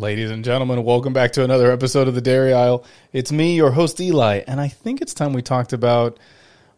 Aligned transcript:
Ladies 0.00 0.30
and 0.30 0.42
gentlemen, 0.42 0.82
welcome 0.82 1.12
back 1.12 1.32
to 1.32 1.44
another 1.44 1.70
episode 1.70 2.08
of 2.08 2.14
the 2.14 2.22
Dairy 2.22 2.54
Aisle. 2.54 2.86
It's 3.12 3.30
me, 3.30 3.54
your 3.54 3.72
host 3.72 4.00
Eli, 4.00 4.40
and 4.46 4.58
I 4.58 4.66
think 4.66 5.02
it's 5.02 5.12
time 5.12 5.34
we 5.34 5.42
talked 5.42 5.74
about, 5.74 6.18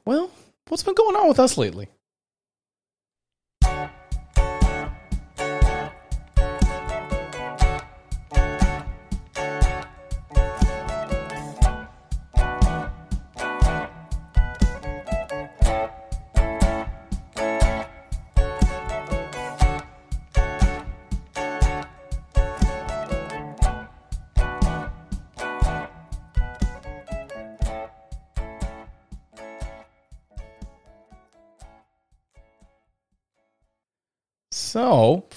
well, 0.05 0.29
what's 0.67 0.83
been 0.83 0.97
going 0.97 1.15
on 1.15 1.29
with 1.29 1.39
us 1.39 1.57
lately. 1.57 1.87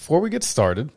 Before 0.06 0.20
we 0.20 0.30
get 0.30 0.44
started, 0.44 0.92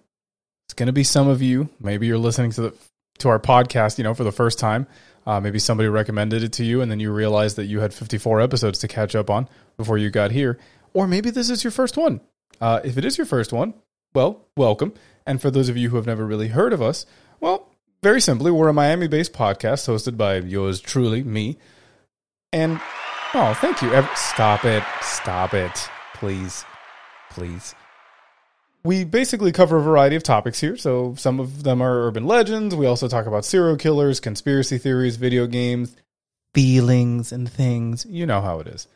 it's 0.67 0.75
going 0.75 0.89
to 0.89 0.93
be 0.93 1.03
some 1.03 1.29
of 1.29 1.41
you. 1.41 1.71
Maybe 1.81 2.07
you're 2.07 2.19
listening 2.19 2.51
to 2.51 2.61
the 2.61 2.75
to 3.21 3.31
our 3.31 3.39
podcast, 3.39 3.97
you 3.97 4.05
know, 4.05 4.13
for 4.13 4.23
the 4.23 4.31
first 4.31 4.59
time. 4.59 4.87
Uh, 5.27 5.41
maybe 5.41 5.59
somebody 5.59 5.89
recommended 5.89 6.43
it 6.43 6.53
to 6.53 6.63
you, 6.63 6.83
and 6.83 6.91
then 6.91 7.01
you 7.01 7.11
realized 7.11 7.57
that 7.57 7.65
you 7.65 7.81
had 7.81 7.95
54 7.95 8.43
episodes 8.43 8.81
to 8.81 8.87
catch 8.87 9.15
up 9.15 9.31
on 9.31 9.49
before 9.79 9.97
you 9.97 10.11
got 10.11 10.31
here. 10.31 10.59
Or 10.93 11.09
maybe 11.09 11.31
this 11.31 11.49
is 11.49 11.65
your 11.65 11.71
first 11.71 11.97
one. 11.97 12.21
Uh, 12.61 12.81
if 12.85 12.99
it 12.99 13.05
is 13.07 13.17
your 13.17 13.25
first 13.25 13.51
one, 13.51 13.73
well, 14.13 14.45
welcome. 14.59 14.93
And 15.25 15.41
for 15.41 15.51
those 15.51 15.71
of 15.71 15.79
you 15.79 15.89
who 15.89 15.97
have 15.97 16.07
never 16.07 16.27
really 16.27 16.49
heard 16.49 16.75
of 16.75 16.83
us, 16.83 17.07
well, 17.41 17.73
very 18.03 18.21
simply, 18.21 18.51
we're 18.51 18.69
a 18.69 18.75
Miami-based 18.75 19.33
podcast 19.33 19.89
hosted 19.89 20.19
by 20.19 20.37
yours 20.37 20.83
truly, 20.83 21.23
me. 21.23 21.57
And 22.53 22.79
oh, 23.33 23.57
thank 23.59 23.81
you. 23.81 23.91
Stop 24.17 24.67
it. 24.67 24.85
Stop 25.01 25.55
it. 25.55 25.89
Please. 26.13 26.67
Please 27.31 27.75
we 28.85 29.05
basically 29.05 29.53
cover 29.53 29.77
a 29.77 29.83
variety 29.83 30.17
of 30.17 30.23
topics 30.23 30.61
here. 30.61 30.77
So 30.77 31.15
some 31.17 31.41
of 31.41 31.63
them 31.63 31.83
are 31.83 32.07
urban 32.07 32.27
legends. 32.27 32.75
We 32.75 32.87
also 32.87 33.09
talk 33.09 33.27
about 33.27 33.45
serial 33.45 33.77
killers, 33.77 34.21
conspiracy 34.21 34.79
theories, 34.79 35.17
video 35.17 35.47
games, 35.47 35.95
feelings, 36.55 37.33
and 37.33 37.51
things. 37.51 38.07
You 38.09 38.27
know 38.27 38.41
how 38.41 38.61
it 38.61 38.67
is. 38.67 38.87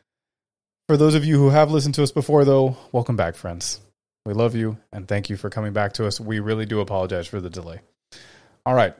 For 0.89 0.97
those 0.97 1.15
of 1.15 1.25
you 1.25 1.39
who 1.39 1.51
have 1.51 1.71
listened 1.71 1.95
to 1.97 2.03
us 2.03 2.13
before, 2.13 2.45
though, 2.45 2.77
welcome 2.93 3.17
back, 3.17 3.35
friends. 3.35 3.81
We 4.25 4.35
love 4.35 4.55
you 4.55 4.79
and 4.93 5.09
thank 5.09 5.31
you 5.31 5.37
for 5.37 5.51
coming 5.51 5.73
back 5.73 5.95
to 5.95 6.07
us. 6.07 6.21
We 6.21 6.39
really 6.41 6.67
do 6.67 6.81
apologize 6.81 7.27
for 7.27 7.41
the 7.41 7.51
delay. 7.51 7.81
All 8.65 8.75
right, 8.75 8.95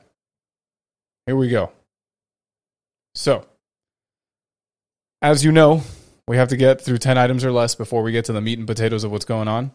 here 1.27 1.37
we 1.37 1.49
go. 1.49 1.71
So, 3.15 3.47
as 5.21 5.45
you 5.45 5.53
know, 5.53 5.83
we 6.27 6.37
have 6.37 6.49
to 6.49 6.57
get 6.57 6.81
through 6.81 6.99
10 6.99 7.19
items 7.19 7.45
or 7.45 7.53
less 7.53 7.75
before 7.75 8.03
we 8.03 8.11
get 8.11 8.25
to 8.25 8.33
the 8.33 8.41
meat 8.41 8.59
and 8.59 8.67
potatoes 8.67 9.05
of 9.05 9.13
what's 9.13 9.25
going 9.25 9.49
on. 9.49 9.71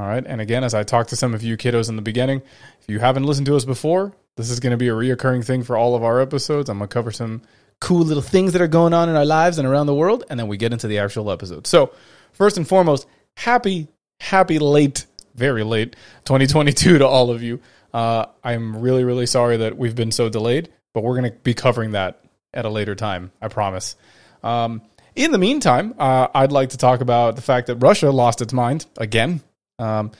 All 0.00 0.06
right. 0.06 0.24
And 0.26 0.40
again, 0.40 0.64
as 0.64 0.72
I 0.72 0.82
talked 0.82 1.10
to 1.10 1.16
some 1.16 1.34
of 1.34 1.42
you 1.42 1.58
kiddos 1.58 1.90
in 1.90 1.96
the 1.96 2.00
beginning, 2.00 2.40
if 2.80 2.88
you 2.88 3.00
haven't 3.00 3.24
listened 3.24 3.44
to 3.48 3.56
us 3.56 3.66
before, 3.66 4.14
this 4.34 4.48
is 4.48 4.58
going 4.58 4.70
to 4.70 4.78
be 4.78 4.88
a 4.88 4.92
reoccurring 4.92 5.44
thing 5.44 5.62
for 5.62 5.76
all 5.76 5.94
of 5.94 6.02
our 6.02 6.22
episodes. 6.22 6.70
I'm 6.70 6.78
going 6.78 6.88
to 6.88 6.94
cover 6.94 7.12
some 7.12 7.42
cool 7.82 8.00
little 8.00 8.22
things 8.22 8.54
that 8.54 8.62
are 8.62 8.66
going 8.66 8.94
on 8.94 9.10
in 9.10 9.16
our 9.16 9.26
lives 9.26 9.58
and 9.58 9.68
around 9.68 9.88
the 9.88 9.94
world. 9.94 10.24
And 10.30 10.40
then 10.40 10.48
we 10.48 10.56
get 10.56 10.72
into 10.72 10.88
the 10.88 11.00
actual 11.00 11.30
episode. 11.30 11.66
So, 11.66 11.92
first 12.32 12.56
and 12.56 12.66
foremost, 12.66 13.06
happy, 13.36 13.88
happy 14.20 14.58
late, 14.58 15.04
very 15.34 15.64
late 15.64 15.96
2022 16.24 16.96
to 16.96 17.06
all 17.06 17.30
of 17.30 17.42
you. 17.42 17.60
Uh, 17.92 18.24
I'm 18.42 18.80
really, 18.80 19.04
really 19.04 19.26
sorry 19.26 19.58
that 19.58 19.76
we've 19.76 19.94
been 19.94 20.12
so 20.12 20.30
delayed, 20.30 20.70
but 20.94 21.04
we're 21.04 21.20
going 21.20 21.30
to 21.30 21.38
be 21.40 21.52
covering 21.52 21.90
that 21.90 22.24
at 22.54 22.64
a 22.64 22.70
later 22.70 22.94
time. 22.94 23.32
I 23.42 23.48
promise. 23.48 23.96
Um, 24.42 24.80
in 25.14 25.30
the 25.30 25.38
meantime, 25.38 25.94
uh, 25.98 26.28
I'd 26.34 26.52
like 26.52 26.70
to 26.70 26.78
talk 26.78 27.02
about 27.02 27.36
the 27.36 27.42
fact 27.42 27.66
that 27.66 27.76
Russia 27.76 28.10
lost 28.10 28.40
its 28.40 28.54
mind 28.54 28.86
again 28.96 29.42
um, 29.80 30.12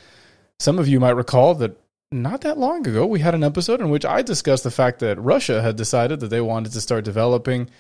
some 0.59 0.79
of 0.79 0.89
you 0.89 1.01
might 1.01 1.11
recall 1.11 1.55
that 1.57 1.77
not 2.13 2.41
that 2.41 2.59
long 2.59 2.87
ago, 2.87 3.07
we 3.07 3.21
had 3.21 3.35
an 3.35 3.45
episode 3.45 3.81
in 3.81 3.91
which 3.91 4.05
I 4.05 4.23
discussed 4.23 4.65
the 4.65 4.71
fact 4.71 4.99
that 5.01 5.21
Russia 5.21 5.63
had 5.63 5.77
decided 5.77 6.21
that 6.21 6.29
they 6.29 6.41
wanted 6.41 6.73
to 6.73 6.81
start 6.81 7.05
developing, 7.05 7.71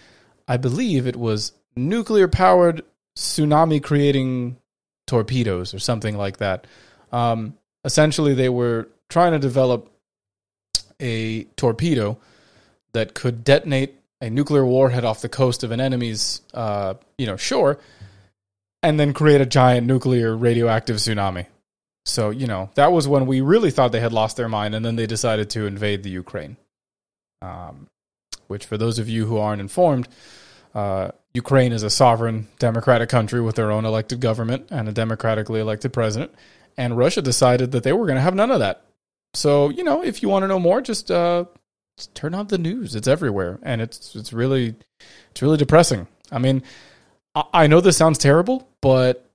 I 0.46 0.56
believe 0.56 1.06
it 1.06 1.16
was 1.16 1.52
nuclear 1.74 2.28
powered 2.28 2.82
tsunami 3.16 3.82
creating 3.82 4.56
torpedoes 5.06 5.74
or 5.74 5.80
something 5.80 6.16
like 6.16 6.36
that. 6.36 6.66
Um, 7.10 7.54
essentially, 7.84 8.34
they 8.34 8.48
were 8.48 8.88
trying 9.08 9.32
to 9.32 9.38
develop 9.40 9.90
a 11.00 11.44
torpedo 11.56 12.18
that 12.92 13.14
could 13.14 13.42
detonate 13.42 13.96
a 14.20 14.30
nuclear 14.30 14.64
warhead 14.64 15.04
off 15.04 15.22
the 15.22 15.28
coast 15.28 15.64
of 15.64 15.72
an 15.72 15.80
enemy's, 15.80 16.42
uh, 16.54 16.94
you 17.18 17.26
know, 17.26 17.36
shore, 17.36 17.78
and 18.82 19.00
then 19.00 19.12
create 19.12 19.40
a 19.40 19.46
giant 19.46 19.86
nuclear 19.86 20.36
radioactive 20.36 20.96
tsunami. 20.96 21.46
So, 22.10 22.30
you 22.30 22.46
know, 22.46 22.70
that 22.74 22.92
was 22.92 23.06
when 23.06 23.26
we 23.26 23.40
really 23.40 23.70
thought 23.70 23.92
they 23.92 24.00
had 24.00 24.12
lost 24.12 24.36
their 24.36 24.48
mind, 24.48 24.74
and 24.74 24.84
then 24.84 24.96
they 24.96 25.06
decided 25.06 25.50
to 25.50 25.66
invade 25.66 26.02
the 26.02 26.10
Ukraine. 26.10 26.56
Um, 27.42 27.86
which, 28.48 28.66
for 28.66 28.76
those 28.76 28.98
of 28.98 29.08
you 29.08 29.26
who 29.26 29.38
aren't 29.38 29.60
informed, 29.60 30.08
uh, 30.74 31.12
Ukraine 31.34 31.72
is 31.72 31.82
a 31.82 31.90
sovereign 31.90 32.48
democratic 32.58 33.08
country 33.08 33.40
with 33.40 33.54
their 33.54 33.70
own 33.70 33.84
elected 33.84 34.20
government 34.20 34.66
and 34.70 34.88
a 34.88 34.92
democratically 34.92 35.60
elected 35.60 35.92
president. 35.92 36.34
And 36.76 36.98
Russia 36.98 37.22
decided 37.22 37.72
that 37.72 37.84
they 37.84 37.92
were 37.92 38.06
going 38.06 38.16
to 38.16 38.22
have 38.22 38.34
none 38.34 38.50
of 38.50 38.58
that. 38.58 38.84
So, 39.34 39.68
you 39.68 39.84
know, 39.84 40.02
if 40.02 40.22
you 40.22 40.28
want 40.28 40.42
to 40.42 40.48
know 40.48 40.58
more, 40.58 40.80
just, 40.80 41.10
uh, 41.10 41.44
just 41.96 42.14
turn 42.14 42.34
on 42.34 42.48
the 42.48 42.58
news. 42.58 42.96
It's 42.96 43.06
everywhere, 43.06 43.58
and 43.62 43.80
it's 43.80 44.16
it's 44.16 44.32
really 44.32 44.74
it's 45.30 45.42
really 45.42 45.58
depressing. 45.58 46.08
I 46.32 46.38
mean, 46.38 46.62
I, 47.34 47.44
I 47.52 47.66
know 47.66 47.80
this 47.80 47.96
sounds 47.96 48.18
terrible, 48.18 48.68
but 48.80 49.30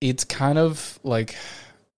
it's 0.00 0.24
kind 0.24 0.58
of 0.58 0.98
like 1.04 1.36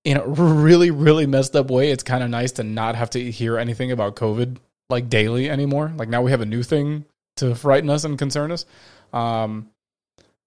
in 0.04 0.16
a 0.18 0.26
really 0.26 0.90
really 0.90 1.26
messed 1.26 1.56
up 1.56 1.70
way 1.70 1.90
it's 1.90 2.02
kind 2.02 2.22
of 2.22 2.30
nice 2.30 2.52
to 2.52 2.62
not 2.62 2.94
have 2.94 3.10
to 3.10 3.30
hear 3.30 3.58
anything 3.58 3.90
about 3.90 4.16
covid 4.16 4.58
like 4.90 5.08
daily 5.08 5.50
anymore. 5.50 5.92
Like 5.96 6.08
now 6.08 6.22
we 6.22 6.30
have 6.30 6.40
a 6.40 6.46
new 6.46 6.62
thing 6.62 7.04
to 7.36 7.54
frighten 7.54 7.90
us 7.90 8.04
and 8.04 8.18
concern 8.18 8.52
us. 8.52 8.66
Um 9.12 9.70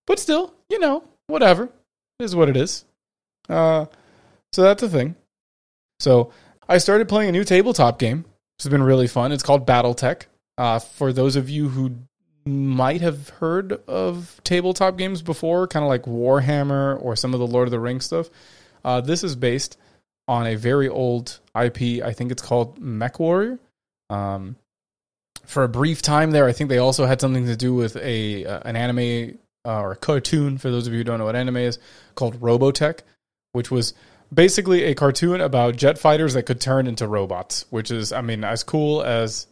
but 0.06 0.20
still 0.20 0.54
you 0.70 0.80
know 0.80 1.04
whatever. 1.28 1.66
It 2.20 2.24
is 2.24 2.36
what 2.36 2.50
it 2.50 2.58
is. 2.58 2.86
Uh 3.50 3.86
so 4.54 4.64
that's 4.64 4.82
the 4.82 4.90
thing. 4.90 5.16
So 6.00 6.32
i 6.70 6.78
started 6.78 7.10
playing 7.10 7.30
a 7.30 7.34
new 7.34 7.44
tabletop 7.44 8.00
game. 8.00 8.26
Which 8.58 8.64
has 8.64 8.72
been 8.72 8.84
really 8.84 9.08
fun. 9.08 9.32
It's 9.32 9.44
called 9.44 9.68
battletech. 9.68 10.24
Uh 10.58 10.80
for 10.80 11.14
those 11.14 11.36
of 11.36 11.50
you 11.50 11.70
who 11.70 11.98
might 12.46 13.02
have 13.02 13.30
heard 13.30 13.74
of 13.88 14.40
tabletop 14.44 14.98
games 14.98 15.22
before 15.22 15.68
kind 15.68 15.84
of 15.84 15.90
like 15.90 16.04
warhammer 16.04 17.02
or 17.02 17.14
some 17.14 17.34
of 17.34 17.42
the 17.42 17.48
lord 17.48 17.68
of 17.68 17.72
the 17.72 17.80
rings 17.80 18.06
stuff 18.06 18.30
uh, 18.88 19.02
this 19.02 19.22
is 19.22 19.36
based 19.36 19.78
on 20.30 20.48
a 20.48 20.56
very 20.56 20.88
old 20.88 21.40
IP. 21.62 22.02
I 22.02 22.14
think 22.14 22.32
it's 22.32 22.42
called 22.42 22.80
Mech 22.80 23.20
Warrior. 23.20 23.60
Um, 24.10 24.56
for 25.46 25.64
a 25.64 25.68
brief 25.68 26.02
time 26.02 26.32
there, 26.32 26.46
I 26.48 26.54
think 26.54 26.70
they 26.70 26.78
also 26.78 27.06
had 27.06 27.20
something 27.20 27.46
to 27.48 27.58
do 27.58 27.76
with 27.76 27.98
a 27.98 28.46
uh, 28.46 28.62
an 28.64 28.78
anime 28.78 29.40
uh, 29.66 29.82
or 29.82 29.92
a 29.92 29.96
cartoon. 29.98 30.58
For 30.58 30.72
those 30.72 30.88
of 30.88 30.94
you 30.94 31.00
who 31.00 31.04
don't 31.04 31.20
know 31.20 31.26
what 31.26 31.36
anime 31.36 31.58
is, 31.58 31.80
called 32.16 32.40
Robotech, 32.40 33.00
which 33.52 33.70
was 33.70 33.94
basically 34.34 34.86
a 34.86 34.96
cartoon 34.96 35.42
about 35.42 35.76
jet 35.76 36.00
fighters 36.00 36.34
that 36.36 36.44
could 36.44 36.62
turn 36.62 36.88
into 36.88 37.10
robots. 37.10 37.66
Which 37.70 37.92
is, 37.92 38.14
I 38.14 38.22
mean, 38.22 38.46
as 38.46 38.64
cool 38.64 39.04
as 39.04 39.48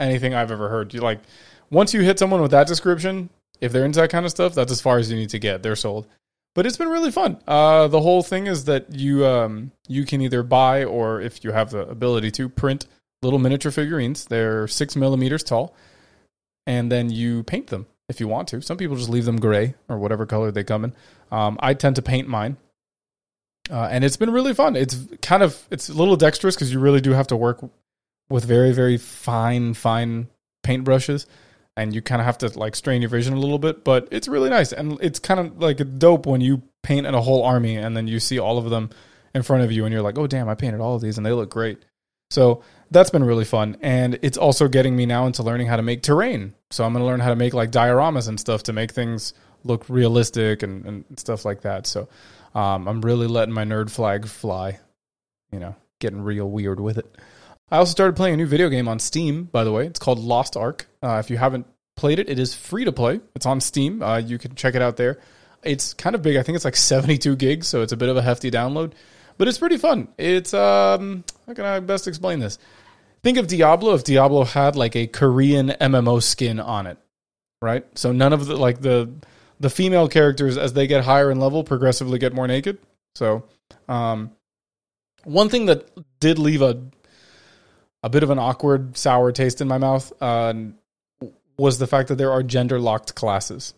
anything 0.00 0.34
I've 0.34 0.50
ever 0.50 0.68
heard. 0.68 0.92
You 0.94 1.00
like 1.00 1.20
once 1.70 1.94
you 1.94 2.00
hit 2.00 2.18
someone 2.18 2.42
with 2.42 2.50
that 2.50 2.66
description, 2.66 3.30
if 3.60 3.70
they're 3.70 3.84
into 3.84 4.00
that 4.00 4.10
kind 4.10 4.24
of 4.24 4.32
stuff, 4.32 4.56
that's 4.56 4.72
as 4.72 4.80
far 4.80 4.98
as 4.98 5.12
you 5.12 5.16
need 5.16 5.30
to 5.30 5.38
get. 5.38 5.62
They're 5.62 5.76
sold 5.76 6.08
but 6.54 6.66
it's 6.66 6.76
been 6.76 6.88
really 6.88 7.10
fun. 7.10 7.38
Uh, 7.46 7.88
the 7.88 8.00
whole 8.00 8.22
thing 8.22 8.46
is 8.46 8.64
that 8.64 8.94
you 8.94 9.24
um, 9.26 9.72
you 9.88 10.04
can 10.04 10.20
either 10.20 10.42
buy 10.42 10.84
or 10.84 11.20
if 11.20 11.44
you 11.44 11.52
have 11.52 11.70
the 11.70 11.86
ability 11.88 12.30
to 12.32 12.48
print 12.48 12.86
little 13.22 13.38
miniature 13.38 13.72
figurines. 13.72 14.24
They're 14.24 14.66
six 14.66 14.96
millimeters 14.96 15.42
tall, 15.42 15.74
and 16.66 16.90
then 16.90 17.10
you 17.10 17.42
paint 17.44 17.68
them 17.68 17.86
if 18.08 18.20
you 18.20 18.28
want 18.28 18.48
to. 18.48 18.60
Some 18.62 18.76
people 18.76 18.96
just 18.96 19.08
leave 19.08 19.24
them 19.24 19.38
gray 19.38 19.74
or 19.88 19.98
whatever 19.98 20.26
color 20.26 20.50
they 20.50 20.64
come 20.64 20.84
in. 20.84 20.94
Um, 21.30 21.56
I 21.60 21.74
tend 21.74 21.96
to 21.96 22.02
paint 22.02 22.28
mine, 22.28 22.56
uh, 23.70 23.88
and 23.90 24.04
it's 24.04 24.16
been 24.16 24.30
really 24.30 24.54
fun. 24.54 24.76
It's 24.76 24.98
kind 25.22 25.42
of 25.42 25.66
it's 25.70 25.88
a 25.88 25.94
little 25.94 26.16
dexterous 26.16 26.56
because 26.56 26.72
you 26.72 26.80
really 26.80 27.00
do 27.00 27.12
have 27.12 27.28
to 27.28 27.36
work 27.36 27.64
with 28.28 28.44
very 28.44 28.72
very 28.72 28.96
fine 28.96 29.74
fine 29.74 30.28
paint 30.62 30.84
brushes 30.84 31.26
and 31.76 31.94
you 31.94 32.02
kind 32.02 32.20
of 32.20 32.26
have 32.26 32.38
to 32.38 32.58
like 32.58 32.76
strain 32.76 33.02
your 33.02 33.08
vision 33.08 33.34
a 33.34 33.38
little 33.38 33.58
bit, 33.58 33.84
but 33.84 34.08
it's 34.10 34.28
really 34.28 34.50
nice 34.50 34.72
and 34.72 34.98
it's 35.00 35.18
kind 35.18 35.40
of 35.40 35.60
like 35.60 35.98
dope 35.98 36.26
when 36.26 36.40
you 36.40 36.62
paint 36.82 37.06
in 37.06 37.14
a 37.14 37.20
whole 37.20 37.44
army 37.44 37.76
and 37.76 37.96
then 37.96 38.06
you 38.06 38.20
see 38.20 38.38
all 38.38 38.58
of 38.58 38.70
them 38.70 38.90
in 39.34 39.42
front 39.42 39.62
of 39.62 39.72
you 39.72 39.84
and 39.84 39.92
you're 39.92 40.02
like, 40.02 40.18
"Oh 40.18 40.26
damn, 40.26 40.48
I 40.48 40.54
painted 40.54 40.80
all 40.80 40.96
of 40.96 41.02
these 41.02 41.16
and 41.16 41.24
they 41.24 41.32
look 41.32 41.50
great." 41.50 41.78
So, 42.30 42.62
that's 42.92 43.10
been 43.10 43.24
really 43.24 43.44
fun 43.44 43.76
and 43.80 44.18
it's 44.22 44.36
also 44.36 44.68
getting 44.68 44.96
me 44.96 45.06
now 45.06 45.26
into 45.26 45.42
learning 45.42 45.68
how 45.68 45.76
to 45.76 45.82
make 45.82 46.02
terrain. 46.02 46.54
So, 46.70 46.84
I'm 46.84 46.92
going 46.92 47.02
to 47.02 47.06
learn 47.06 47.20
how 47.20 47.30
to 47.30 47.36
make 47.36 47.54
like 47.54 47.70
dioramas 47.70 48.28
and 48.28 48.38
stuff 48.38 48.64
to 48.64 48.72
make 48.72 48.92
things 48.92 49.32
look 49.64 49.88
realistic 49.88 50.62
and, 50.62 50.84
and 50.86 51.04
stuff 51.16 51.44
like 51.44 51.62
that. 51.62 51.86
So, 51.86 52.08
um, 52.54 52.88
I'm 52.88 53.00
really 53.00 53.26
letting 53.26 53.54
my 53.54 53.64
nerd 53.64 53.90
flag 53.90 54.26
fly, 54.26 54.80
you 55.52 55.60
know, 55.60 55.76
getting 56.00 56.22
real 56.22 56.50
weird 56.50 56.80
with 56.80 56.98
it. 56.98 57.16
I 57.70 57.78
also 57.78 57.90
started 57.92 58.16
playing 58.16 58.34
a 58.34 58.36
new 58.36 58.46
video 58.46 58.68
game 58.68 58.88
on 58.88 58.98
Steam, 58.98 59.44
by 59.44 59.62
the 59.64 59.72
way. 59.72 59.86
It's 59.86 59.98
called 59.98 60.18
Lost 60.18 60.56
Ark. 60.56 60.88
Uh, 61.02 61.18
if 61.24 61.30
you 61.30 61.36
haven't 61.36 61.66
played 61.96 62.18
it, 62.18 62.28
it 62.28 62.38
is 62.38 62.54
free 62.54 62.84
to 62.84 62.92
play. 62.92 63.20
It's 63.36 63.46
on 63.46 63.60
Steam. 63.60 64.02
Uh, 64.02 64.16
you 64.18 64.38
can 64.38 64.54
check 64.56 64.74
it 64.74 64.82
out 64.82 64.96
there. 64.96 65.20
It's 65.62 65.94
kind 65.94 66.16
of 66.16 66.22
big. 66.22 66.36
I 66.36 66.42
think 66.42 66.56
it's 66.56 66.64
like 66.64 66.76
72 66.76 67.36
gigs, 67.36 67.68
so 67.68 67.82
it's 67.82 67.92
a 67.92 67.96
bit 67.96 68.08
of 68.08 68.16
a 68.16 68.22
hefty 68.22 68.50
download, 68.50 68.92
but 69.38 69.46
it's 69.46 69.58
pretty 69.58 69.76
fun. 69.76 70.08
It's 70.18 70.52
um, 70.52 71.24
how 71.46 71.54
can 71.54 71.64
I 71.64 71.80
best 71.80 72.08
explain 72.08 72.40
this? 72.40 72.58
Think 73.22 73.38
of 73.38 73.46
Diablo 73.46 73.94
if 73.94 74.02
Diablo 74.02 74.44
had 74.44 74.76
like 74.76 74.96
a 74.96 75.06
Korean 75.06 75.68
MMO 75.68 76.22
skin 76.22 76.58
on 76.58 76.86
it, 76.86 76.98
right? 77.60 77.84
So 77.96 78.12
none 78.12 78.32
of 78.32 78.46
the 78.46 78.56
like 78.56 78.80
the 78.80 79.12
the 79.60 79.70
female 79.70 80.08
characters 80.08 80.56
as 80.56 80.72
they 80.72 80.86
get 80.86 81.04
higher 81.04 81.30
in 81.30 81.38
level 81.38 81.62
progressively 81.62 82.18
get 82.18 82.32
more 82.32 82.48
naked. 82.48 82.78
So, 83.14 83.44
um, 83.88 84.30
one 85.24 85.50
thing 85.50 85.66
that 85.66 85.90
did 86.18 86.38
leave 86.38 86.62
a 86.62 86.80
a 88.02 88.08
bit 88.08 88.22
of 88.22 88.30
an 88.30 88.38
awkward 88.38 88.96
sour 88.96 89.32
taste 89.32 89.60
in 89.60 89.68
my 89.68 89.78
mouth 89.78 90.12
uh, 90.20 90.54
was 91.58 91.78
the 91.78 91.86
fact 91.86 92.08
that 92.08 92.16
there 92.16 92.32
are 92.32 92.42
gender 92.42 92.80
locked 92.80 93.14
classes. 93.14 93.74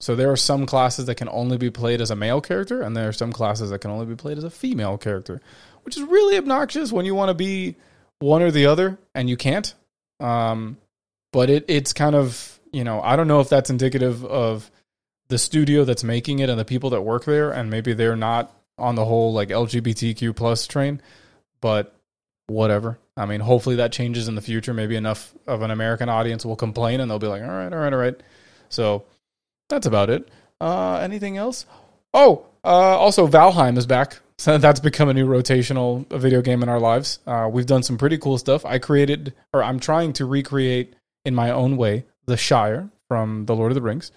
So 0.00 0.16
there 0.16 0.30
are 0.30 0.36
some 0.36 0.66
classes 0.66 1.06
that 1.06 1.14
can 1.14 1.28
only 1.28 1.56
be 1.58 1.70
played 1.70 2.00
as 2.00 2.10
a 2.10 2.16
male 2.16 2.40
character, 2.40 2.82
and 2.82 2.96
there 2.96 3.08
are 3.08 3.12
some 3.12 3.32
classes 3.32 3.70
that 3.70 3.78
can 3.78 3.90
only 3.90 4.06
be 4.06 4.16
played 4.16 4.36
as 4.36 4.44
a 4.44 4.50
female 4.50 4.98
character, 4.98 5.40
which 5.84 5.96
is 5.96 6.02
really 6.02 6.36
obnoxious 6.36 6.90
when 6.90 7.06
you 7.06 7.14
want 7.14 7.28
to 7.28 7.34
be 7.34 7.76
one 8.18 8.42
or 8.42 8.50
the 8.50 8.66
other 8.66 8.98
and 9.14 9.30
you 9.30 9.36
can't. 9.36 9.74
Um, 10.20 10.76
but 11.32 11.50
it 11.50 11.64
it's 11.68 11.92
kind 11.92 12.14
of 12.14 12.60
you 12.72 12.84
know 12.84 13.00
I 13.00 13.16
don't 13.16 13.28
know 13.28 13.40
if 13.40 13.48
that's 13.48 13.70
indicative 13.70 14.24
of 14.24 14.70
the 15.28 15.38
studio 15.38 15.84
that's 15.84 16.04
making 16.04 16.40
it 16.40 16.50
and 16.50 16.58
the 16.58 16.64
people 16.64 16.90
that 16.90 17.02
work 17.02 17.24
there, 17.24 17.50
and 17.50 17.70
maybe 17.70 17.94
they're 17.94 18.16
not 18.16 18.54
on 18.78 18.96
the 18.96 19.04
whole 19.04 19.32
like 19.32 19.48
LGBTQ 19.48 20.34
plus 20.34 20.66
train, 20.66 21.00
but 21.60 21.94
whatever. 22.48 22.98
I 23.16 23.26
mean, 23.26 23.40
hopefully 23.40 23.76
that 23.76 23.92
changes 23.92 24.28
in 24.28 24.34
the 24.34 24.40
future. 24.40 24.72
Maybe 24.72 24.96
enough 24.96 25.34
of 25.46 25.62
an 25.62 25.70
American 25.70 26.08
audience 26.08 26.46
will 26.46 26.56
complain 26.56 27.00
and 27.00 27.10
they'll 27.10 27.18
be 27.18 27.26
like, 27.26 27.42
all 27.42 27.48
right, 27.48 27.72
all 27.72 27.78
right, 27.78 27.92
all 27.92 27.98
right. 27.98 28.20
So 28.68 29.04
that's 29.68 29.86
about 29.86 30.10
it. 30.10 30.28
Uh, 30.60 30.96
anything 30.96 31.36
else? 31.36 31.66
Oh, 32.14 32.46
uh, 32.64 32.68
also 32.68 33.26
Valheim 33.26 33.76
is 33.76 33.86
back. 33.86 34.20
So 34.38 34.58
that's 34.58 34.80
become 34.80 35.08
a 35.08 35.14
new 35.14 35.26
rotational 35.26 36.08
video 36.10 36.40
game 36.42 36.62
in 36.62 36.68
our 36.68 36.80
lives. 36.80 37.18
Uh, 37.26 37.48
we've 37.52 37.66
done 37.66 37.82
some 37.82 37.98
pretty 37.98 38.18
cool 38.18 38.38
stuff. 38.38 38.64
I 38.64 38.78
created, 38.78 39.34
or 39.52 39.62
I'm 39.62 39.78
trying 39.78 40.12
to 40.14 40.26
recreate 40.26 40.94
in 41.24 41.34
my 41.34 41.50
own 41.50 41.76
way, 41.76 42.04
the 42.26 42.36
Shire 42.36 42.88
from 43.08 43.46
The 43.46 43.54
Lord 43.54 43.72
of 43.72 43.74
the 43.74 43.82
Rings. 43.82 44.10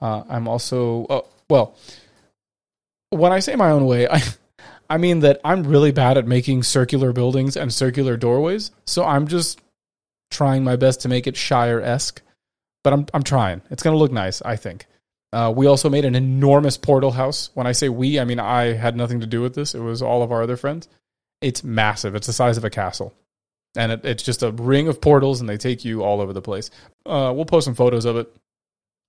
Uh, 0.00 0.22
I'm 0.28 0.48
also, 0.48 1.06
oh, 1.10 1.26
well, 1.50 1.76
when 3.10 3.32
I 3.32 3.40
say 3.40 3.56
my 3.56 3.70
own 3.70 3.86
way, 3.86 4.08
I, 4.10 4.22
I 4.90 4.96
mean 4.96 5.20
that 5.20 5.40
I'm 5.44 5.64
really 5.64 5.92
bad 5.92 6.16
at 6.16 6.26
making 6.26 6.62
circular 6.62 7.12
buildings 7.12 7.56
and 7.56 7.72
circular 7.72 8.16
doorways. 8.16 8.70
So 8.86 9.04
I'm 9.04 9.26
just 9.26 9.60
trying 10.30 10.64
my 10.64 10.76
best 10.76 11.02
to 11.02 11.08
make 11.08 11.26
it 11.26 11.36
Shire 11.36 11.80
esque. 11.80 12.22
But 12.84 12.92
I'm 12.92 13.06
I'm 13.12 13.22
trying. 13.22 13.62
It's 13.70 13.82
gonna 13.82 13.96
look 13.96 14.12
nice, 14.12 14.40
I 14.42 14.56
think. 14.56 14.86
Uh, 15.32 15.52
we 15.54 15.66
also 15.66 15.90
made 15.90 16.04
an 16.04 16.14
enormous 16.14 16.78
portal 16.78 17.10
house. 17.10 17.50
When 17.54 17.66
I 17.66 17.72
say 17.72 17.88
we, 17.88 18.18
I 18.18 18.24
mean 18.24 18.40
I 18.40 18.72
had 18.72 18.96
nothing 18.96 19.20
to 19.20 19.26
do 19.26 19.42
with 19.42 19.54
this. 19.54 19.74
It 19.74 19.80
was 19.80 20.00
all 20.00 20.22
of 20.22 20.32
our 20.32 20.42
other 20.42 20.56
friends. 20.56 20.88
It's 21.40 21.62
massive. 21.62 22.14
It's 22.14 22.26
the 22.26 22.32
size 22.32 22.56
of 22.56 22.64
a 22.64 22.70
castle, 22.70 23.14
and 23.76 23.92
it, 23.92 24.04
it's 24.04 24.22
just 24.22 24.42
a 24.42 24.52
ring 24.52 24.88
of 24.88 25.00
portals, 25.00 25.40
and 25.40 25.48
they 25.48 25.58
take 25.58 25.84
you 25.84 26.02
all 26.02 26.20
over 26.20 26.32
the 26.32 26.40
place. 26.40 26.70
Uh, 27.04 27.32
we'll 27.34 27.44
post 27.44 27.66
some 27.66 27.74
photos 27.74 28.04
of 28.04 28.16
it 28.16 28.34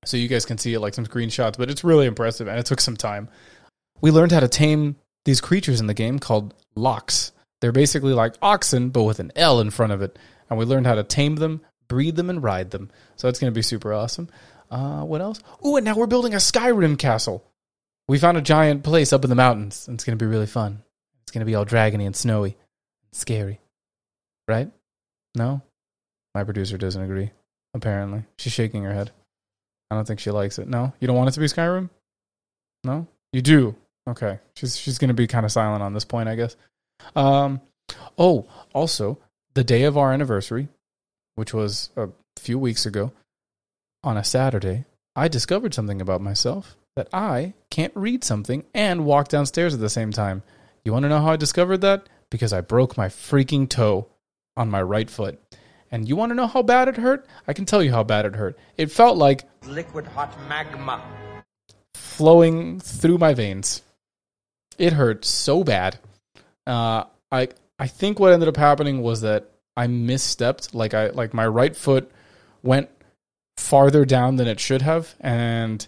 so 0.03 0.17
you 0.17 0.27
guys 0.27 0.45
can 0.45 0.57
see 0.57 0.73
it, 0.73 0.79
like 0.79 0.93
some 0.93 1.05
screenshots. 1.05 1.57
But 1.57 1.69
it's 1.69 1.83
really 1.83 2.05
impressive, 2.05 2.47
and 2.47 2.59
it 2.59 2.65
took 2.65 2.81
some 2.81 2.97
time. 2.97 3.29
We 4.01 4.11
learned 4.11 4.31
how 4.31 4.41
to 4.41 4.47
tame 4.47 4.97
these 5.25 5.41
creatures 5.41 5.79
in 5.79 5.87
the 5.87 5.93
game 5.93 6.19
called 6.19 6.53
Lox. 6.75 7.31
They're 7.61 7.71
basically 7.71 8.13
like 8.13 8.35
oxen, 8.41 8.89
but 8.89 9.03
with 9.03 9.19
an 9.19 9.31
L 9.35 9.59
in 9.59 9.69
front 9.69 9.91
of 9.91 10.01
it. 10.01 10.17
And 10.49 10.57
we 10.57 10.65
learned 10.65 10.87
how 10.87 10.95
to 10.95 11.03
tame 11.03 11.35
them, 11.35 11.61
breed 11.87 12.15
them, 12.15 12.29
and 12.29 12.41
ride 12.41 12.71
them. 12.71 12.89
So 13.15 13.27
it's 13.27 13.39
going 13.39 13.51
to 13.51 13.57
be 13.57 13.61
super 13.61 13.93
awesome. 13.93 14.29
Uh, 14.71 15.01
what 15.03 15.21
else? 15.21 15.41
Ooh, 15.65 15.75
and 15.75 15.85
now 15.85 15.95
we're 15.95 16.07
building 16.07 16.33
a 16.33 16.37
Skyrim 16.37 16.97
castle. 16.97 17.43
We 18.07 18.17
found 18.17 18.37
a 18.37 18.41
giant 18.41 18.83
place 18.83 19.13
up 19.13 19.23
in 19.23 19.29
the 19.29 19.35
mountains, 19.35 19.87
and 19.87 19.95
it's 19.95 20.03
going 20.03 20.17
to 20.17 20.23
be 20.23 20.29
really 20.29 20.47
fun. 20.47 20.81
It's 21.23 21.31
going 21.31 21.41
to 21.41 21.45
be 21.45 21.55
all 21.55 21.65
dragony 21.65 22.05
and 22.05 22.15
snowy, 22.15 22.57
and 23.11 23.15
scary, 23.15 23.59
right? 24.47 24.71
No, 25.35 25.61
my 26.33 26.43
producer 26.43 26.77
doesn't 26.77 27.03
agree. 27.03 27.29
Apparently, 27.75 28.23
she's 28.37 28.53
shaking 28.53 28.83
her 28.83 28.93
head. 28.93 29.11
I 29.91 29.95
don't 29.95 30.07
think 30.07 30.19
she 30.19 30.31
likes 30.31 30.57
it. 30.57 30.67
No, 30.67 30.91
you 30.99 31.07
don't 31.07 31.15
want 31.15 31.29
it 31.29 31.33
to 31.33 31.39
be 31.39 31.45
Skyrim. 31.45 31.89
No, 32.83 33.07
you 33.31 33.43
do. 33.43 33.75
Okay, 34.07 34.39
she's 34.55 34.77
she's 34.77 34.97
going 34.97 35.09
to 35.09 35.13
be 35.13 35.27
kind 35.27 35.45
of 35.45 35.51
silent 35.51 35.83
on 35.83 35.93
this 35.93 36.05
point, 36.05 36.29
I 36.29 36.35
guess. 36.35 36.55
Um, 37.15 37.61
oh, 38.17 38.47
also 38.73 39.19
the 39.53 39.63
day 39.63 39.83
of 39.83 39.97
our 39.97 40.13
anniversary, 40.13 40.67
which 41.35 41.53
was 41.53 41.89
a 41.95 42.09
few 42.37 42.57
weeks 42.57 42.85
ago, 42.85 43.11
on 44.03 44.17
a 44.17 44.23
Saturday, 44.23 44.85
I 45.15 45.27
discovered 45.27 45.73
something 45.73 46.01
about 46.01 46.21
myself 46.21 46.75
that 46.95 47.09
I 47.13 47.53
can't 47.69 47.95
read 47.95 48.23
something 48.23 48.63
and 48.73 49.05
walk 49.05 49.27
downstairs 49.27 49.73
at 49.73 49.79
the 49.79 49.89
same 49.89 50.11
time. 50.11 50.43
You 50.83 50.93
want 50.93 51.03
to 51.03 51.09
know 51.09 51.21
how 51.21 51.31
I 51.31 51.35
discovered 51.35 51.79
that? 51.79 52.07
Because 52.29 52.53
I 52.53 52.61
broke 52.61 52.97
my 52.97 53.07
freaking 53.07 53.67
toe 53.67 54.07
on 54.55 54.69
my 54.69 54.81
right 54.81 55.09
foot. 55.09 55.39
And 55.91 56.07
you 56.07 56.15
want 56.15 56.29
to 56.29 56.35
know 56.35 56.47
how 56.47 56.61
bad 56.61 56.87
it 56.87 56.97
hurt? 56.97 57.25
I 57.47 57.53
can 57.53 57.65
tell 57.65 57.81
you 57.81 57.91
how 57.91 58.03
bad 58.03 58.25
it 58.25 58.35
hurt. 58.35 58.57
It 58.77 58.91
felt 58.91 59.17
like 59.17 59.43
liquid 59.65 60.05
hot 60.07 60.33
magma 60.47 61.01
flowing 61.95 62.79
through 62.79 63.17
my 63.17 63.33
veins. 63.33 63.81
It 64.79 64.93
hurt 64.93 65.25
so 65.25 65.63
bad. 65.63 65.99
Uh, 66.65 67.03
I 67.31 67.49
I 67.77 67.87
think 67.87 68.19
what 68.19 68.33
ended 68.33 68.49
up 68.49 68.57
happening 68.57 69.01
was 69.01 69.21
that 69.21 69.51
I 69.77 69.87
misstepped. 69.87 70.73
Like 70.73 70.93
I 70.93 71.09
like 71.09 71.33
my 71.33 71.45
right 71.45 71.75
foot 71.75 72.11
went 72.63 72.89
farther 73.57 74.05
down 74.05 74.37
than 74.37 74.47
it 74.47 74.59
should 74.59 74.81
have, 74.81 75.15
and 75.19 75.85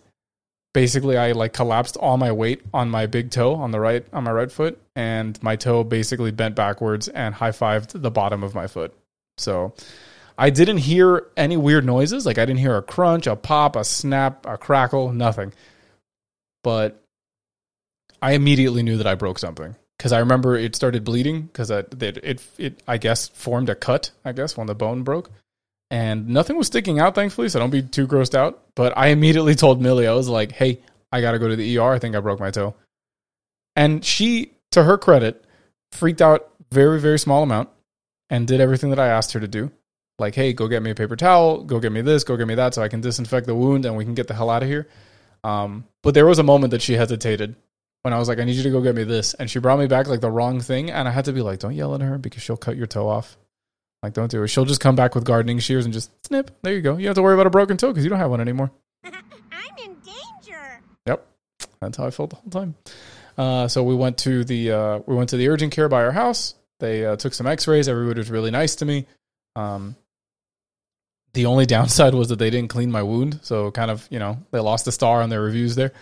basically 0.73 1.17
I 1.17 1.31
like 1.31 1.53
collapsed 1.53 1.97
all 1.97 2.17
my 2.17 2.31
weight 2.31 2.61
on 2.73 2.89
my 2.89 3.05
big 3.05 3.31
toe 3.31 3.55
on 3.55 3.71
the 3.71 3.79
right 3.79 4.05
on 4.13 4.25
my 4.25 4.31
right 4.31 4.51
foot, 4.51 4.79
and 4.95 5.41
my 5.41 5.55
toe 5.55 5.83
basically 5.83 6.31
bent 6.31 6.55
backwards 6.55 7.07
and 7.07 7.33
high 7.35 7.51
fived 7.51 8.01
the 8.01 8.11
bottom 8.11 8.43
of 8.43 8.53
my 8.53 8.67
foot. 8.67 8.93
So 9.37 9.73
I 10.37 10.49
didn't 10.49 10.77
hear 10.77 11.27
any 11.37 11.57
weird 11.57 11.85
noises. 11.85 12.25
Like 12.25 12.37
I 12.37 12.45
didn't 12.45 12.59
hear 12.59 12.77
a 12.77 12.81
crunch, 12.81 13.27
a 13.27 13.35
pop, 13.35 13.75
a 13.75 13.83
snap, 13.83 14.45
a 14.45 14.57
crackle, 14.57 15.13
nothing. 15.13 15.53
But 16.63 17.00
I 18.21 18.33
immediately 18.33 18.83
knew 18.83 18.97
that 18.97 19.07
I 19.07 19.15
broke 19.15 19.39
something 19.39 19.75
because 19.97 20.11
I 20.11 20.19
remember 20.19 20.55
it 20.55 20.75
started 20.75 21.03
bleeding 21.03 21.43
because 21.43 21.71
it, 21.71 22.01
it, 22.01 22.43
it, 22.57 22.83
I 22.87 22.97
guess, 22.97 23.29
formed 23.29 23.69
a 23.69 23.75
cut, 23.75 24.11
I 24.25 24.31
guess, 24.31 24.55
when 24.57 24.67
the 24.67 24.75
bone 24.75 25.03
broke. 25.03 25.31
And 25.89 26.29
nothing 26.29 26.55
was 26.55 26.67
sticking 26.67 26.99
out, 26.99 27.15
thankfully, 27.15 27.49
so 27.49 27.59
don't 27.59 27.69
be 27.69 27.81
too 27.81 28.07
grossed 28.07 28.33
out. 28.33 28.63
But 28.75 28.97
I 28.97 29.07
immediately 29.07 29.55
told 29.55 29.81
Millie, 29.81 30.07
I 30.07 30.13
was 30.13 30.29
like, 30.29 30.53
hey, 30.53 30.79
I 31.11 31.21
got 31.21 31.31
to 31.31 31.39
go 31.39 31.49
to 31.49 31.55
the 31.55 31.77
ER. 31.77 31.91
I 31.91 31.99
think 31.99 32.15
I 32.15 32.19
broke 32.19 32.39
my 32.39 32.51
toe. 32.51 32.75
And 33.75 34.03
she, 34.03 34.53
to 34.71 34.83
her 34.83 34.97
credit, 34.97 35.43
freaked 35.91 36.21
out 36.21 36.49
very, 36.71 36.99
very 36.99 37.19
small 37.19 37.43
amount 37.43 37.69
and 38.29 38.47
did 38.47 38.61
everything 38.61 38.91
that 38.91 38.99
I 38.99 39.07
asked 39.07 39.33
her 39.33 39.39
to 39.39 39.47
do. 39.47 39.71
Like, 40.17 40.35
hey, 40.35 40.53
go 40.53 40.67
get 40.67 40.81
me 40.81 40.91
a 40.91 40.95
paper 40.95 41.15
towel, 41.15 41.63
go 41.63 41.79
get 41.79 41.91
me 41.91 42.01
this, 42.01 42.23
go 42.23 42.37
get 42.37 42.47
me 42.47 42.55
that, 42.55 42.73
so 42.73 42.81
I 42.81 42.87
can 42.87 43.01
disinfect 43.01 43.47
the 43.47 43.55
wound 43.55 43.85
and 43.85 43.97
we 43.97 44.05
can 44.05 44.13
get 44.13 44.27
the 44.27 44.33
hell 44.33 44.49
out 44.49 44.63
of 44.63 44.69
here. 44.69 44.87
Um, 45.43 45.85
but 46.03 46.13
there 46.13 46.25
was 46.25 46.39
a 46.39 46.43
moment 46.43 46.71
that 46.71 46.81
she 46.81 46.93
hesitated 46.93 47.55
when 48.03 48.13
I 48.13 48.17
was 48.17 48.27
like, 48.27 48.39
I 48.39 48.43
need 48.43 48.55
you 48.55 48.63
to 48.63 48.69
go 48.71 48.81
get 48.81 48.95
me 48.95 49.03
this. 49.03 49.33
And 49.35 49.49
she 49.49 49.59
brought 49.59 49.79
me 49.79 49.87
back 49.87 50.07
like 50.07 50.21
the 50.21 50.31
wrong 50.31 50.59
thing. 50.59 50.89
And 50.89 51.07
I 51.07 51.11
had 51.11 51.25
to 51.25 51.33
be 51.33 51.41
like, 51.41 51.59
don't 51.59 51.75
yell 51.75 51.93
at 51.95 52.01
her 52.01 52.17
because 52.17 52.41
she'll 52.41 52.57
cut 52.57 52.77
your 52.77 52.87
toe 52.87 53.07
off. 53.07 53.37
Like, 54.03 54.13
don't 54.13 54.31
do 54.31 54.41
it. 54.41 54.47
She'll 54.47 54.65
just 54.65 54.81
come 54.81 54.95
back 54.95 55.13
with 55.13 55.23
gardening 55.25 55.59
shears 55.59 55.85
and 55.85 55.93
just 55.93 56.11
snip. 56.25 56.51
There 56.63 56.73
you 56.73 56.81
go. 56.81 56.97
You 56.97 57.03
don't 57.03 57.09
have 57.09 57.15
to 57.15 57.21
worry 57.21 57.35
about 57.35 57.45
a 57.45 57.51
broken 57.51 57.77
toe 57.77 57.89
because 57.89 58.03
you 58.03 58.09
don't 58.09 58.19
have 58.19 58.31
one 58.31 58.41
anymore. 58.41 58.71
I'm 59.03 59.13
in 59.83 59.95
danger. 60.03 60.81
Yep. 61.05 61.27
That's 61.81 61.97
how 61.97 62.07
I 62.07 62.11
felt 62.11 62.31
the 62.31 62.37
whole 62.37 62.49
time. 62.49 62.75
Uh, 63.37 63.67
so 63.67 63.83
we 63.83 63.95
went 63.95 64.17
to 64.19 64.43
the 64.43 64.71
uh, 64.71 64.99
we 65.05 65.15
went 65.15 65.29
to 65.29 65.37
the 65.37 65.49
urgent 65.49 65.71
care 65.71 65.87
by 65.87 66.03
our 66.03 66.11
house. 66.11 66.55
They 66.79 67.05
uh, 67.05 67.15
took 67.15 67.33
some 67.33 67.47
X-rays. 67.47 67.87
Everybody 67.87 68.19
was 68.19 68.31
really 68.31 68.51
nice 68.51 68.75
to 68.77 68.85
me. 68.85 69.05
Um, 69.55 69.95
the 71.33 71.45
only 71.45 71.65
downside 71.67 72.13
was 72.13 72.29
that 72.29 72.39
they 72.39 72.49
didn't 72.49 72.69
clean 72.69 72.91
my 72.91 73.03
wound, 73.03 73.39
so 73.43 73.71
kind 73.71 73.91
of 73.91 74.07
you 74.11 74.19
know 74.19 74.37
they 74.51 74.59
lost 74.59 74.87
a 74.87 74.91
star 74.91 75.21
on 75.21 75.29
their 75.29 75.41
reviews 75.41 75.75
there. 75.75 75.93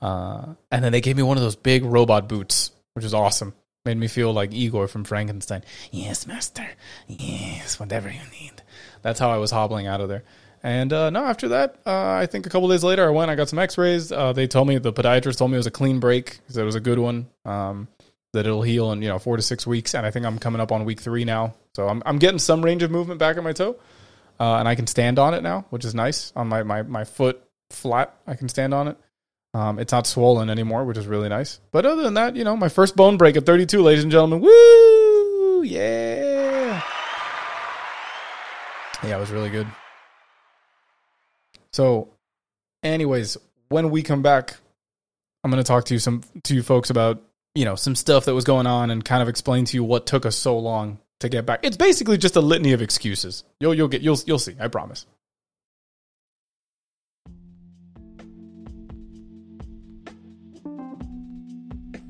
Uh, 0.00 0.54
and 0.70 0.84
then 0.84 0.92
they 0.92 1.00
gave 1.00 1.16
me 1.16 1.22
one 1.22 1.36
of 1.36 1.42
those 1.42 1.56
big 1.56 1.84
robot 1.84 2.28
boots, 2.28 2.70
which 2.94 3.04
was 3.04 3.14
awesome. 3.14 3.54
Made 3.84 3.96
me 3.96 4.08
feel 4.08 4.32
like 4.32 4.52
Igor 4.52 4.88
from 4.88 5.04
Frankenstein. 5.04 5.64
Yes, 5.90 6.26
master. 6.26 6.66
Yes, 7.06 7.80
whatever 7.80 8.08
you 8.08 8.20
need. 8.40 8.62
That's 9.02 9.18
how 9.18 9.30
I 9.30 9.38
was 9.38 9.50
hobbling 9.50 9.86
out 9.86 10.00
of 10.00 10.08
there. 10.08 10.24
And 10.62 10.92
uh, 10.92 11.10
no, 11.10 11.24
after 11.24 11.48
that, 11.48 11.76
uh, 11.86 12.12
I 12.12 12.26
think 12.26 12.46
a 12.46 12.50
couple 12.50 12.68
days 12.68 12.82
later, 12.82 13.06
I 13.06 13.10
went. 13.10 13.30
I 13.30 13.36
got 13.36 13.48
some 13.48 13.58
X-rays. 13.58 14.10
Uh, 14.10 14.32
they 14.32 14.46
told 14.46 14.66
me 14.66 14.78
the 14.78 14.92
podiatrist 14.92 15.38
told 15.38 15.50
me 15.50 15.56
it 15.56 15.58
was 15.58 15.66
a 15.66 15.70
clean 15.70 16.00
break. 16.00 16.40
It 16.54 16.62
was 16.62 16.74
a 16.74 16.80
good 16.80 16.98
one. 16.98 17.28
Um, 17.44 17.88
that 18.32 18.44
it'll 18.44 18.62
heal 18.62 18.92
in 18.92 19.00
you 19.00 19.08
know 19.08 19.18
four 19.18 19.36
to 19.36 19.42
six 19.42 19.66
weeks. 19.66 19.94
And 19.94 20.04
I 20.04 20.10
think 20.10 20.26
I'm 20.26 20.38
coming 20.38 20.60
up 20.60 20.72
on 20.72 20.84
week 20.84 21.00
three 21.00 21.24
now. 21.24 21.54
So 21.74 21.88
I'm 21.88 22.02
I'm 22.04 22.18
getting 22.18 22.38
some 22.38 22.64
range 22.64 22.82
of 22.82 22.90
movement 22.90 23.20
back 23.20 23.36
in 23.36 23.44
my 23.44 23.52
toe, 23.52 23.76
uh, 24.40 24.56
and 24.56 24.68
I 24.68 24.74
can 24.74 24.86
stand 24.86 25.18
on 25.18 25.34
it 25.34 25.42
now, 25.42 25.64
which 25.70 25.84
is 25.84 25.94
nice. 25.94 26.32
On 26.36 26.48
my 26.48 26.62
my 26.62 26.82
my 26.82 27.04
foot 27.04 27.42
flat, 27.70 28.14
I 28.26 28.34
can 28.34 28.48
stand 28.48 28.74
on 28.74 28.88
it. 28.88 28.96
Um, 29.58 29.80
it's 29.80 29.90
not 29.90 30.06
swollen 30.06 30.50
anymore, 30.50 30.84
which 30.84 30.96
is 30.96 31.08
really 31.08 31.28
nice. 31.28 31.58
But 31.72 31.84
other 31.84 32.02
than 32.02 32.14
that, 32.14 32.36
you 32.36 32.44
know, 32.44 32.56
my 32.56 32.68
first 32.68 32.94
bone 32.94 33.16
break 33.16 33.36
at 33.36 33.44
32, 33.44 33.82
ladies 33.82 34.04
and 34.04 34.12
gentlemen. 34.12 34.40
Woo! 34.40 35.62
Yeah. 35.64 36.80
Yeah, 39.02 39.16
it 39.16 39.18
was 39.18 39.32
really 39.32 39.50
good. 39.50 39.66
So, 41.72 42.14
anyways, 42.84 43.36
when 43.68 43.90
we 43.90 44.04
come 44.04 44.22
back, 44.22 44.56
I'm 45.42 45.50
going 45.50 45.62
to 45.62 45.66
talk 45.66 45.86
to 45.86 45.94
you 45.94 45.98
some 45.98 46.22
to 46.44 46.54
you 46.54 46.62
folks 46.62 46.90
about 46.90 47.20
you 47.56 47.64
know 47.64 47.74
some 47.74 47.96
stuff 47.96 48.26
that 48.26 48.34
was 48.34 48.44
going 48.44 48.68
on 48.68 48.92
and 48.92 49.04
kind 49.04 49.22
of 49.22 49.28
explain 49.28 49.64
to 49.64 49.76
you 49.76 49.82
what 49.82 50.06
took 50.06 50.24
us 50.24 50.36
so 50.36 50.56
long 50.56 51.00
to 51.18 51.28
get 51.28 51.46
back. 51.46 51.60
It's 51.64 51.76
basically 51.76 52.16
just 52.16 52.36
a 52.36 52.40
litany 52.40 52.74
of 52.74 52.82
excuses. 52.82 53.42
You'll 53.58 53.74
you'll 53.74 53.88
get 53.88 54.02
you'll 54.02 54.18
you'll 54.24 54.38
see. 54.38 54.54
I 54.60 54.68
promise. 54.68 55.04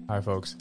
Hi, 0.08 0.22
folks. 0.22 0.56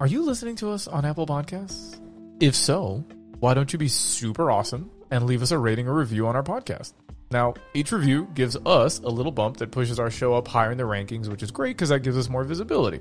Are 0.00 0.06
you 0.08 0.22
listening 0.22 0.56
to 0.56 0.70
us 0.72 0.88
on 0.88 1.04
Apple 1.04 1.26
Podcasts? 1.26 2.00
If 2.40 2.56
so, 2.56 3.04
why 3.38 3.54
don't 3.54 3.72
you 3.72 3.78
be 3.78 3.86
super 3.86 4.50
awesome 4.50 4.90
and 5.12 5.26
leave 5.26 5.42
us 5.42 5.52
a 5.52 5.58
rating 5.58 5.86
or 5.86 5.94
review 5.94 6.26
on 6.26 6.34
our 6.34 6.42
podcast? 6.42 6.92
Now, 7.30 7.54
each 7.72 7.92
review 7.92 8.28
gives 8.34 8.56
us 8.66 8.98
a 8.98 9.08
little 9.08 9.30
bump 9.30 9.58
that 9.58 9.70
pushes 9.70 10.00
our 10.00 10.10
show 10.10 10.34
up 10.34 10.48
higher 10.48 10.72
in 10.72 10.78
the 10.78 10.82
rankings, 10.82 11.28
which 11.28 11.44
is 11.44 11.52
great 11.52 11.76
because 11.76 11.90
that 11.90 12.00
gives 12.00 12.18
us 12.18 12.28
more 12.28 12.42
visibility. 12.42 12.98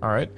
All 0.00 0.10
right. 0.10 0.30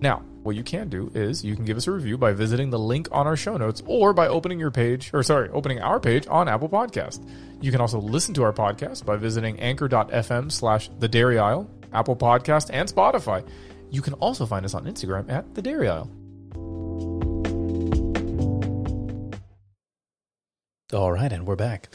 Now, 0.00 0.24
what 0.42 0.56
you 0.56 0.64
can 0.64 0.88
do 0.88 1.10
is 1.14 1.44
you 1.44 1.54
can 1.54 1.64
give 1.64 1.76
us 1.76 1.86
a 1.86 1.92
review 1.92 2.18
by 2.18 2.32
visiting 2.32 2.70
the 2.70 2.78
link 2.80 3.06
on 3.12 3.28
our 3.28 3.36
show 3.36 3.56
notes 3.56 3.80
or 3.86 4.12
by 4.12 4.26
opening 4.26 4.58
your 4.58 4.72
page, 4.72 5.12
or 5.14 5.22
sorry, 5.22 5.50
opening 5.50 5.80
our 5.80 6.00
page 6.00 6.26
on 6.26 6.48
Apple 6.48 6.68
Podcast. 6.68 7.24
You 7.60 7.70
can 7.70 7.80
also 7.80 8.00
listen 8.00 8.34
to 8.34 8.42
our 8.42 8.52
podcast 8.52 9.06
by 9.06 9.16
visiting 9.16 9.58
anchor.fm 9.60 10.50
slash 10.50 10.90
the 10.98 11.08
dairy 11.08 11.38
aisle, 11.38 11.70
Apple 11.92 12.16
Podcast, 12.16 12.70
and 12.72 12.88
Spotify. 12.88 13.46
You 13.90 14.02
can 14.02 14.14
also 14.14 14.46
find 14.46 14.64
us 14.64 14.74
on 14.74 14.84
Instagram 14.84 15.30
at 15.30 15.54
the 15.54 15.62
dairy 15.62 15.88
aisle. 15.88 16.10
All 20.92 21.10
right, 21.10 21.32
and 21.32 21.46
we're 21.46 21.56
back. 21.56 21.88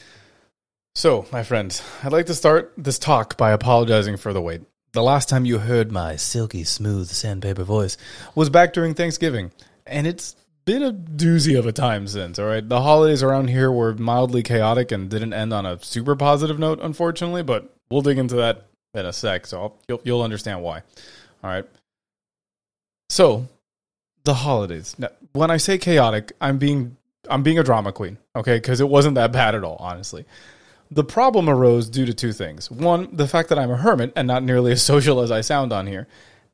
So, 0.96 1.26
my 1.32 1.44
friends, 1.44 1.82
I'd 2.04 2.12
like 2.12 2.26
to 2.26 2.34
start 2.34 2.74
this 2.78 3.00
talk 3.00 3.38
by 3.38 3.52
apologizing 3.52 4.18
for 4.18 4.34
the 4.34 4.42
wait. 4.42 4.62
The 4.92 5.04
last 5.04 5.30
time 5.30 5.46
you 5.46 5.60
heard 5.60 5.92
my 5.92 6.16
silky 6.16 6.64
smooth 6.64 7.08
sandpaper 7.08 7.64
voice 7.64 7.96
was 8.36 8.50
back 8.50 8.74
during 8.74 8.96
Thanksgiving, 8.96 9.52
and 9.86 10.08
it's 10.08 10.36
been 10.66 10.84
a 10.84 10.92
doozy 10.92 11.58
of 11.58 11.66
a 11.66 11.72
time 11.72 12.08
since, 12.08 12.40
all 12.40 12.48
right? 12.48 12.68
The 12.68 12.82
holidays 12.82 13.24
around 13.24 13.50
here 13.50 13.72
were 13.72 13.94
mildly 13.94 14.44
chaotic 14.44 14.92
and 14.92 15.10
didn't 15.10 15.34
end 15.34 15.54
on 15.54 15.66
a 15.66 15.82
super 15.82 16.16
positive 16.16 16.60
note, 16.60 16.80
unfortunately, 16.82 17.44
but 17.44 17.74
we'll 17.90 18.02
dig 18.02 18.18
into 18.18 18.36
that 18.36 18.66
in 18.94 19.06
a 19.06 19.14
sec, 19.14 19.48
so 19.48 19.62
I'll, 19.62 19.80
you'll, 19.88 20.02
you'll 20.04 20.22
understand 20.22 20.62
why. 20.62 20.82
All 21.44 21.50
right. 21.50 21.66
So, 23.10 23.48
the 24.24 24.34
holidays. 24.34 24.96
Now, 24.98 25.10
when 25.34 25.52
I 25.52 25.58
say 25.58 25.78
chaotic, 25.78 26.32
I'm 26.40 26.58
being 26.58 26.96
I'm 27.30 27.44
being 27.44 27.60
a 27.60 27.64
drama 27.64 27.92
queen, 27.92 28.18
okay? 28.36 28.58
Because 28.58 28.80
it 28.80 28.90
wasn't 28.90 29.16
that 29.16 29.32
bad 29.32 29.56
at 29.56 29.64
all, 29.64 29.78
honestly. 29.80 30.26
The 30.92 31.04
problem 31.04 31.50
arose 31.50 31.90
due 31.90 32.06
to 32.06 32.14
two 32.14 32.32
things. 32.32 32.72
One, 32.72 33.16
the 33.16 33.28
fact 33.28 33.50
that 33.50 33.60
I'm 33.60 33.70
a 33.70 33.78
hermit 33.78 34.14
and 34.16 34.28
not 34.28 34.44
nearly 34.44 34.72
as 34.72 34.82
social 34.94 35.22
as 35.22 35.32
I 35.32 35.42
sound 35.42 35.74
on 35.74 35.88
here, 35.88 36.08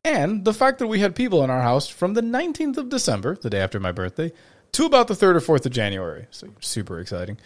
and 0.04 0.46
the 0.46 0.54
fact 0.54 0.80
that 0.80 0.88
we 0.88 1.00
had 1.00 1.16
people 1.16 1.44
in 1.44 1.50
our 1.50 1.62
house 1.62 1.88
from 1.88 2.14
the 2.14 2.22
19th 2.22 2.78
of 2.78 2.90
December, 2.90 3.36
the 3.36 3.50
day 3.50 3.60
after 3.60 3.80
my 3.80 3.92
birthday, 3.92 4.32
to 4.74 4.86
about 4.86 5.08
the 5.08 5.14
3rd 5.14 5.36
or 5.36 5.58
4th 5.58 5.66
of 5.66 5.72
January. 5.72 6.28
So 6.32 6.48
super 6.60 7.00
exciting. 7.00 7.38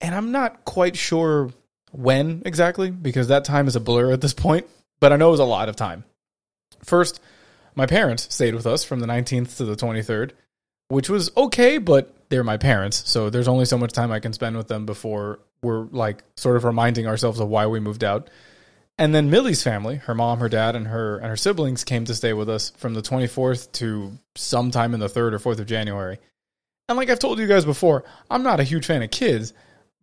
And 0.00 0.14
I'm 0.14 0.32
not 0.32 0.64
quite 0.64 0.96
sure 0.96 1.50
when 1.92 2.42
exactly 2.44 2.90
because 2.90 3.28
that 3.28 3.44
time 3.44 3.68
is 3.68 3.76
a 3.76 3.80
blur 3.80 4.12
at 4.12 4.20
this 4.20 4.34
point, 4.34 4.66
but 5.00 5.12
I 5.12 5.16
know 5.16 5.28
it 5.28 5.32
was 5.32 5.40
a 5.40 5.44
lot 5.44 5.68
of 5.68 5.76
time. 5.76 6.04
First, 6.84 7.20
my 7.74 7.86
parents 7.86 8.32
stayed 8.34 8.54
with 8.54 8.66
us 8.66 8.84
from 8.84 9.00
the 9.00 9.06
19th 9.06 9.56
to 9.56 9.64
the 9.64 9.76
23rd, 9.76 10.32
which 10.88 11.08
was 11.08 11.30
okay, 11.36 11.78
but 11.78 12.14
they're 12.28 12.44
my 12.44 12.56
parents, 12.56 13.08
so 13.08 13.30
there's 13.30 13.48
only 13.48 13.64
so 13.64 13.78
much 13.78 13.92
time 13.92 14.10
I 14.10 14.20
can 14.20 14.32
spend 14.32 14.56
with 14.56 14.68
them 14.68 14.86
before 14.86 15.40
we're 15.62 15.84
like 15.86 16.24
sort 16.36 16.56
of 16.56 16.64
reminding 16.64 17.06
ourselves 17.06 17.40
of 17.40 17.48
why 17.48 17.66
we 17.66 17.80
moved 17.80 18.04
out. 18.04 18.28
And 18.98 19.14
then 19.14 19.30
Millie's 19.30 19.62
family, 19.62 19.96
her 19.96 20.14
mom, 20.14 20.40
her 20.40 20.48
dad, 20.48 20.76
and 20.76 20.86
her 20.86 21.16
and 21.18 21.26
her 21.26 21.36
siblings 21.36 21.84
came 21.84 22.04
to 22.04 22.14
stay 22.14 22.32
with 22.32 22.48
us 22.48 22.70
from 22.76 22.94
the 22.94 23.02
24th 23.02 23.72
to 23.72 24.12
sometime 24.34 24.94
in 24.94 25.00
the 25.00 25.08
3rd 25.08 25.32
or 25.32 25.38
4th 25.38 25.60
of 25.60 25.66
January. 25.66 26.18
And 26.88 26.98
like 26.98 27.08
I've 27.10 27.18
told 27.18 27.38
you 27.38 27.46
guys 27.46 27.64
before, 27.64 28.04
I'm 28.30 28.42
not 28.42 28.60
a 28.60 28.64
huge 28.64 28.86
fan 28.86 29.02
of 29.02 29.10
kids, 29.10 29.54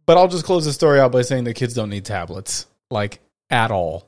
but 0.05 0.17
I'll 0.17 0.27
just 0.27 0.45
close 0.45 0.65
the 0.65 0.73
story 0.73 0.99
out 0.99 1.11
by 1.11 1.21
saying 1.21 1.43
the 1.43 1.53
kids 1.53 1.73
don't 1.73 1.89
need 1.89 2.05
tablets, 2.05 2.65
like 2.89 3.19
at 3.49 3.69
all. 3.69 4.07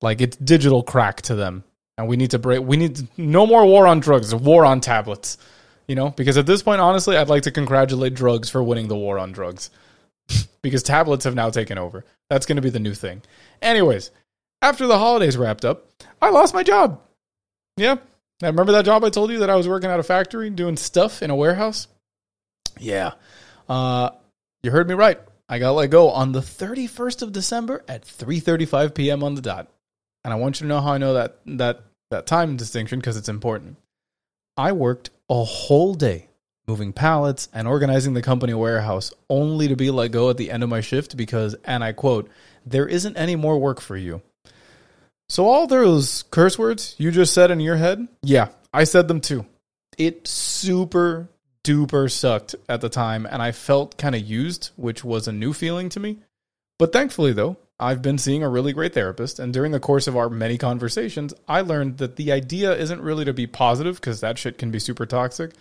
Like 0.00 0.20
it's 0.20 0.36
digital 0.36 0.82
crack 0.82 1.22
to 1.22 1.34
them, 1.34 1.64
and 2.00 2.08
we 2.08 2.16
need 2.16 2.30
to 2.30 2.38
break. 2.38 2.62
We 2.62 2.78
need 2.78 3.06
no 3.18 3.46
more 3.46 3.64
war 3.66 3.86
on 3.86 4.00
drugs, 4.00 4.34
war 4.34 4.64
on 4.64 4.80
tablets. 4.80 5.36
You 5.86 5.96
know, 5.96 6.10
because 6.10 6.38
at 6.38 6.46
this 6.46 6.62
point, 6.62 6.80
honestly, 6.80 7.16
I'd 7.16 7.28
like 7.28 7.42
to 7.42 7.50
congratulate 7.50 8.14
drugs 8.14 8.48
for 8.48 8.62
winning 8.62 8.88
the 8.88 8.96
war 8.96 9.18
on 9.18 9.32
drugs, 9.32 9.70
because 10.62 10.82
tablets 10.82 11.24
have 11.24 11.34
now 11.34 11.50
taken 11.50 11.78
over. 11.78 12.04
That's 12.28 12.46
going 12.46 12.56
to 12.56 12.62
be 12.62 12.70
the 12.70 12.78
new 12.78 12.94
thing. 12.94 13.22
Anyways, 13.60 14.12
after 14.62 14.86
the 14.86 14.98
holidays 14.98 15.36
wrapped 15.36 15.64
up, 15.64 15.88
I 16.22 16.30
lost 16.30 16.54
my 16.54 16.62
job. 16.62 17.00
Yeah, 17.76 17.96
I 18.42 18.46
remember 18.46 18.72
that 18.72 18.84
job 18.84 19.04
I 19.04 19.10
told 19.10 19.30
you 19.30 19.40
that 19.40 19.50
I 19.50 19.56
was 19.56 19.68
working 19.68 19.90
at 19.90 20.00
a 20.00 20.04
factory 20.04 20.48
doing 20.48 20.76
stuff 20.76 21.22
in 21.22 21.30
a 21.30 21.36
warehouse. 21.36 21.88
Yeah, 22.78 23.12
uh, 23.68 24.10
you 24.62 24.70
heard 24.70 24.88
me 24.88 24.94
right. 24.94 25.18
I 25.48 25.58
got 25.58 25.72
let 25.72 25.90
go 25.90 26.10
on 26.10 26.30
the 26.30 26.40
31st 26.40 27.22
of 27.22 27.32
December 27.32 27.84
at 27.88 28.04
3:35 28.04 28.94
p.m. 28.94 29.24
on 29.24 29.34
the 29.34 29.42
dot. 29.42 29.68
And 30.24 30.32
I 30.32 30.36
want 30.36 30.60
you 30.60 30.64
to 30.64 30.68
know 30.68 30.80
how 30.80 30.92
I 30.92 30.98
know 30.98 31.14
that 31.14 31.38
that 31.46 31.82
that 32.10 32.26
time 32.26 32.56
distinction 32.56 32.98
because 32.98 33.16
it's 33.16 33.28
important. 33.28 33.76
I 34.56 34.72
worked 34.72 35.10
a 35.28 35.44
whole 35.44 35.94
day 35.94 36.28
moving 36.66 36.92
pallets 36.92 37.48
and 37.52 37.66
organizing 37.66 38.14
the 38.14 38.22
company 38.22 38.54
warehouse 38.54 39.12
only 39.28 39.68
to 39.68 39.76
be 39.76 39.90
let 39.90 40.12
go 40.12 40.30
at 40.30 40.36
the 40.36 40.50
end 40.50 40.62
of 40.62 40.68
my 40.68 40.80
shift 40.80 41.16
because 41.16 41.56
and 41.64 41.82
I 41.82 41.92
quote, 41.92 42.30
there 42.64 42.86
isn't 42.86 43.16
any 43.16 43.36
more 43.36 43.58
work 43.58 43.80
for 43.80 43.96
you. 43.96 44.22
So 45.28 45.46
all 45.46 45.66
those 45.66 46.24
curse 46.30 46.58
words 46.58 46.94
you 46.98 47.10
just 47.10 47.34
said 47.34 47.50
in 47.50 47.60
your 47.60 47.76
head, 47.76 48.06
yeah, 48.22 48.48
I 48.72 48.84
said 48.84 49.08
them 49.08 49.20
too. 49.20 49.46
It 49.98 50.28
super 50.28 51.28
duper 51.64 52.10
sucked 52.10 52.54
at 52.68 52.80
the 52.80 52.88
time 52.88 53.26
and 53.26 53.42
I 53.42 53.52
felt 53.52 53.98
kind 53.98 54.14
of 54.14 54.22
used, 54.22 54.70
which 54.76 55.04
was 55.04 55.26
a 55.26 55.32
new 55.32 55.52
feeling 55.52 55.88
to 55.90 56.00
me. 56.00 56.18
But 56.78 56.92
thankfully 56.92 57.32
though, 57.32 57.56
I've 57.80 58.02
been 58.02 58.18
seeing 58.18 58.42
a 58.42 58.48
really 58.48 58.74
great 58.74 58.92
therapist 58.92 59.38
and 59.38 59.52
during 59.52 59.72
the 59.72 59.80
course 59.80 60.06
of 60.06 60.16
our 60.16 60.28
many 60.28 60.58
conversations, 60.58 61.32
I 61.48 61.62
learned 61.62 61.98
that 61.98 62.16
the 62.16 62.30
idea 62.32 62.76
isn't 62.76 63.00
really 63.00 63.24
to 63.24 63.32
be 63.32 63.46
positive 63.46 63.96
because 63.96 64.20
that 64.20 64.38
shit 64.38 64.58
can 64.58 64.70
be 64.70 64.78
super 64.78 65.06
toxic, 65.06 65.52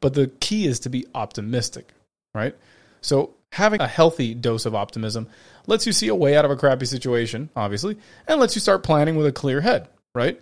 but 0.00 0.14
the 0.14 0.26
key 0.40 0.66
is 0.66 0.80
to 0.80 0.90
be 0.90 1.06
optimistic, 1.14 1.88
right? 2.34 2.56
So 3.00 3.34
having 3.52 3.80
a 3.80 3.86
healthy 3.86 4.34
dose 4.34 4.66
of 4.66 4.74
optimism 4.74 5.28
lets 5.68 5.86
you 5.86 5.92
see 5.92 6.08
a 6.08 6.14
way 6.14 6.36
out 6.36 6.44
of 6.44 6.50
a 6.50 6.56
crappy 6.56 6.86
situation, 6.86 7.50
obviously, 7.54 7.96
and 8.26 8.40
lets 8.40 8.56
you 8.56 8.60
start 8.60 8.82
planning 8.82 9.16
with 9.16 9.26
a 9.26 9.32
clear 9.32 9.60
head, 9.60 9.88
right? 10.14 10.40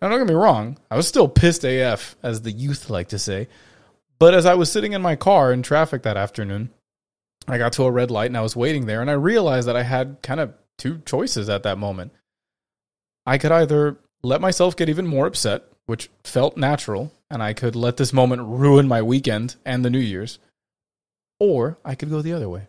Now, 0.00 0.10
don't 0.10 0.18
get 0.18 0.28
me 0.28 0.34
wrong, 0.34 0.78
I 0.90 0.96
was 0.96 1.08
still 1.08 1.26
pissed 1.26 1.64
AF, 1.64 2.16
as 2.22 2.42
the 2.42 2.52
youth 2.52 2.90
like 2.90 3.08
to 3.08 3.18
say. 3.18 3.48
But 4.18 4.34
as 4.34 4.44
I 4.44 4.54
was 4.54 4.70
sitting 4.70 4.92
in 4.92 5.00
my 5.00 5.16
car 5.16 5.52
in 5.52 5.62
traffic 5.62 6.02
that 6.02 6.18
afternoon, 6.18 6.70
I 7.48 7.56
got 7.58 7.72
to 7.74 7.84
a 7.84 7.90
red 7.90 8.10
light 8.10 8.26
and 8.26 8.36
I 8.36 8.42
was 8.42 8.54
waiting 8.54 8.84
there, 8.84 9.00
and 9.00 9.10
I 9.10 9.14
realized 9.14 9.68
that 9.68 9.76
I 9.76 9.82
had 9.82 10.18
kind 10.22 10.40
of 10.40 10.52
two 10.78 10.98
choices 11.04 11.48
at 11.48 11.62
that 11.62 11.78
moment. 11.78 12.12
I 13.24 13.38
could 13.38 13.52
either 13.52 13.96
let 14.22 14.40
myself 14.40 14.76
get 14.76 14.88
even 14.88 15.06
more 15.06 15.26
upset, 15.26 15.64
which 15.86 16.10
felt 16.24 16.56
natural, 16.56 17.12
and 17.30 17.42
I 17.42 17.52
could 17.52 17.76
let 17.76 17.96
this 17.96 18.12
moment 18.12 18.42
ruin 18.42 18.88
my 18.88 19.02
weekend 19.02 19.56
and 19.64 19.84
the 19.84 19.90
New 19.90 19.98
Year's, 19.98 20.38
or 21.40 21.78
I 21.84 21.94
could 21.94 22.10
go 22.10 22.22
the 22.22 22.32
other 22.32 22.48
way. 22.48 22.68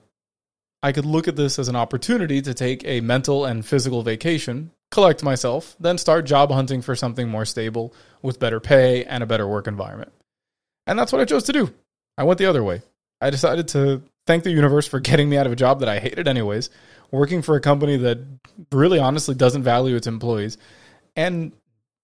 I 0.84 0.92
could 0.92 1.06
look 1.06 1.28
at 1.28 1.36
this 1.36 1.58
as 1.58 1.68
an 1.68 1.76
opportunity 1.76 2.42
to 2.42 2.54
take 2.54 2.86
a 2.86 3.02
mental 3.02 3.46
and 3.46 3.66
physical 3.66 4.04
vacation, 4.04 4.72
collect 4.92 5.24
myself, 5.24 5.76
then 5.80 5.98
start 5.98 6.26
job 6.26 6.52
hunting 6.52 6.82
for 6.82 6.96
something 6.96 7.28
more 7.28 7.46
stable 7.46 7.94
with 8.22 8.40
better 8.40 8.60
pay 8.60 9.04
and 9.04 9.24
a 9.24 9.28
better 9.28 9.48
work 9.48 9.68
environment. 9.68 10.12
And 10.86 10.98
that's 10.98 11.12
what 11.12 11.22
I 11.22 11.26
chose 11.26 11.44
to 11.46 11.54
do. 11.54 11.74
I 12.18 12.24
went 12.24 12.38
the 12.38 12.46
other 12.46 12.64
way. 12.64 12.82
I 13.20 13.32
decided 13.32 13.68
to 13.70 14.04
thank 14.28 14.44
the 14.44 14.52
universe 14.52 14.88
for 14.88 15.00
getting 15.02 15.30
me 15.30 15.38
out 15.38 15.48
of 15.48 15.52
a 15.52 15.58
job 15.58 15.80
that 15.80 15.90
I 15.90 16.00
hated, 16.00 16.28
anyways, 16.28 16.70
working 17.12 17.42
for 17.42 17.56
a 17.56 17.62
company 17.62 17.98
that 17.98 18.20
really 18.72 19.00
honestly 19.00 19.36
doesn't 19.36 19.64
value 19.64 19.96
its 19.96 20.08
employees, 20.08 20.58
and 21.16 21.52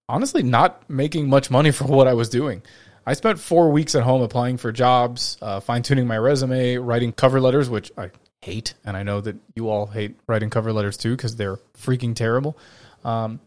honestly 0.09 0.43
not 0.43 0.89
making 0.89 1.29
much 1.29 1.49
money 1.49 1.71
for 1.71 1.85
what 1.85 2.07
I 2.07 2.13
was 2.13 2.29
doing. 2.29 2.61
I 3.05 3.13
spent 3.13 3.39
four 3.39 3.71
weeks 3.71 3.95
at 3.95 4.03
home 4.03 4.21
applying 4.21 4.57
for 4.57 4.71
jobs, 4.71 5.37
uh, 5.41 5.59
fine 5.59 5.83
tuning 5.83 6.07
my 6.07 6.17
resume, 6.17 6.77
writing 6.77 7.11
cover 7.11 7.41
letters, 7.41 7.69
which 7.69 7.91
I 7.97 8.11
hate. 8.41 8.75
And 8.85 8.95
I 8.95 9.03
know 9.03 9.19
that 9.21 9.35
you 9.55 9.69
all 9.69 9.87
hate 9.87 10.17
writing 10.27 10.49
cover 10.49 10.71
letters 10.71 10.97
too 10.97 11.15
because 11.15 11.35
they're 11.35 11.57
freaking 11.77 12.15
terrible. 12.15 12.57
Um, 13.03 13.41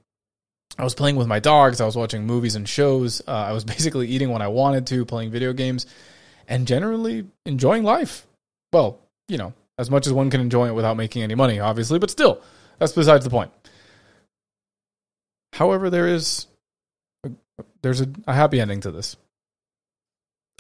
I 0.79 0.85
was 0.85 0.95
playing 0.95 1.17
with 1.17 1.27
my 1.27 1.39
dogs. 1.39 1.81
I 1.81 1.87
was 1.87 1.97
watching 1.97 2.27
movies 2.27 2.55
and 2.55 2.69
shows. 2.69 3.23
Uh, 3.27 3.33
I 3.33 3.53
was 3.53 3.65
basically 3.75 4.09
eating 4.09 4.31
when 4.31 4.43
I 4.43 4.49
wanted 4.49 4.87
to, 4.89 5.05
playing 5.07 5.31
video 5.31 5.53
games, 5.53 5.87
and 6.49 6.67
generally 6.67 7.27
enjoying 7.47 7.83
life. 7.83 8.27
Well, 8.73 8.99
you 9.29 9.39
know, 9.39 9.55
as 9.79 9.91
much 9.91 10.07
as 10.07 10.13
one 10.13 10.31
can 10.31 10.41
enjoy 10.41 10.69
it 10.69 10.75
without 10.75 10.97
making 10.97 11.23
any 11.23 11.35
money, 11.35 11.61
obviously, 11.61 11.99
but 11.99 12.11
still, 12.11 12.41
that's 12.79 12.93
besides 12.93 13.25
the 13.25 13.31
point. 13.31 13.53
However, 15.53 15.91
there 15.91 16.07
is 16.07 16.47
a, 17.25 17.31
there's 17.83 18.01
a, 18.01 18.09
a 18.27 18.35
happy 18.35 18.61
ending 18.61 18.81
to 18.81 18.91
this. 18.91 19.17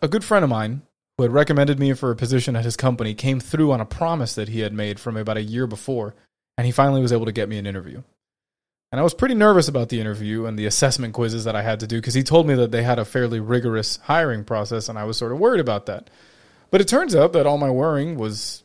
A 0.02 0.08
good 0.08 0.24
friend 0.24 0.44
of 0.44 0.50
mine 0.50 0.82
who 1.16 1.22
had 1.22 1.32
recommended 1.32 1.78
me 1.78 1.92
for 1.94 2.10
a 2.10 2.16
position 2.16 2.56
at 2.56 2.64
his 2.64 2.76
company, 2.76 3.14
came 3.14 3.40
through 3.40 3.72
on 3.72 3.80
a 3.80 3.86
promise 3.86 4.34
that 4.34 4.48
he 4.48 4.60
had 4.60 4.72
made 4.72 5.00
from 5.00 5.16
about 5.16 5.38
a 5.38 5.42
year 5.42 5.66
before, 5.66 6.14
and 6.58 6.66
he 6.66 6.72
finally 6.72 7.00
was 7.00 7.12
able 7.12 7.24
to 7.24 7.32
get 7.32 7.48
me 7.48 7.58
an 7.58 7.66
interview. 7.66 8.02
And 8.92 9.00
I 9.00 9.02
was 9.02 9.14
pretty 9.14 9.34
nervous 9.34 9.66
about 9.66 9.88
the 9.88 10.00
interview 10.00 10.46
and 10.46 10.58
the 10.58 10.66
assessment 10.66 11.12
quizzes 11.14 11.44
that 11.44 11.56
I 11.56 11.62
had 11.62 11.80
to 11.80 11.86
do 11.86 11.96
because 11.96 12.14
he 12.14 12.22
told 12.22 12.46
me 12.46 12.54
that 12.54 12.70
they 12.70 12.82
had 12.82 12.98
a 12.98 13.04
fairly 13.04 13.40
rigorous 13.40 13.96
hiring 13.96 14.44
process, 14.44 14.88
and 14.88 14.98
I 14.98 15.04
was 15.04 15.16
sort 15.16 15.32
of 15.32 15.38
worried 15.38 15.60
about 15.60 15.86
that. 15.86 16.10
But 16.70 16.80
it 16.80 16.88
turns 16.88 17.14
out 17.14 17.32
that 17.32 17.46
all 17.46 17.58
my 17.58 17.70
worrying 17.70 18.16
was 18.16 18.62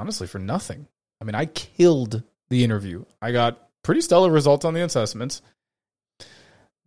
honestly 0.00 0.26
for 0.26 0.38
nothing. 0.38 0.86
I 1.20 1.24
mean, 1.24 1.34
I 1.34 1.44
killed 1.44 2.22
the 2.48 2.64
interview. 2.64 3.04
I 3.20 3.32
got 3.32 3.68
pretty 3.82 4.00
stellar 4.00 4.30
results 4.30 4.64
on 4.64 4.72
the 4.72 4.82
assessments. 4.82 5.42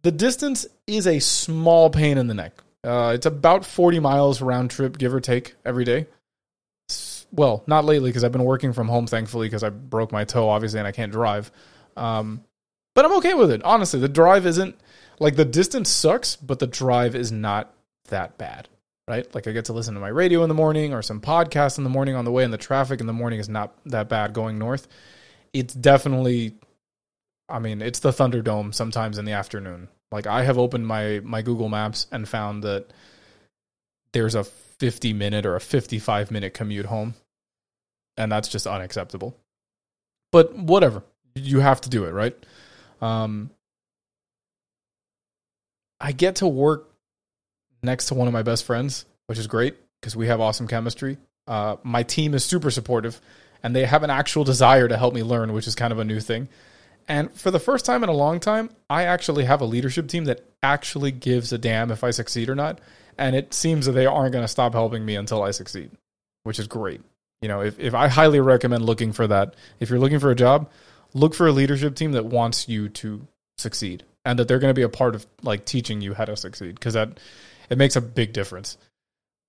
The 0.02 0.12
distance 0.12 0.66
is 0.88 1.06
a 1.06 1.20
small 1.20 1.92
pain 1.92 2.18
in 2.18 2.28
the 2.28 2.34
neck. 2.34 2.54
Uh, 2.84 3.12
it's 3.14 3.28
about 3.28 3.66
40 3.66 4.00
miles 4.00 4.42
round 4.42 4.72
trip, 4.72 4.98
give 4.98 5.14
or 5.14 5.22
take, 5.22 5.56
every 5.64 5.86
day. 5.86 6.08
Well, 7.32 7.64
not 7.68 7.86
lately 7.86 8.10
because 8.10 8.24
I've 8.24 8.32
been 8.32 8.44
working 8.44 8.74
from 8.74 8.88
home, 8.88 9.08
thankfully, 9.08 9.48
because 9.48 9.64
I 9.64 9.70
broke 9.70 10.12
my 10.12 10.24
toe, 10.24 10.50
obviously, 10.50 10.80
and 10.80 10.88
I 10.88 10.92
can't 10.92 11.12
drive. 11.12 11.52
Um, 11.96 12.44
but 12.96 13.06
I'm 13.06 13.14
okay 13.18 13.36
with 13.36 13.52
it. 13.52 13.64
Honestly, 13.64 14.00
the 14.00 14.10
drive 14.10 14.46
isn't 14.46 14.76
like 15.20 15.36
the 15.36 15.46
distance 15.46 15.90
sucks, 15.90 16.36
but 16.36 16.60
the 16.60 16.68
drive 16.68 17.16
is 17.16 17.32
not 17.32 17.74
that 18.10 18.38
bad, 18.38 18.68
right? 19.08 19.34
Like 19.34 19.48
I 19.48 19.52
get 19.52 19.66
to 19.66 19.74
listen 19.74 19.94
to 19.96 20.00
my 20.00 20.10
radio 20.10 20.44
in 20.44 20.50
the 20.50 20.56
morning 20.56 20.94
or 20.94 21.02
some 21.02 21.22
podcast 21.22 21.78
in 21.78 21.84
the 21.84 21.90
morning 21.90 22.16
on 22.16 22.26
the 22.26 22.32
way, 22.32 22.44
and 22.44 22.54
the 22.54 22.58
traffic 22.58 23.00
in 23.00 23.08
the 23.08 23.14
morning 23.14 23.40
is 23.40 23.50
not 23.50 23.74
that 23.86 24.10
bad 24.10 24.34
going 24.34 24.58
north. 24.58 24.88
It's 25.54 25.74
definitely, 25.74 26.56
I 27.50 27.60
mean, 27.60 27.82
it's 27.82 28.00
the 28.00 28.12
Thunderdome 28.12 28.74
sometimes 28.74 29.18
in 29.18 29.26
the 29.26 29.34
afternoon. 29.34 29.90
Like 30.12 30.28
I 30.28 30.44
have 30.44 30.58
opened 30.58 30.88
my 30.88 31.22
my 31.24 31.42
Google 31.42 31.70
Maps 31.70 32.08
and 32.12 32.28
found 32.28 32.64
that 32.64 32.94
there's 34.14 34.36
a 34.36 34.44
50 34.44 35.14
minute 35.14 35.46
or 35.46 35.56
a 35.56 35.62
55 35.62 36.32
minute 36.32 36.54
commute 36.54 36.86
home, 36.86 37.16
and 38.18 38.32
that's 38.32 38.48
just 38.48 38.68
unacceptable. 38.68 39.36
But 40.32 40.56
whatever, 40.56 41.04
you 41.36 41.60
have 41.60 41.82
to 41.82 41.90
do 41.90 42.06
it, 42.06 42.12
right? 42.12 42.36
Um, 43.02 43.52
I 46.00 46.12
get 46.12 46.38
to 46.38 46.48
work 46.48 46.93
next 47.84 48.08
to 48.08 48.14
one 48.14 48.28
of 48.28 48.34
my 48.34 48.44
best 48.44 48.66
friends, 48.66 49.06
which 49.28 49.38
is 49.38 49.48
great 49.48 49.76
because 50.00 50.16
we 50.16 50.28
have 50.28 50.40
awesome 50.42 50.68
chemistry. 50.68 51.18
Uh, 51.48 51.76
my 51.84 52.04
team 52.04 52.34
is 52.34 52.44
super 52.44 52.72
supportive, 52.72 53.20
and 53.62 53.76
they 53.76 53.86
have 53.86 54.04
an 54.04 54.10
actual 54.10 54.44
desire 54.44 54.88
to 54.88 54.98
help 54.98 55.14
me 55.14 55.24
learn, 55.24 55.54
which 55.54 55.68
is 55.68 55.76
kind 55.76 55.92
of 55.92 56.00
a 56.00 56.06
new 56.06 56.20
thing. 56.20 56.48
And 57.08 57.32
for 57.34 57.52
the 57.52 57.60
first 57.60 57.86
time 57.86 58.04
in 58.04 58.10
a 58.10 58.14
long 58.14 58.40
time, 58.40 58.70
I 58.90 59.04
actually 59.04 59.46
have 59.46 59.62
a 59.62 59.66
leadership 59.66 60.08
team 60.08 60.26
that 60.26 60.46
actually 60.62 61.12
gives 61.12 61.52
a 61.52 61.58
damn 61.58 61.92
if 61.92 62.04
I 62.04 62.12
succeed 62.12 62.50
or 62.50 62.56
not. 62.56 62.80
And 63.18 63.36
it 63.36 63.54
seems 63.54 63.86
that 63.86 63.92
they 63.92 64.06
aren't 64.06 64.32
going 64.32 64.44
to 64.44 64.50
stop 64.50 64.74
helping 64.74 65.06
me 65.06 65.16
until 65.16 65.44
I 65.44 65.52
succeed, 65.52 65.92
which 66.44 66.60
is 66.60 66.68
great. 66.68 67.02
You 67.42 67.50
know, 67.50 67.62
if, 67.62 67.78
if 67.78 67.94
I 67.94 68.08
highly 68.08 68.40
recommend 68.40 68.86
looking 68.86 69.12
for 69.12 69.28
that, 69.28 69.56
if 69.80 69.90
you're 69.90 70.00
looking 70.00 70.20
for 70.20 70.32
a 70.32 70.36
job, 70.36 70.72
look 71.14 71.36
for 71.36 71.48
a 71.48 71.52
leadership 71.52 71.96
team 71.96 72.14
that 72.14 72.26
wants 72.26 72.70
you 72.70 72.88
to 72.90 73.28
succeed 73.58 74.04
and 74.26 74.40
that 74.40 74.48
they're 74.48 74.60
going 74.60 74.74
to 74.74 74.80
be 74.80 74.84
a 74.84 74.90
part 74.90 75.14
of 75.14 75.28
like 75.42 75.66
teaching 75.66 76.02
you 76.02 76.14
how 76.14 76.26
to 76.26 76.36
succeed 76.38 76.76
because 76.76 76.94
that 76.94 77.20
it 77.74 77.78
makes 77.80 77.96
a 77.96 78.02
big 78.02 78.34
difference. 78.34 78.78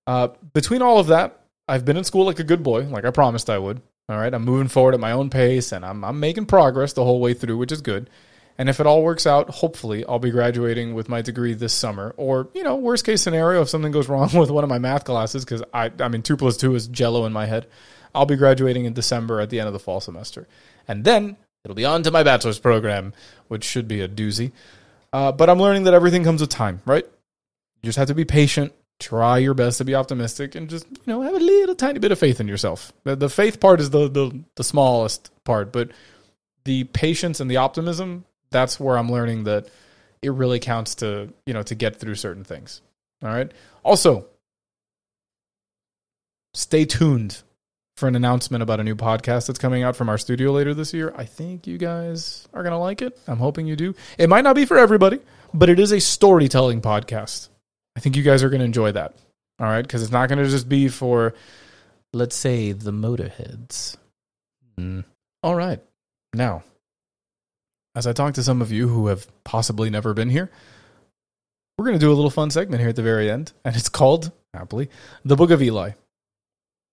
Uh, 0.06 0.28
between 0.54 0.80
all 0.80 0.98
of 0.98 1.08
that, 1.08 1.40
I've 1.68 1.84
been 1.84 1.98
in 1.98 2.04
school 2.04 2.24
like 2.24 2.38
a 2.38 2.44
good 2.44 2.62
boy, 2.62 2.84
like 2.84 3.04
I 3.04 3.10
promised 3.10 3.50
I 3.50 3.58
would. 3.58 3.82
All 4.08 4.16
right, 4.16 4.32
I'm 4.32 4.44
moving 4.44 4.68
forward 4.68 4.94
at 4.94 5.00
my 5.00 5.12
own 5.12 5.28
pace 5.28 5.72
and 5.72 5.84
I'm 5.84 6.04
I'm 6.04 6.20
making 6.20 6.46
progress 6.46 6.94
the 6.94 7.04
whole 7.04 7.20
way 7.20 7.34
through, 7.34 7.58
which 7.58 7.70
is 7.70 7.82
good. 7.82 8.08
And 8.56 8.68
if 8.68 8.80
it 8.80 8.86
all 8.86 9.02
works 9.02 9.26
out, 9.26 9.50
hopefully 9.50 10.04
I'll 10.06 10.18
be 10.18 10.30
graduating 10.30 10.94
with 10.94 11.08
my 11.08 11.20
degree 11.20 11.54
this 11.54 11.72
summer. 11.72 12.14
Or, 12.16 12.48
you 12.54 12.62
know, 12.62 12.76
worst 12.76 13.04
case 13.04 13.20
scenario, 13.20 13.62
if 13.62 13.68
something 13.68 13.92
goes 13.92 14.08
wrong 14.08 14.30
with 14.38 14.50
one 14.50 14.64
of 14.64 14.70
my 14.70 14.78
math 14.78 15.04
classes, 15.04 15.44
because 15.44 15.62
I 15.74 15.90
I 16.00 16.08
mean 16.08 16.22
two 16.22 16.36
plus 16.38 16.56
two 16.56 16.74
is 16.74 16.88
jello 16.88 17.26
in 17.26 17.32
my 17.32 17.44
head, 17.44 17.66
I'll 18.14 18.26
be 18.26 18.36
graduating 18.36 18.86
in 18.86 18.94
December 18.94 19.40
at 19.40 19.50
the 19.50 19.58
end 19.58 19.66
of 19.66 19.74
the 19.74 19.78
fall 19.78 20.00
semester. 20.00 20.48
And 20.88 21.04
then 21.04 21.36
it'll 21.62 21.74
be 21.74 21.84
on 21.84 22.02
to 22.04 22.10
my 22.10 22.22
bachelor's 22.22 22.58
program, 22.58 23.12
which 23.48 23.64
should 23.64 23.86
be 23.86 24.00
a 24.00 24.08
doozy. 24.08 24.52
Uh, 25.12 25.30
but 25.30 25.48
I'm 25.48 25.60
learning 25.60 25.84
that 25.84 25.94
everything 25.94 26.24
comes 26.24 26.40
with 26.40 26.50
time, 26.50 26.82
right? 26.84 27.06
You 27.84 27.88
just 27.88 27.98
have 27.98 28.08
to 28.08 28.14
be 28.14 28.24
patient, 28.24 28.72
try 28.98 29.36
your 29.36 29.52
best 29.52 29.76
to 29.76 29.84
be 29.84 29.94
optimistic, 29.94 30.54
and 30.54 30.70
just 30.70 30.86
you 30.90 31.02
know 31.04 31.20
have 31.20 31.34
a 31.34 31.38
little 31.38 31.74
tiny 31.74 31.98
bit 31.98 32.12
of 32.12 32.18
faith 32.18 32.40
in 32.40 32.48
yourself. 32.48 32.94
The, 33.02 33.14
the 33.14 33.28
faith 33.28 33.60
part 33.60 33.78
is 33.78 33.90
the, 33.90 34.08
the 34.08 34.42
the 34.54 34.64
smallest 34.64 35.30
part, 35.44 35.70
but 35.70 35.90
the 36.64 36.84
patience 36.84 37.40
and 37.40 37.50
the 37.50 37.58
optimism 37.58 38.24
that's 38.50 38.80
where 38.80 38.96
I'm 38.96 39.12
learning 39.12 39.44
that 39.44 39.68
it 40.22 40.30
really 40.30 40.60
counts 40.60 40.94
to 40.96 41.30
you 41.44 41.52
know 41.52 41.62
to 41.64 41.74
get 41.74 41.96
through 41.96 42.14
certain 42.14 42.42
things. 42.42 42.80
All 43.22 43.28
right. 43.28 43.52
Also, 43.82 44.24
stay 46.54 46.86
tuned 46.86 47.42
for 47.98 48.08
an 48.08 48.16
announcement 48.16 48.62
about 48.62 48.80
a 48.80 48.84
new 48.84 48.96
podcast 48.96 49.46
that's 49.46 49.58
coming 49.58 49.82
out 49.82 49.94
from 49.94 50.08
our 50.08 50.16
studio 50.16 50.52
later 50.52 50.72
this 50.72 50.94
year. 50.94 51.12
I 51.18 51.26
think 51.26 51.66
you 51.66 51.76
guys 51.76 52.48
are 52.54 52.62
going 52.62 52.72
to 52.72 52.78
like 52.78 53.02
it. 53.02 53.18
I'm 53.26 53.36
hoping 53.36 53.66
you 53.66 53.76
do. 53.76 53.94
It 54.16 54.30
might 54.30 54.42
not 54.42 54.56
be 54.56 54.64
for 54.64 54.78
everybody, 54.78 55.20
but 55.52 55.68
it 55.68 55.78
is 55.78 55.92
a 55.92 56.00
storytelling 56.00 56.80
podcast. 56.80 57.50
I 57.96 58.00
think 58.00 58.16
you 58.16 58.22
guys 58.22 58.42
are 58.42 58.50
going 58.50 58.60
to 58.60 58.66
enjoy 58.66 58.92
that. 58.92 59.14
All 59.58 59.66
right. 59.66 59.82
Because 59.82 60.02
it's 60.02 60.12
not 60.12 60.28
going 60.28 60.42
to 60.42 60.50
just 60.50 60.68
be 60.68 60.88
for, 60.88 61.34
let's 62.12 62.36
say, 62.36 62.72
the 62.72 62.92
motorheads. 62.92 63.96
Mm. 64.78 65.04
All 65.42 65.54
right. 65.54 65.80
Now, 66.32 66.64
as 67.94 68.06
I 68.06 68.12
talk 68.12 68.34
to 68.34 68.42
some 68.42 68.60
of 68.60 68.72
you 68.72 68.88
who 68.88 69.06
have 69.06 69.26
possibly 69.44 69.90
never 69.90 70.14
been 70.14 70.30
here, 70.30 70.50
we're 71.78 71.84
going 71.84 71.98
to 71.98 72.04
do 72.04 72.12
a 72.12 72.14
little 72.14 72.30
fun 72.30 72.50
segment 72.50 72.80
here 72.80 72.88
at 72.88 72.96
the 72.96 73.02
very 73.02 73.30
end, 73.30 73.52
and 73.64 73.76
it's 73.76 73.88
called, 73.88 74.32
happily, 74.52 74.90
The 75.24 75.36
Book 75.36 75.50
of 75.50 75.62
Eli. 75.62 75.92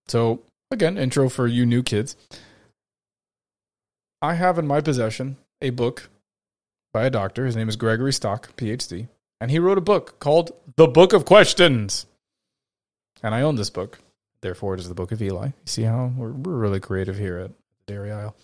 So, 0.08 0.42
again, 0.72 0.98
intro 0.98 1.30
for 1.30 1.48
you 1.48 1.66
new 1.66 1.84
kids. 1.84 2.16
I 4.22 4.36
have 4.36 4.60
in 4.60 4.68
my 4.68 4.82
possession 4.82 5.38
a 5.62 5.72
book 5.72 6.10
by 6.94 7.06
a 7.06 7.10
doctor. 7.10 7.46
His 7.46 7.56
name 7.56 7.70
is 7.70 7.76
Gregory 7.76 8.14
Stock, 8.14 8.56
PhD, 8.56 9.08
and 9.42 9.50
he 9.50 9.60
wrote 9.60 9.80
a 9.80 9.82
book 9.82 10.20
called 10.20 10.52
The 10.78 10.88
Book 10.88 11.14
of 11.14 11.26
Questions. 11.26 12.06
And 13.24 13.34
I 13.34 13.42
own 13.42 13.56
this 13.56 13.72
book. 13.72 14.00
Therefore, 14.42 14.76
it 14.76 14.80
is 14.80 14.88
the 14.88 14.96
Book 14.96 15.12
of 15.12 15.22
Eli. 15.22 15.48
You 15.48 15.52
see 15.66 15.82
how 15.82 16.14
we're, 16.16 16.32
we're 16.32 16.56
really 16.56 16.80
creative 16.80 17.18
here 17.18 17.40
at 17.40 17.52
Dairy 17.88 18.12
Aisle. 18.12 18.36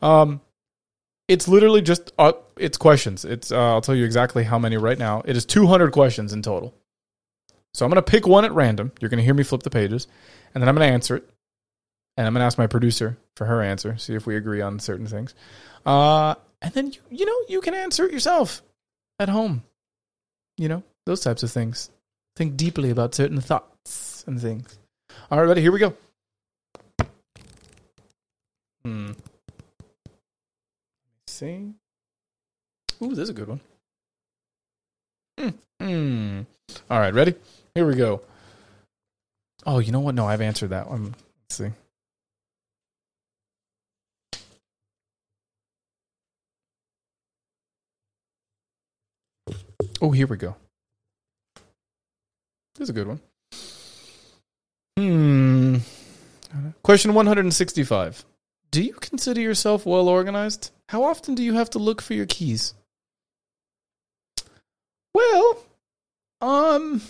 Um, 0.00 0.40
it's 1.28 1.46
literally 1.46 1.82
just 1.82 2.12
uh, 2.18 2.32
it's 2.56 2.78
questions. 2.78 3.24
It's 3.24 3.52
uh, 3.52 3.74
I'll 3.74 3.80
tell 3.80 3.94
you 3.94 4.04
exactly 4.04 4.44
how 4.44 4.58
many 4.58 4.76
right 4.78 4.98
now. 4.98 5.22
It 5.26 5.36
is 5.36 5.44
200 5.44 5.92
questions 5.92 6.32
in 6.32 6.40
total. 6.40 6.74
So 7.74 7.84
I'm 7.84 7.90
going 7.90 8.02
to 8.02 8.10
pick 8.10 8.26
one 8.26 8.44
at 8.46 8.52
random. 8.52 8.92
You're 9.00 9.10
going 9.10 9.18
to 9.18 9.24
hear 9.24 9.34
me 9.34 9.42
flip 9.42 9.62
the 9.62 9.70
pages, 9.70 10.06
and 10.54 10.62
then 10.62 10.68
I'm 10.68 10.74
going 10.74 10.88
to 10.88 10.94
answer 10.94 11.16
it. 11.16 11.28
And 12.16 12.26
I'm 12.26 12.32
going 12.32 12.40
to 12.40 12.46
ask 12.46 12.56
my 12.56 12.66
producer 12.66 13.18
for 13.34 13.44
her 13.44 13.60
answer, 13.60 13.98
see 13.98 14.14
if 14.14 14.26
we 14.26 14.36
agree 14.36 14.62
on 14.62 14.78
certain 14.78 15.06
things. 15.06 15.34
Uh, 15.84 16.34
and 16.62 16.72
then 16.72 16.86
you, 16.86 17.00
you 17.10 17.26
know 17.26 17.38
you 17.48 17.60
can 17.60 17.74
answer 17.74 18.06
it 18.06 18.12
yourself 18.12 18.62
at 19.18 19.28
home. 19.28 19.62
You 20.56 20.68
know 20.68 20.82
those 21.04 21.20
types 21.20 21.42
of 21.42 21.50
things. 21.50 21.90
Think 22.36 22.56
deeply 22.56 22.90
about 22.90 23.14
certain 23.14 23.40
thoughts 23.40 24.24
and 24.26 24.40
things. 24.40 24.78
All 25.30 25.38
right, 25.38 25.48
ready? 25.48 25.62
Here 25.62 25.72
we 25.72 25.78
go. 25.78 25.94
Hmm 28.84 29.12
see. 31.36 31.74
Ooh, 33.02 33.10
this 33.10 33.18
is 33.18 33.28
a 33.28 33.34
good 33.34 33.48
one. 33.48 33.60
Mm, 35.38 35.54
mm. 35.82 36.46
All 36.90 36.98
right, 36.98 37.12
ready? 37.12 37.34
Here 37.74 37.86
we 37.86 37.94
go. 37.94 38.22
Oh, 39.66 39.78
you 39.80 39.92
know 39.92 40.00
what? 40.00 40.14
No, 40.14 40.26
I've 40.26 40.40
answered 40.40 40.70
that 40.70 40.88
one. 40.88 41.14
Let's 41.44 41.56
see. 41.56 41.70
Oh, 50.00 50.10
here 50.10 50.26
we 50.26 50.36
go. 50.36 50.56
This 52.74 52.84
is 52.84 52.90
a 52.90 52.92
good 52.92 53.08
one. 53.08 53.20
Hmm. 54.98 55.76
Question 56.82 57.14
165. 57.14 58.24
Do 58.70 58.82
you 58.82 58.92
consider 58.94 59.40
yourself 59.40 59.86
well 59.86 60.08
organized? 60.08 60.70
How 60.88 61.04
often 61.04 61.34
do 61.34 61.42
you 61.42 61.54
have 61.54 61.70
to 61.70 61.78
look 61.78 62.02
for 62.02 62.14
your 62.14 62.26
keys? 62.26 62.74
Well, 65.14 65.58
um, 66.40 67.00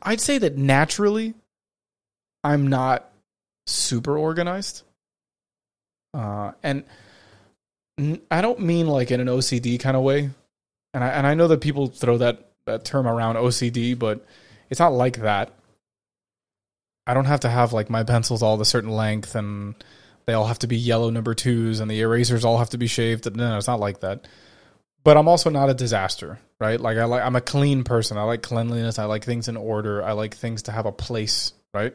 I'd 0.00 0.20
say 0.20 0.38
that 0.38 0.56
naturally, 0.56 1.34
I'm 2.44 2.68
not 2.68 3.10
super 3.66 4.16
organized. 4.16 4.82
Uh, 6.14 6.52
and 6.62 6.84
I 7.98 8.40
don't 8.40 8.60
mean 8.60 8.86
like 8.86 9.10
in 9.10 9.20
an 9.20 9.26
OCD 9.26 9.78
kind 9.78 9.96
of 9.96 10.02
way. 10.02 10.30
And 10.94 11.04
I, 11.04 11.08
and 11.08 11.26
I 11.26 11.34
know 11.34 11.48
that 11.48 11.60
people 11.60 11.86
throw 11.86 12.18
that, 12.18 12.50
that 12.66 12.84
term 12.84 13.06
around 13.06 13.36
OCD, 13.36 13.98
but 13.98 14.24
it's 14.70 14.80
not 14.80 14.92
like 14.92 15.18
that. 15.18 15.52
I 17.06 17.14
don't 17.14 17.24
have 17.24 17.40
to 17.40 17.48
have 17.48 17.72
like 17.72 17.90
my 17.90 18.04
pencils 18.04 18.42
all 18.42 18.56
the 18.56 18.64
certain 18.64 18.90
length 18.90 19.34
and 19.34 19.74
they 20.26 20.34
all 20.34 20.46
have 20.46 20.60
to 20.60 20.66
be 20.66 20.76
yellow 20.76 21.10
number 21.10 21.34
twos 21.34 21.80
and 21.80 21.90
the 21.90 22.00
erasers 22.00 22.44
all 22.44 22.58
have 22.58 22.70
to 22.70 22.78
be 22.78 22.86
shaved. 22.86 23.34
No, 23.34 23.50
no, 23.50 23.56
it's 23.58 23.66
not 23.66 23.80
like 23.80 24.00
that. 24.00 24.26
But 25.04 25.16
I'm 25.16 25.26
also 25.26 25.50
not 25.50 25.68
a 25.68 25.74
disaster, 25.74 26.38
right? 26.60 26.80
Like 26.80 26.96
I 26.96 27.04
like 27.04 27.22
I'm 27.22 27.34
a 27.34 27.40
clean 27.40 27.82
person. 27.82 28.18
I 28.18 28.22
like 28.22 28.42
cleanliness. 28.42 29.00
I 29.00 29.06
like 29.06 29.24
things 29.24 29.48
in 29.48 29.56
order. 29.56 30.02
I 30.02 30.12
like 30.12 30.34
things 30.34 30.62
to 30.64 30.72
have 30.72 30.86
a 30.86 30.92
place, 30.92 31.52
right? 31.74 31.92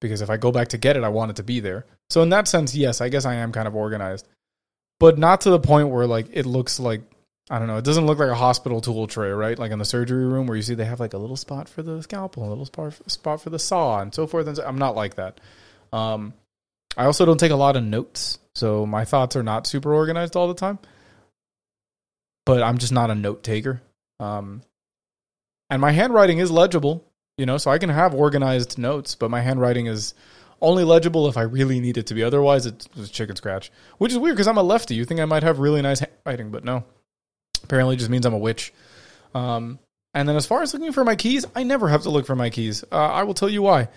Because 0.00 0.20
if 0.20 0.28
I 0.28 0.36
go 0.36 0.52
back 0.52 0.68
to 0.68 0.78
get 0.78 0.96
it, 0.96 1.04
I 1.04 1.08
want 1.08 1.30
it 1.30 1.36
to 1.36 1.42
be 1.42 1.60
there. 1.60 1.86
So 2.10 2.22
in 2.22 2.28
that 2.28 2.46
sense, 2.46 2.74
yes, 2.74 3.00
I 3.00 3.08
guess 3.08 3.24
I 3.24 3.36
am 3.36 3.52
kind 3.52 3.66
of 3.66 3.74
organized. 3.74 4.28
But 5.02 5.18
not 5.18 5.40
to 5.40 5.50
the 5.50 5.58
point 5.58 5.88
where 5.88 6.06
like 6.06 6.28
it 6.30 6.46
looks 6.46 6.78
like 6.78 7.02
I 7.50 7.58
don't 7.58 7.66
know, 7.66 7.76
it 7.76 7.84
doesn't 7.84 8.06
look 8.06 8.20
like 8.20 8.28
a 8.28 8.36
hospital 8.36 8.80
tool 8.80 9.08
tray, 9.08 9.30
right? 9.30 9.58
Like 9.58 9.72
in 9.72 9.80
the 9.80 9.84
surgery 9.84 10.24
room 10.24 10.46
where 10.46 10.56
you 10.56 10.62
see 10.62 10.74
they 10.74 10.84
have 10.84 11.00
like 11.00 11.12
a 11.12 11.18
little 11.18 11.36
spot 11.36 11.68
for 11.68 11.82
the 11.82 12.00
scalpel, 12.04 12.46
a 12.46 12.50
little 12.54 12.64
spot 12.64 13.40
for 13.40 13.50
the 13.50 13.58
saw 13.58 14.00
and 14.00 14.14
so 14.14 14.28
forth 14.28 14.46
and 14.46 14.56
so 14.56 14.64
I'm 14.64 14.78
not 14.78 14.94
like 14.94 15.16
that. 15.16 15.40
Um 15.92 16.34
I 16.96 17.06
also 17.06 17.24
don't 17.24 17.40
take 17.40 17.50
a 17.50 17.56
lot 17.56 17.74
of 17.74 17.82
notes, 17.82 18.38
so 18.54 18.86
my 18.86 19.04
thoughts 19.04 19.34
are 19.34 19.42
not 19.42 19.66
super 19.66 19.92
organized 19.92 20.36
all 20.36 20.46
the 20.46 20.54
time. 20.54 20.78
But 22.46 22.62
I'm 22.62 22.78
just 22.78 22.92
not 22.92 23.10
a 23.10 23.16
note 23.16 23.42
taker. 23.42 23.82
Um, 24.20 24.62
and 25.68 25.80
my 25.80 25.90
handwriting 25.90 26.38
is 26.38 26.52
legible, 26.52 27.04
you 27.36 27.46
know, 27.46 27.58
so 27.58 27.72
I 27.72 27.78
can 27.78 27.88
have 27.88 28.14
organized 28.14 28.78
notes, 28.78 29.16
but 29.16 29.32
my 29.32 29.40
handwriting 29.40 29.86
is 29.86 30.14
only 30.62 30.84
legible 30.84 31.28
if 31.28 31.36
I 31.36 31.42
really 31.42 31.80
need 31.80 31.98
it 31.98 32.06
to 32.06 32.14
be. 32.14 32.22
Otherwise, 32.22 32.66
it's, 32.66 32.88
chicken 33.10 33.36
scratch, 33.36 33.70
which 33.98 34.12
is 34.12 34.18
weird 34.18 34.36
because 34.36 34.46
I'm 34.48 34.56
a 34.56 34.62
lefty. 34.62 34.94
You 34.94 35.04
think 35.04 35.20
I 35.20 35.24
might 35.26 35.42
have 35.42 35.58
really 35.58 35.82
nice 35.82 36.00
handwriting, 36.00 36.50
but 36.50 36.64
no. 36.64 36.84
Apparently, 37.64 37.96
just 37.96 38.10
means 38.10 38.24
I'm 38.24 38.34
a 38.34 38.38
witch. 38.38 38.72
Um, 39.34 39.78
and 40.14 40.28
then 40.28 40.36
as 40.36 40.46
far 40.46 40.62
as 40.62 40.72
looking 40.72 40.92
for 40.92 41.04
my 41.04 41.16
keys, 41.16 41.44
I 41.54 41.62
never 41.64 41.88
have 41.88 42.02
to 42.02 42.10
look 42.10 42.26
for 42.26 42.36
my 42.36 42.50
keys. 42.50 42.84
Uh, 42.90 42.96
I 42.96 43.24
will 43.24 43.34
tell 43.34 43.48
you 43.48 43.62
why. 43.62 43.88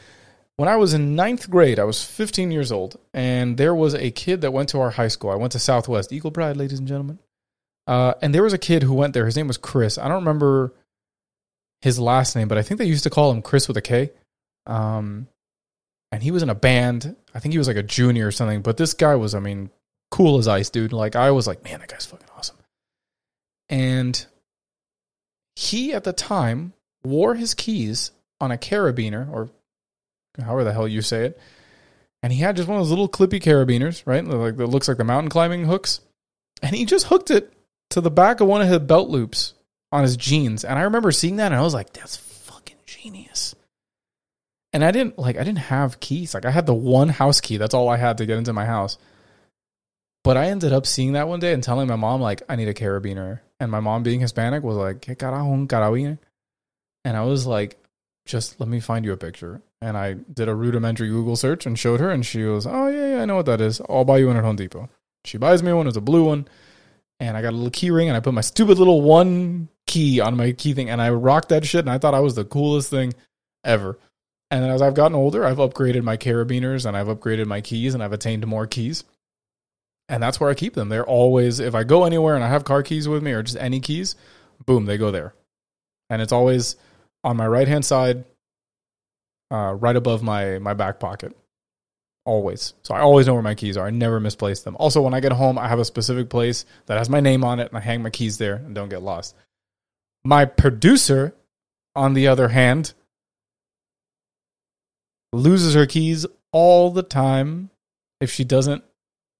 When 0.57 0.69
I 0.69 0.77
was 0.77 0.93
in 0.93 1.15
ninth 1.15 1.49
grade, 1.49 1.79
I 1.79 1.83
was 1.83 2.03
15 2.03 2.51
years 2.51 2.71
old, 2.71 2.97
and 3.13 3.57
there 3.57 3.75
was 3.75 3.93
a 3.93 4.11
kid 4.11 4.41
that 4.41 4.53
went 4.53 4.69
to 4.69 4.79
our 4.79 4.91
high 4.91 5.09
school. 5.09 5.29
I 5.29 5.35
went 5.35 5.51
to 5.51 5.59
Southwest 5.59 6.13
Eagle 6.13 6.31
Pride, 6.31 6.57
ladies 6.57 6.79
and 6.79 6.87
gentlemen. 6.87 7.19
Uh, 7.87 8.13
and 8.21 8.33
there 8.33 8.43
was 8.43 8.53
a 8.53 8.57
kid 8.57 8.81
who 8.83 8.93
went 8.93 9.13
there. 9.13 9.25
His 9.25 9.35
name 9.35 9.47
was 9.47 9.57
Chris. 9.57 9.97
I 9.97 10.07
don't 10.07 10.23
remember 10.23 10.73
his 11.81 11.99
last 11.99 12.35
name, 12.35 12.47
but 12.47 12.57
I 12.57 12.61
think 12.61 12.77
they 12.77 12.85
used 12.85 13.03
to 13.03 13.09
call 13.09 13.31
him 13.31 13.41
Chris 13.41 13.67
with 13.67 13.77
a 13.77 13.81
K. 13.81 14.11
Um, 14.65 15.27
and 16.15 16.23
he 16.23 16.31
was 16.31 16.43
in 16.43 16.49
a 16.49 16.55
band. 16.55 17.13
I 17.33 17.39
think 17.39 17.51
he 17.51 17.57
was 17.57 17.67
like 17.67 17.75
a 17.75 17.83
junior 17.83 18.27
or 18.27 18.31
something. 18.31 18.61
But 18.61 18.77
this 18.77 18.93
guy 18.93 19.15
was, 19.15 19.35
I 19.35 19.39
mean, 19.39 19.69
cool 20.11 20.37
as 20.37 20.47
ice, 20.47 20.69
dude. 20.69 20.93
Like 20.93 21.17
I 21.17 21.31
was 21.31 21.45
like, 21.45 21.61
man, 21.65 21.81
that 21.81 21.89
guy's 21.89 22.05
fucking 22.05 22.29
awesome. 22.37 22.55
And 23.67 24.25
he 25.57 25.93
at 25.93 26.05
the 26.05 26.13
time 26.13 26.71
wore 27.03 27.35
his 27.35 27.53
keys 27.53 28.11
on 28.39 28.53
a 28.53 28.57
carabiner 28.57 29.29
or 29.29 29.49
however 30.41 30.63
the 30.63 30.71
hell 30.71 30.87
you 30.87 31.01
say 31.01 31.25
it. 31.25 31.39
And 32.23 32.31
he 32.31 32.39
had 32.39 32.55
just 32.55 32.69
one 32.69 32.77
of 32.77 32.85
those 32.85 32.91
little 32.91 33.09
clippy 33.09 33.41
carabiners, 33.41 34.01
right? 34.05 34.23
Like 34.23 34.55
that 34.55 34.67
looks 34.67 34.87
like 34.87 34.95
the 34.95 35.03
mountain 35.03 35.29
climbing 35.29 35.65
hooks. 35.65 35.99
And 36.61 36.73
he 36.73 36.85
just 36.85 37.07
hooked 37.07 37.29
it 37.29 37.51
to 37.89 37.99
the 37.99 38.09
back 38.09 38.39
of 38.39 38.47
one 38.47 38.61
of 38.61 38.69
his 38.69 38.79
belt 38.79 39.09
loops 39.09 39.53
on 39.91 40.03
his 40.03 40.15
jeans. 40.15 40.63
And 40.63 40.79
I 40.79 40.83
remember 40.83 41.11
seeing 41.11 41.35
that 41.35 41.47
and 41.47 41.55
I 41.55 41.61
was 41.61 41.73
like, 41.73 41.91
that's 41.91 42.15
fucking 42.15 42.77
genius. 42.85 43.53
And 44.75 44.83
I 44.83 44.91
didn't 44.91 45.17
like 45.17 45.37
I 45.37 45.45
didn't 45.45 45.59
have 45.59 46.01
keys. 46.01 46.33
Like 46.33 46.43
I 46.43 46.51
had 46.51 46.65
the 46.65 46.73
one 46.73 47.07
house 47.07 47.39
key. 47.39 47.55
That's 47.55 47.73
all 47.73 47.87
I 47.87 47.95
had 47.95 48.17
to 48.17 48.25
get 48.25 48.37
into 48.37 48.51
my 48.51 48.65
house. 48.65 48.97
But 50.21 50.35
I 50.35 50.47
ended 50.47 50.73
up 50.73 50.85
seeing 50.85 51.13
that 51.13 51.29
one 51.29 51.39
day 51.39 51.53
and 51.53 51.63
telling 51.63 51.87
my 51.87 51.95
mom 51.95 52.19
like 52.19 52.41
I 52.49 52.57
need 52.57 52.67
a 52.67 52.73
carabiner. 52.73 53.39
And 53.57 53.71
my 53.71 53.79
mom 53.79 54.03
being 54.03 54.19
Hispanic 54.19 54.63
was 54.63 54.75
like, 54.75 54.99
"¿Qué 54.99 55.17
carajo 55.17 55.53
un 55.53 55.69
carabiner?" 55.69 56.17
And 57.05 57.15
I 57.15 57.23
was 57.23 57.47
like, 57.47 57.77
"Just 58.25 58.59
let 58.59 58.67
me 58.67 58.81
find 58.81 59.05
you 59.05 59.13
a 59.13 59.17
picture." 59.17 59.61
And 59.81 59.95
I 59.95 60.15
did 60.33 60.49
a 60.49 60.53
rudimentary 60.55 61.07
Google 61.07 61.37
search 61.37 61.65
and 61.65 61.79
showed 61.79 62.01
her 62.01 62.11
and 62.11 62.25
she 62.25 62.43
was, 62.43 62.67
"Oh 62.67 62.87
yeah, 62.87 63.15
yeah, 63.15 63.21
I 63.21 63.25
know 63.25 63.37
what 63.37 63.45
that 63.45 63.61
is. 63.61 63.79
I'll 63.87 64.03
buy 64.03 64.17
you 64.17 64.27
one 64.27 64.35
at 64.35 64.43
Home 64.43 64.57
Depot." 64.57 64.89
She 65.23 65.37
buys 65.37 65.63
me 65.63 65.71
one. 65.71 65.87
It's 65.87 65.95
a 65.95 66.01
blue 66.01 66.25
one 66.25 66.49
and 67.21 67.37
I 67.37 67.41
got 67.41 67.53
a 67.53 67.55
little 67.55 67.71
key 67.71 67.91
ring 67.91 68.09
and 68.09 68.17
I 68.17 68.19
put 68.19 68.33
my 68.33 68.41
stupid 68.41 68.77
little 68.77 69.01
one 69.01 69.69
key 69.87 70.19
on 70.19 70.35
my 70.35 70.51
key 70.51 70.73
thing 70.73 70.89
and 70.89 71.01
I 71.01 71.11
rocked 71.11 71.47
that 71.47 71.63
shit 71.63 71.79
and 71.79 71.89
I 71.89 71.97
thought 71.97 72.13
I 72.13 72.19
was 72.19 72.35
the 72.35 72.43
coolest 72.43 72.89
thing 72.89 73.13
ever. 73.63 73.97
And 74.55 74.71
as 74.71 74.81
I've 74.81 74.93
gotten 74.93 75.15
older, 75.15 75.45
I've 75.45 75.57
upgraded 75.57 76.03
my 76.03 76.15
carabiners 76.15 76.85
and 76.85 76.95
I've 76.95 77.07
upgraded 77.07 77.45
my 77.45 77.59
keys 77.59 77.93
and 77.93 78.01
I've 78.01 78.13
attained 78.13 78.47
more 78.47 78.65
keys. 78.65 79.03
And 80.07 80.23
that's 80.23 80.39
where 80.39 80.49
I 80.49 80.53
keep 80.53 80.75
them. 80.75 80.87
They're 80.87 81.05
always 81.05 81.59
if 81.59 81.75
I 81.75 81.83
go 81.83 82.05
anywhere 82.05 82.35
and 82.35 82.43
I 82.43 82.47
have 82.47 82.63
car 82.63 82.81
keys 82.81 83.05
with 83.05 83.21
me 83.21 83.33
or 83.33 83.43
just 83.43 83.57
any 83.57 83.81
keys, 83.81 84.15
boom, 84.65 84.85
they 84.85 84.97
go 84.97 85.11
there. 85.11 85.33
And 86.09 86.21
it's 86.21 86.31
always 86.31 86.77
on 87.21 87.35
my 87.35 87.45
right 87.45 87.67
hand 87.67 87.83
side, 87.83 88.23
uh, 89.51 89.75
right 89.77 89.95
above 89.97 90.23
my 90.23 90.57
my 90.59 90.73
back 90.73 91.01
pocket 91.01 91.35
always. 92.23 92.75
So 92.81 92.93
I 92.93 93.01
always 93.01 93.27
know 93.27 93.33
where 93.33 93.43
my 93.43 93.55
keys 93.55 93.75
are. 93.75 93.85
I 93.85 93.89
never 93.89 94.21
misplace 94.21 94.61
them. 94.61 94.77
Also, 94.79 95.01
when 95.01 95.13
I 95.13 95.19
get 95.19 95.33
home, 95.33 95.59
I 95.59 95.67
have 95.67 95.79
a 95.79 95.85
specific 95.85 96.29
place 96.29 96.65
that 96.85 96.97
has 96.97 97.09
my 97.09 97.19
name 97.19 97.43
on 97.43 97.59
it, 97.59 97.67
and 97.67 97.77
I 97.77 97.81
hang 97.81 98.01
my 98.01 98.09
keys 98.09 98.37
there 98.37 98.55
and 98.55 98.73
don't 98.73 98.89
get 98.89 99.01
lost. 99.01 99.35
My 100.23 100.45
producer, 100.45 101.35
on 101.93 102.13
the 102.13 102.27
other 102.29 102.47
hand, 102.47 102.93
loses 105.35 105.73
her 105.73 105.85
keys 105.85 106.25
all 106.51 106.91
the 106.91 107.03
time 107.03 107.69
if 108.21 108.31
she 108.31 108.43
doesn't 108.43 108.83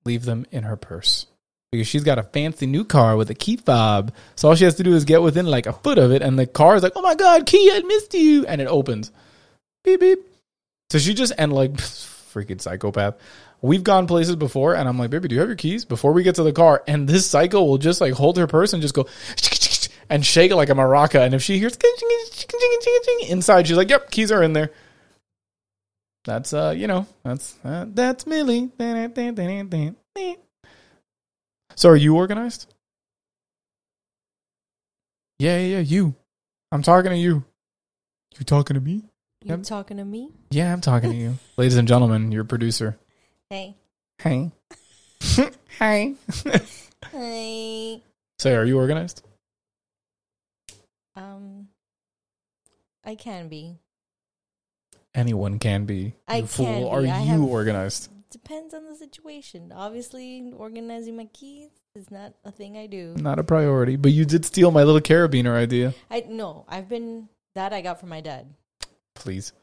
leave 0.05 0.25
them 0.25 0.45
in 0.51 0.63
her 0.63 0.75
purse. 0.75 1.27
Because 1.71 1.87
she's 1.87 2.03
got 2.03 2.19
a 2.19 2.23
fancy 2.23 2.67
new 2.67 2.85
car 2.85 3.17
with 3.17 3.29
a 3.29 3.33
key 3.33 3.57
fob. 3.57 4.13
So 4.35 4.49
all 4.49 4.55
she 4.55 4.65
has 4.65 4.75
to 4.75 4.83
do 4.83 4.93
is 4.93 5.05
get 5.05 5.21
within 5.21 5.45
like 5.45 5.65
a 5.65 5.73
foot 5.73 5.97
of 5.97 6.11
it, 6.11 6.21
and 6.21 6.37
the 6.37 6.45
car 6.45 6.75
is 6.75 6.83
like, 6.83 6.93
oh 6.95 7.01
my 7.01 7.15
God, 7.15 7.45
key, 7.45 7.71
I 7.73 7.79
missed 7.81 8.13
you. 8.13 8.45
And 8.45 8.61
it 8.61 8.67
opens. 8.67 9.11
Beep, 9.83 9.99
beep. 9.99 10.19
So 10.89 10.99
she 10.99 11.13
just, 11.13 11.33
and 11.37 11.51
like, 11.51 11.71
freaking 12.35 12.61
psychopath. 12.61 13.15
We've 13.61 13.83
gone 13.83 14.05
places 14.05 14.35
before, 14.35 14.75
and 14.75 14.87
I'm 14.87 14.99
like, 14.99 15.09
baby, 15.09 15.27
do 15.27 15.35
you 15.35 15.41
have 15.41 15.49
your 15.49 15.55
keys? 15.55 15.85
Before 15.85 16.11
we 16.11 16.21
get 16.21 16.35
to 16.35 16.43
the 16.43 16.53
car, 16.53 16.83
and 16.87 17.07
this 17.07 17.25
psycho 17.25 17.63
will 17.63 17.77
just 17.77 18.01
like 18.01 18.13
hold 18.13 18.37
her 18.37 18.47
purse 18.47 18.73
and 18.73 18.81
just 18.81 18.93
go 18.93 19.07
and 20.09 20.25
shake 20.25 20.51
it 20.51 20.55
like 20.55 20.69
a 20.69 20.73
maraca. 20.73 21.25
And 21.25 21.33
if 21.33 21.41
she 21.41 21.57
hears 21.57 21.77
inside, 23.29 23.67
she's 23.67 23.77
like, 23.77 23.89
yep, 23.89 24.11
keys 24.11 24.31
are 24.31 24.43
in 24.43 24.53
there. 24.53 24.71
That's 26.25 26.53
uh, 26.53 26.73
you 26.75 26.87
know, 26.87 27.05
that's 27.23 27.55
uh, 27.63 27.85
that's 27.87 28.25
Millie. 28.25 28.71
So 31.75 31.89
are 31.89 31.95
you 31.95 32.15
organized? 32.15 32.73
Yeah, 35.37 35.57
yeah, 35.57 35.67
yeah, 35.77 35.79
you. 35.79 36.15
I'm 36.71 36.81
talking 36.81 37.11
to 37.11 37.17
you. 37.17 37.43
You 38.39 38.45
talking 38.45 38.73
to 38.73 38.81
me? 38.81 39.03
You 39.43 39.51
Yep. 39.51 39.63
talking 39.63 39.97
to 39.97 40.05
me? 40.05 40.31
Yeah, 40.49 40.73
I'm 40.73 40.81
talking 40.81 41.11
to 41.11 41.15
you. 41.15 41.37
Ladies 41.57 41.77
and 41.77 41.87
gentlemen, 41.87 42.31
your 42.31 42.43
producer. 42.43 42.97
Hey. 43.49 43.75
Hey. 44.17 44.51
hey. 45.79 46.15
Hey. 47.11 48.01
Say, 48.39 48.55
are 48.55 48.65
you 48.65 48.77
organized? 48.77 49.23
Um 51.15 51.67
I 53.03 53.15
can 53.15 53.47
be. 53.47 53.77
Anyone 55.15 55.59
can 55.59 55.85
be. 55.85 56.13
I 56.27 56.37
You 56.37 56.47
fool. 56.47 56.65
can 56.65 56.81
be. 56.81 56.87
Are 56.89 56.99
I 56.99 57.21
you 57.23 57.29
have- 57.31 57.41
organized? 57.41 58.09
Depends 58.31 58.73
on 58.73 58.85
the 58.85 58.95
situation. 58.95 59.71
Obviously, 59.73 60.51
organizing 60.57 61.15
my 61.15 61.25
keys 61.25 61.69
is 61.95 62.11
not 62.11 62.33
a 62.43 62.51
thing 62.51 62.75
I 62.75 62.85
do. 62.85 63.13
Not 63.17 63.39
a 63.39 63.43
priority, 63.45 63.95
but 63.95 64.11
you 64.11 64.25
did 64.25 64.43
steal 64.43 64.71
my 64.71 64.83
little 64.83 64.99
carabiner 64.99 65.55
idea. 65.55 65.93
I 66.11 66.25
no, 66.27 66.65
I've 66.67 66.89
been 66.89 67.29
that 67.53 67.71
I 67.71 67.79
got 67.81 67.99
from 68.01 68.09
my 68.09 68.19
dad. 68.19 68.47
Please. 69.13 69.53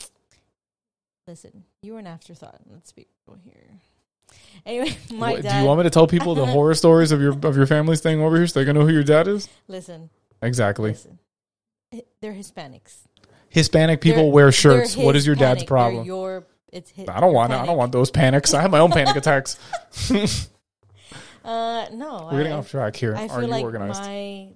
Listen, 1.27 1.65
you 1.83 1.93
were 1.93 1.99
an 1.99 2.07
afterthought. 2.07 2.61
Let's 2.73 2.93
be 2.93 3.07
real 3.29 3.39
here. 3.45 3.69
Anyway, 4.65 4.97
my 5.13 5.33
What- 5.33 5.43
dad. 5.43 5.53
do 5.53 5.59
you 5.61 5.67
want 5.67 5.79
me 5.79 5.85
to 5.85 5.91
tell 5.91 6.07
people 6.07 6.35
the 6.35 6.47
horror 6.57 6.75
stories 6.75 7.13
of 7.13 7.21
your 7.21 7.33
of 7.47 7.57
your 7.57 7.67
family 7.67 7.97
staying 7.97 8.21
over 8.23 8.37
here 8.37 8.47
so 8.47 8.59
they 8.61 8.65
can 8.65 8.75
know 8.75 8.87
who 8.87 8.93
your 8.93 9.05
dad 9.05 9.29
is? 9.29 9.49
listen, 9.69 10.09
Exactly. 10.41 10.91
listen. 10.93 11.19
They're 12.23 12.33
Hispanics. 12.33 12.95
Hispanic 13.53 14.01
people 14.01 14.25
They're- 14.25 14.33
wear 14.33 14.53
shirts. 14.53 14.97
What 14.97 15.15
is 15.15 15.27
your 15.27 15.37
dad's 15.37 15.63
problem? 15.65 16.07
Your 16.07 16.47
it's 16.73 16.91
his, 16.91 17.07
I 17.09 17.21
don't 17.21 17.35
want 17.35 17.53
it. 17.53 17.57
I 17.57 17.67
don't 17.67 17.77
want 17.77 17.93
those 17.93 18.11
panics. 18.11 18.55
I 18.55 18.63
have 18.63 18.71
my 18.71 18.79
own 18.79 18.91
panic 18.91 19.15
attacks. 19.17 19.59
Uh, 21.45 21.87
no. 21.93 22.29
We're 22.31 22.39
getting 22.39 22.53
I, 22.53 22.57
off 22.59 22.71
track 22.71 22.95
here. 22.95 23.17
I 23.17 23.25
Are 23.25 23.29
feel 23.29 23.43
you 23.43 23.47
like 23.49 23.65
organized? 23.65 24.01
my, 24.01 24.49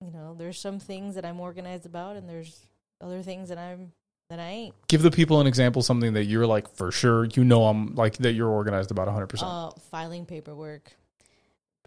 you 0.00 0.10
know, 0.12 0.34
there's 0.36 0.58
some 0.58 0.80
things 0.80 1.14
that 1.14 1.24
I'm 1.24 1.38
organized 1.38 1.86
about, 1.86 2.16
and 2.16 2.28
there's 2.28 2.66
other 3.00 3.22
things 3.22 3.50
that 3.50 3.58
I'm 3.58 3.92
that 4.28 4.40
I 4.40 4.48
ain't. 4.48 4.74
Give 4.88 5.00
the 5.02 5.12
people 5.12 5.40
an 5.40 5.46
example, 5.46 5.80
something 5.80 6.14
that 6.14 6.24
you're 6.24 6.44
like 6.44 6.74
for 6.74 6.90
sure. 6.90 7.26
You 7.26 7.44
know, 7.44 7.66
I'm 7.66 7.94
like 7.94 8.16
that. 8.18 8.32
You're 8.32 8.48
organized 8.48 8.90
about 8.90 9.06
100. 9.06 9.28
percent 9.28 9.48
Uh, 9.48 9.70
filing 9.92 10.26
paperwork, 10.26 10.92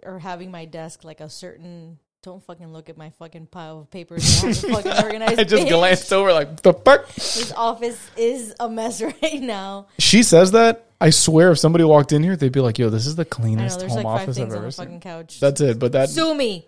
or 0.01 0.19
having 0.19 0.49
my 0.49 0.63
desk 0.63 1.03
like 1.03 1.19
a 1.19 1.29
certain. 1.29 1.99
Don't 2.23 2.43
fucking 2.45 2.71
look 2.71 2.87
at 2.89 2.97
my 2.97 3.09
fucking 3.17 3.47
pile 3.47 3.79
of 3.79 3.89
papers. 3.89 4.43
and 4.43 4.55
fucking 4.55 4.91
organized. 5.03 5.39
I 5.39 5.43
just 5.43 5.67
glanced 5.67 6.13
over 6.13 6.31
like 6.31 6.61
the 6.61 6.73
fuck. 6.73 7.07
This 7.15 7.51
office 7.53 7.99
is 8.15 8.53
a 8.59 8.69
mess 8.69 9.01
right 9.21 9.41
now. 9.41 9.87
She 9.97 10.21
says 10.21 10.51
that. 10.51 10.85
I 10.99 11.09
swear, 11.09 11.51
if 11.51 11.57
somebody 11.57 11.83
walked 11.83 12.11
in 12.11 12.21
here, 12.21 12.35
they'd 12.35 12.51
be 12.51 12.59
like, 12.59 12.77
"Yo, 12.77 12.89
this 12.91 13.07
is 13.07 13.15
the 13.15 13.23
I 13.23 13.25
know 13.25 13.29
cleanest 13.29 13.81
home 13.81 13.89
like 13.89 14.05
office 14.05 14.37
I've 14.37 14.51
ever 14.51 14.59
the 14.65 14.71
seen." 14.71 14.85
fucking 14.85 14.99
couch. 14.99 15.39
That's 15.39 15.59
it. 15.61 15.79
But 15.79 15.93
that, 15.93 16.09
Sue 16.09 16.35
me. 16.35 16.67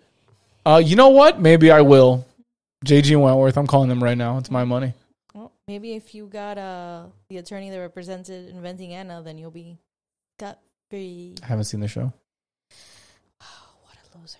uh, 0.66 0.82
you 0.84 0.96
know 0.96 1.10
what? 1.10 1.40
Maybe 1.40 1.70
I 1.70 1.82
will. 1.82 2.26
JG 2.84 3.12
and 3.12 3.22
Wentworth. 3.22 3.56
I'm 3.56 3.68
calling 3.68 3.88
them 3.88 4.02
right 4.02 4.18
now. 4.18 4.38
It's 4.38 4.50
my 4.50 4.64
money. 4.64 4.92
Well, 5.34 5.52
maybe 5.68 5.94
if 5.94 6.16
you 6.16 6.26
got 6.26 6.58
uh 6.58 7.04
the 7.28 7.36
attorney 7.38 7.70
that 7.70 7.78
represented 7.78 8.48
Inventing 8.50 8.92
Anna, 8.92 9.22
then 9.22 9.38
you'll 9.38 9.52
be 9.52 9.78
got 10.40 10.58
free. 10.90 11.36
I 11.44 11.46
haven't 11.46 11.64
seen 11.66 11.78
the 11.78 11.86
show. 11.86 12.12
Oh, 13.40 13.44
What 13.84 13.96
a 14.14 14.18
loser. 14.18 14.38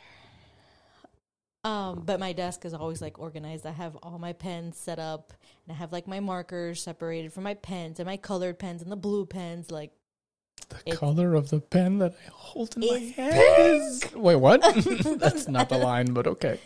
Um, 1.64 2.03
but 2.05 2.20
my 2.20 2.35
desk 2.35 2.66
is 2.66 2.74
always 2.74 3.00
like 3.00 3.18
organized. 3.18 3.64
I 3.64 3.70
have 3.70 3.96
all 4.03 4.18
my 4.18 4.35
pens 4.35 4.77
set 4.77 4.98
up, 4.98 5.33
and 5.66 5.74
I 5.74 5.79
have 5.79 5.92
like 5.92 6.07
my 6.07 6.20
markers 6.20 6.83
separated 6.83 7.33
from 7.33 7.44
my 7.44 7.55
pens 7.55 7.98
and 7.98 8.07
my 8.07 8.18
colored 8.18 8.59
pens 8.59 8.83
and 8.83 8.92
the 8.92 8.96
blue 8.96 9.24
pens. 9.24 9.70
Like, 9.70 9.92
The 10.85 10.94
color 10.94 11.35
of 11.35 11.48
the 11.48 11.61
pen 11.61 11.98
that 11.98 12.12
I 12.12 12.31
hold 12.31 12.77
in 12.77 12.83
my 12.83 12.98
hand 12.98 13.35
is. 13.59 14.14
Wait, 14.14 14.37
what? 14.37 14.61
That's 15.18 15.48
not 15.48 15.70
the 15.70 15.79
line, 15.79 16.12
but 16.12 16.27
okay. 16.27 16.61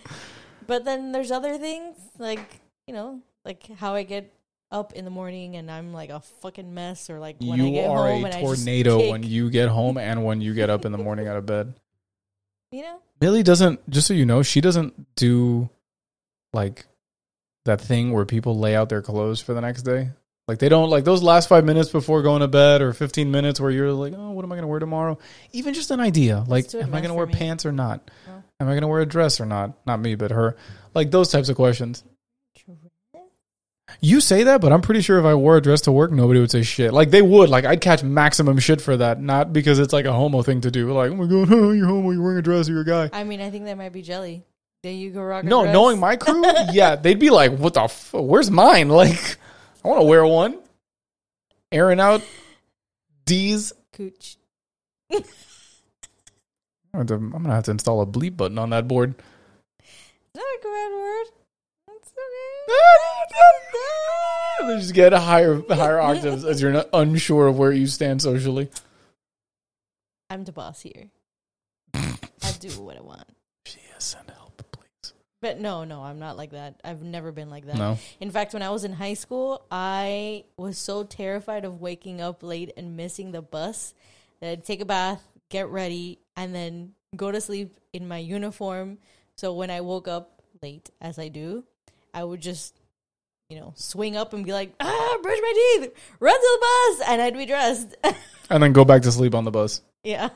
but 0.66 0.84
then 0.84 1.12
there's 1.12 1.30
other 1.30 1.58
things 1.58 1.96
like 2.18 2.60
you 2.88 2.94
know, 2.94 3.20
like 3.44 3.68
how 3.76 3.94
I 3.94 4.02
get 4.02 4.34
up 4.70 4.94
in 4.94 5.04
the 5.04 5.10
morning 5.10 5.56
and 5.56 5.70
I'm 5.70 5.92
like 5.92 6.10
a 6.10 6.20
fucking 6.20 6.74
mess, 6.74 7.08
or 7.08 7.20
like 7.20 7.36
when 7.38 7.52
I 7.60 7.64
You 7.64 7.70
get 7.70 7.88
are 7.88 8.08
home 8.08 8.24
a 8.24 8.26
and 8.26 8.34
I 8.34 8.40
just 8.40 8.64
tornado 8.64 8.98
kick, 8.98 9.12
when 9.12 9.22
you 9.22 9.48
get 9.50 9.68
home 9.68 9.96
and 9.96 10.24
when 10.24 10.40
you 10.40 10.54
get 10.54 10.70
up 10.70 10.84
in 10.84 10.90
the 10.92 10.98
morning 10.98 11.28
out 11.28 11.36
of 11.36 11.46
bed. 11.46 11.74
you 12.72 12.82
know. 12.82 13.00
Millie 13.20 13.42
doesn't, 13.42 13.88
just 13.90 14.06
so 14.06 14.14
you 14.14 14.26
know, 14.26 14.42
she 14.42 14.60
doesn't 14.60 15.14
do 15.16 15.68
like 16.52 16.86
that 17.64 17.80
thing 17.80 18.12
where 18.12 18.24
people 18.24 18.58
lay 18.58 18.74
out 18.74 18.88
their 18.88 19.02
clothes 19.02 19.40
for 19.40 19.54
the 19.54 19.60
next 19.60 19.82
day. 19.82 20.10
Like 20.46 20.58
they 20.58 20.70
don't 20.70 20.88
like 20.88 21.04
those 21.04 21.22
last 21.22 21.48
five 21.48 21.64
minutes 21.66 21.90
before 21.90 22.22
going 22.22 22.40
to 22.40 22.48
bed 22.48 22.80
or 22.80 22.94
15 22.94 23.30
minutes 23.30 23.60
where 23.60 23.70
you're 23.70 23.92
like, 23.92 24.14
oh, 24.16 24.30
what 24.30 24.44
am 24.44 24.50
I 24.50 24.54
going 24.54 24.62
to 24.62 24.68
wear 24.68 24.78
tomorrow? 24.78 25.18
Even 25.52 25.74
just 25.74 25.90
an 25.90 26.00
idea. 26.00 26.42
Like, 26.46 26.74
am 26.74 26.94
I 26.94 27.00
going 27.00 27.10
to 27.10 27.14
wear 27.14 27.26
me. 27.26 27.34
pants 27.34 27.66
or 27.66 27.72
not? 27.72 28.10
No. 28.26 28.42
Am 28.60 28.66
I 28.66 28.72
going 28.72 28.80
to 28.80 28.88
wear 28.88 29.02
a 29.02 29.06
dress 29.06 29.40
or 29.40 29.46
not? 29.46 29.74
Not 29.86 30.00
me, 30.00 30.14
but 30.14 30.30
her. 30.30 30.56
Like 30.94 31.10
those 31.10 31.28
types 31.30 31.50
of 31.50 31.56
questions. 31.56 32.02
You 34.00 34.20
say 34.20 34.44
that, 34.44 34.60
but 34.60 34.72
I'm 34.72 34.82
pretty 34.82 35.00
sure 35.00 35.18
if 35.18 35.24
I 35.24 35.34
wore 35.34 35.56
a 35.56 35.62
dress 35.62 35.80
to 35.82 35.92
work, 35.92 36.12
nobody 36.12 36.40
would 36.40 36.50
say 36.50 36.62
shit. 36.62 36.92
Like 36.92 37.10
they 37.10 37.22
would. 37.22 37.48
Like 37.48 37.64
I'd 37.64 37.80
catch 37.80 38.02
maximum 38.02 38.58
shit 38.58 38.80
for 38.80 38.96
that, 38.96 39.20
not 39.20 39.52
because 39.52 39.78
it's 39.78 39.92
like 39.92 40.04
a 40.04 40.12
homo 40.12 40.42
thing 40.42 40.60
to 40.62 40.70
do. 40.70 40.92
Like, 40.92 41.10
oh 41.10 41.16
my 41.16 41.26
god, 41.26 41.48
you're 41.74 41.86
homo, 41.86 42.10
you're 42.10 42.22
wearing 42.22 42.38
a 42.38 42.42
dress, 42.42 42.68
you're 42.68 42.82
a 42.82 42.84
guy. 42.84 43.10
I 43.12 43.24
mean, 43.24 43.40
I 43.40 43.50
think 43.50 43.64
that 43.64 43.76
might 43.78 43.92
be 43.92 44.02
jelly. 44.02 44.44
There 44.82 44.92
you 44.92 45.10
go, 45.10 45.22
rock. 45.22 45.44
No, 45.44 45.62
dress. 45.62 45.72
knowing 45.72 45.98
my 45.98 46.16
crew, 46.20 46.44
yeah, 46.72 46.96
they'd 46.96 47.18
be 47.18 47.30
like, 47.30 47.56
"What 47.58 47.74
the? 47.74 47.82
F- 47.84 48.12
where's 48.14 48.50
mine? 48.50 48.88
Like, 48.98 49.36
I 49.84 49.88
want 49.88 50.00
to 50.00 50.06
wear 50.06 50.24
one." 50.26 50.58
Airing 51.72 52.00
out 52.00 52.22
D's. 53.26 53.72
cooch. 53.92 54.36
I'm 55.12 55.22
gonna, 56.92 56.98
have 56.98 57.06
to, 57.08 57.14
I'm 57.14 57.30
gonna 57.30 57.54
have 57.54 57.64
to 57.64 57.70
install 57.72 58.00
a 58.00 58.06
bleep 58.06 58.36
button 58.36 58.58
on 58.58 58.70
that 58.70 58.86
board. 58.88 59.14
Not 60.34 60.42
a 60.44 60.58
bad 60.62 60.92
word. 60.92 61.26
They 64.60 64.76
just 64.76 64.94
get 64.94 65.12
higher 65.12 65.62
higher 65.70 65.98
octaves 65.98 66.44
as 66.44 66.60
you're 66.60 66.72
not 66.72 66.88
unsure 66.92 67.46
of 67.46 67.56
where 67.58 67.72
you 67.72 67.86
stand 67.86 68.20
socially. 68.20 68.68
I'm 70.28 70.44
the 70.44 70.52
boss 70.52 70.82
here. 70.82 71.10
I 71.94 72.52
do 72.60 72.68
what 72.82 72.96
I 72.96 73.00
want. 73.00 73.24
Yes, 73.66 74.04
send 74.04 74.30
help, 74.30 74.62
please. 74.72 75.14
But 75.40 75.58
no, 75.58 75.84
no, 75.84 76.02
I'm 76.02 76.18
not 76.18 76.36
like 76.36 76.50
that. 76.50 76.80
I've 76.84 77.02
never 77.02 77.32
been 77.32 77.48
like 77.48 77.66
that. 77.66 77.76
No, 77.76 77.98
In 78.20 78.30
fact, 78.30 78.52
when 78.52 78.62
I 78.62 78.70
was 78.70 78.84
in 78.84 78.92
high 78.92 79.14
school, 79.14 79.64
I 79.70 80.44
was 80.58 80.76
so 80.76 81.02
terrified 81.04 81.64
of 81.64 81.80
waking 81.80 82.20
up 82.20 82.42
late 82.42 82.72
and 82.76 82.96
missing 82.96 83.32
the 83.32 83.40
bus 83.42 83.94
that 84.40 84.50
I'd 84.50 84.64
take 84.64 84.80
a 84.82 84.84
bath, 84.84 85.22
get 85.48 85.68
ready, 85.68 86.18
and 86.36 86.54
then 86.54 86.92
go 87.16 87.32
to 87.32 87.40
sleep 87.40 87.78
in 87.92 88.06
my 88.06 88.18
uniform. 88.18 88.98
So 89.36 89.54
when 89.54 89.70
I 89.70 89.80
woke 89.80 90.08
up 90.08 90.42
late, 90.60 90.90
as 91.00 91.18
I 91.18 91.28
do, 91.28 91.64
I 92.18 92.24
would 92.24 92.40
just, 92.40 92.74
you 93.48 93.60
know, 93.60 93.72
swing 93.76 94.16
up 94.16 94.32
and 94.32 94.44
be 94.44 94.52
like, 94.52 94.74
ah, 94.80 95.18
brush 95.22 95.38
my 95.40 95.76
teeth, 95.80 95.92
run 96.18 96.34
to 96.34 96.58
the 96.60 96.66
bus, 96.98 97.08
and 97.08 97.22
I'd 97.22 97.36
be 97.36 97.46
dressed. 97.46 97.96
and 98.50 98.60
then 98.60 98.72
go 98.72 98.84
back 98.84 99.02
to 99.02 99.12
sleep 99.12 99.36
on 99.36 99.44
the 99.44 99.52
bus. 99.52 99.82
yeah. 100.02 100.30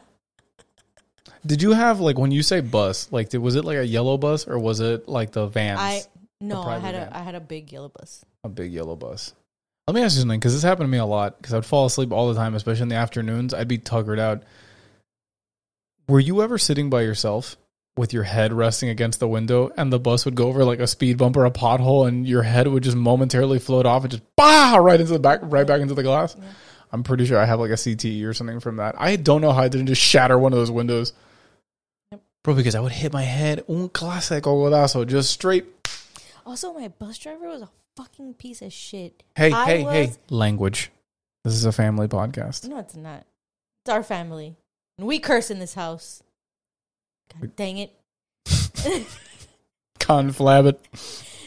Did 1.45 1.61
you 1.61 1.73
have 1.73 1.99
like 1.99 2.19
when 2.19 2.31
you 2.31 2.41
say 2.45 2.61
bus, 2.61 3.11
like 3.11 3.31
did, 3.31 3.39
was 3.39 3.57
it 3.57 3.65
like 3.65 3.79
a 3.79 3.85
yellow 3.85 4.17
bus 4.17 4.47
or 4.47 4.61
was 4.61 4.79
it 4.79 5.09
like 5.09 5.33
the 5.33 5.49
vans? 5.49 5.81
I 5.81 6.03
no, 6.41 6.63
I 6.63 6.79
had 6.79 6.95
van. 6.95 7.09
a 7.13 7.17
I 7.17 7.23
had 7.23 7.35
a 7.35 7.41
big 7.41 7.73
yellow 7.73 7.89
bus. 7.89 8.25
a 8.45 8.49
big 8.49 8.73
yellow 8.73 8.95
bus. 8.95 9.35
Let 9.89 9.97
me 9.97 10.03
ask 10.03 10.15
you 10.15 10.21
something 10.21 10.39
because 10.39 10.55
this 10.55 10.63
happened 10.63 10.87
to 10.87 10.93
me 10.93 10.99
a 10.99 11.05
lot 11.05 11.39
because 11.39 11.53
I'd 11.53 11.67
fall 11.67 11.87
asleep 11.87 12.13
all 12.13 12.29
the 12.29 12.39
time, 12.39 12.55
especially 12.55 12.83
in 12.83 12.91
the 12.91 12.95
afternoons. 12.95 13.55
I'd 13.55 13.67
be 13.67 13.79
tuggered 13.79 14.21
out. 14.21 14.45
Were 16.07 16.21
you 16.21 16.43
ever 16.43 16.59
sitting 16.59 16.91
by 16.91 17.03
yourself 17.03 17.57
with 17.97 18.13
your 18.13 18.23
head 18.23 18.53
resting 18.53 18.89
against 18.89 19.21
the 19.21 19.29
window 19.29 19.71
and 19.77 19.93
the 19.93 19.99
bus 19.99 20.25
would 20.25 20.35
go 20.35 20.49
over 20.49 20.65
like 20.65 20.81
a 20.81 20.87
speed 20.87 21.19
bump 21.19 21.37
or 21.37 21.45
a 21.45 21.51
pothole 21.51 22.09
and 22.09 22.27
your 22.27 22.43
head 22.43 22.67
would 22.67 22.83
just 22.83 22.97
momentarily 22.97 23.59
float 23.59 23.85
off 23.85 24.03
and 24.03 24.13
just 24.13 24.23
bah 24.37 24.77
right 24.77 25.01
into 25.01 25.13
the 25.13 25.19
back, 25.19 25.41
right 25.43 25.67
back 25.67 25.81
into 25.81 25.95
the 25.95 26.03
glass? 26.03 26.35
I'm 26.91 27.03
pretty 27.03 27.27
sure 27.27 27.39
I 27.39 27.45
have 27.45 27.61
like 27.61 27.71
a 27.71 27.75
CTE 27.75 28.25
or 28.27 28.35
something 28.35 28.61
from 28.61 28.77
that. 28.77 28.95
I 28.99 29.17
don't 29.17 29.41
know 29.41 29.53
how 29.53 29.63
I 29.63 29.69
didn't 29.69 29.87
just 29.87 30.01
shatter 30.01 30.39
one 30.39 30.53
of 30.53 30.59
those 30.59 30.71
windows. 30.71 31.13
Bro, 32.45 32.55
because 32.55 32.75
I 32.75 32.81
would 32.81 32.93
hit 32.93 33.13
my 33.13 33.23
head 33.23 33.65
un 33.69 33.89
clásico 33.89 34.43
golazo, 34.43 35.07
just 35.07 35.31
straight 35.31 35.67
Also, 36.45 36.73
my 36.73 36.89
bus 36.89 37.19
driver 37.19 37.49
was 37.49 37.63
a 37.63 37.69
fucking 37.97 38.35
piece 38.35 38.63
of 38.63 38.73
shit. 38.73 39.23
Hey, 39.37 39.53
I 39.53 39.65
hey, 39.67 39.83
hey, 39.83 40.13
language. 40.29 40.91
This 41.45 41.55
is 41.55 41.65
a 41.65 41.73
family 41.73 42.09
podcast. 42.09 42.69
No, 42.69 42.79
it's 42.79 42.97
not. 42.97 43.27
It's 43.85 43.93
our 43.93 44.03
family. 44.03 44.57
And 44.99 45.07
we 45.07 45.19
curse 45.19 45.51
in 45.51 45.59
this 45.59 45.75
house. 45.75 46.23
God 47.41 47.57
dang 47.57 47.79
it. 47.79 47.93
Conflab 49.99 50.67
it. 50.67 50.81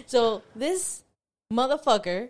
So 0.06 0.44
this 0.56 1.04
motherfucker 1.52 2.30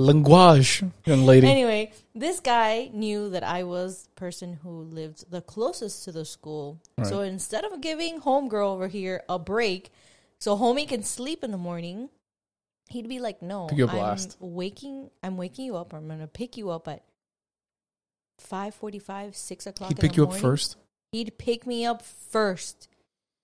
Language, 0.00 0.84
young 1.06 1.26
lady. 1.26 1.48
anyway, 1.48 1.90
this 2.14 2.38
guy 2.38 2.88
knew 2.92 3.30
that 3.30 3.42
I 3.42 3.64
was 3.64 4.04
the 4.04 4.20
person 4.20 4.60
who 4.62 4.82
lived 4.82 5.28
the 5.28 5.40
closest 5.40 6.04
to 6.04 6.12
the 6.12 6.24
school. 6.24 6.80
So 7.02 7.20
instead 7.22 7.64
of 7.64 7.80
giving 7.80 8.20
homegirl 8.20 8.74
over 8.74 8.86
here 8.86 9.24
a 9.28 9.40
break 9.40 9.90
so 10.38 10.56
homie 10.56 10.86
can 10.86 11.02
sleep 11.02 11.42
in 11.42 11.50
the 11.50 11.58
morning, 11.58 12.10
he'd 12.90 13.08
be 13.08 13.18
like, 13.18 13.42
No, 13.42 13.66
Pick 13.66 13.78
you 13.78 13.88
up 13.88 13.94
I'm 13.94 14.18
waking 14.38 15.10
I'm 15.24 15.36
waking 15.36 15.64
you 15.64 15.74
up. 15.74 15.92
I'm 15.92 16.06
gonna 16.06 16.28
pick 16.28 16.56
you 16.56 16.70
up 16.70 16.86
at 16.86 17.02
five 18.40 18.74
forty 18.74 18.98
five, 18.98 19.36
six 19.36 19.66
o'clock. 19.66 19.90
He'd 19.90 19.98
pick 20.00 20.12
the 20.12 20.16
you 20.18 20.24
up 20.24 20.34
first. 20.34 20.76
he'd 21.12 21.38
pick 21.38 21.66
me 21.66 21.84
up 21.86 22.02
first. 22.02 22.88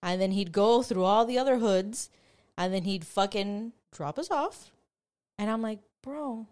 And 0.03 0.21
then 0.21 0.33
he'd 0.33 0.53
go 0.53 0.83
through 0.83 1.05
all 1.05 1.25
the 1.25 1.39
other 1.39 1.59
hoods 1.59 2.11
and 2.59 2.75
then 2.75 2.85
he'd 2.85 3.07
fucking 3.07 3.73
drop 3.93 4.19
us 4.19 4.31
off. 4.31 4.71
And 5.39 5.51
i'm 5.51 5.63
like 5.63 5.81
bro 6.03 6.47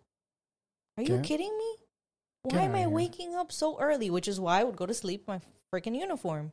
are 0.97 1.03
you 1.03 1.17
Get- 1.17 1.25
kidding 1.25 1.57
me? 1.57 1.75
Why 2.45 2.63
am 2.63 2.75
i 2.75 2.87
waking 2.87 3.35
up 3.37 3.53
so 3.53 3.79
early? 3.79 4.11
Which 4.11 4.27
is 4.27 4.41
why 4.41 4.61
i 4.61 4.65
would 4.65 4.77
go 4.77 4.87
to 4.87 4.95
sleep 4.95 5.25
in 5.29 5.35
my 5.35 5.41
freaking 5.73 5.99
uniform. 5.99 6.53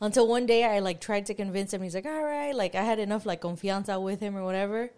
Until 0.00 0.26
one 0.28 0.46
day 0.46 0.64
i 0.64 0.78
like 0.78 1.00
tried 1.00 1.26
to 1.26 1.34
convince 1.34 1.72
him. 1.74 1.82
He's 1.82 1.94
like 1.94 2.06
all 2.06 2.22
right 2.24 2.54
like 2.54 2.74
i 2.74 2.82
had 2.82 2.98
enough 2.98 3.26
like 3.26 3.40
confianza 3.40 4.00
with 4.02 4.20
him 4.20 4.36
or 4.36 4.44
whatever 4.44 4.90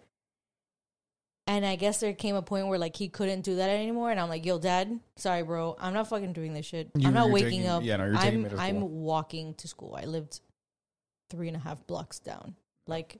and 1.47 1.65
I 1.65 1.75
guess 1.75 1.99
there 1.99 2.13
came 2.13 2.35
a 2.35 2.41
point 2.41 2.67
where 2.67 2.77
like 2.79 2.95
he 2.95 3.09
couldn't 3.09 3.41
do 3.41 3.55
that 3.57 3.69
anymore, 3.69 4.11
and 4.11 4.19
I'm 4.19 4.29
like, 4.29 4.45
"Yo, 4.45 4.59
Dad, 4.59 4.99
sorry, 5.15 5.43
bro, 5.43 5.75
I'm 5.79 5.93
not 5.93 6.07
fucking 6.07 6.33
doing 6.33 6.53
this 6.53 6.65
shit. 6.65 6.91
You- 6.95 7.07
I'm 7.07 7.13
not 7.13 7.29
waking 7.31 7.49
taking- 7.61 7.67
up. 7.67 7.83
yeah, 7.83 7.97
no, 7.97 8.05
you're 8.05 8.15
taking 8.17 8.45
I'm. 8.47 8.59
I'm 8.59 9.01
walking 9.01 9.53
to 9.55 9.67
school. 9.67 9.97
I 9.99 10.05
lived 10.05 10.39
three 11.29 11.47
and 11.47 11.57
a 11.57 11.59
half 11.59 11.85
blocks 11.87 12.19
down. 12.19 12.55
Like, 12.87 13.17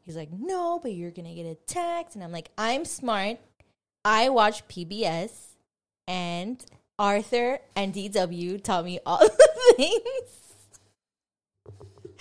he's 0.00 0.16
like, 0.16 0.30
"No, 0.32 0.78
but 0.82 0.92
you're 0.92 1.10
gonna 1.10 1.34
get 1.34 1.46
attacked," 1.46 2.14
and 2.14 2.24
I'm 2.24 2.32
like, 2.32 2.50
"I'm 2.58 2.84
smart. 2.84 3.38
I 4.04 4.28
watch 4.30 4.66
PBS, 4.68 5.56
and 6.08 6.64
Arthur 6.98 7.60
and 7.76 7.92
DW 7.94 8.62
taught 8.62 8.84
me 8.84 9.00
all 9.04 9.18
the 9.18 9.74
things." 9.76 10.39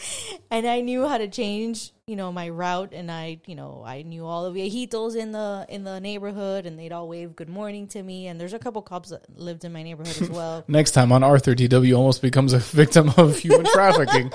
and 0.52 0.68
I 0.68 0.82
knew 0.82 1.08
how 1.08 1.18
to 1.18 1.28
change, 1.28 1.92
you 2.08 2.16
know, 2.16 2.32
my 2.32 2.50
route, 2.50 2.94
and 2.94 3.12
I, 3.12 3.40
you 3.46 3.56
know, 3.56 3.84
I 3.86 4.02
knew 4.04 4.26
all 4.26 4.52
the 4.52 4.60
viejitos 4.60 5.16
in 5.16 5.32
the 5.32 5.66
in 5.70 5.84
the 5.84 6.00
neighborhood, 6.00 6.66
and 6.66 6.78
they'd 6.78 6.92
all 6.92 7.08
wave 7.08 7.36
good 7.36 7.50
morning 7.50 7.88
to 7.90 8.02
me. 8.04 8.28
And 8.28 8.40
there's 8.40 8.54
a 8.54 8.60
couple 8.60 8.82
cops 8.82 9.10
that 9.10 9.38
lived 9.38 9.66
in 9.66 9.74
my 9.74 9.84
neighborhood 9.84 10.22
as 10.22 10.30
well. 10.30 10.64
Next 10.68 10.92
time 10.92 11.12
on 11.12 11.24
Arthur, 11.24 11.56
DW 11.56 11.98
almost 11.98 12.22
becomes 12.22 12.54
a 12.54 12.60
victim 12.60 13.12
of 13.18 13.38
human 13.38 13.66
trafficking. 13.74 14.32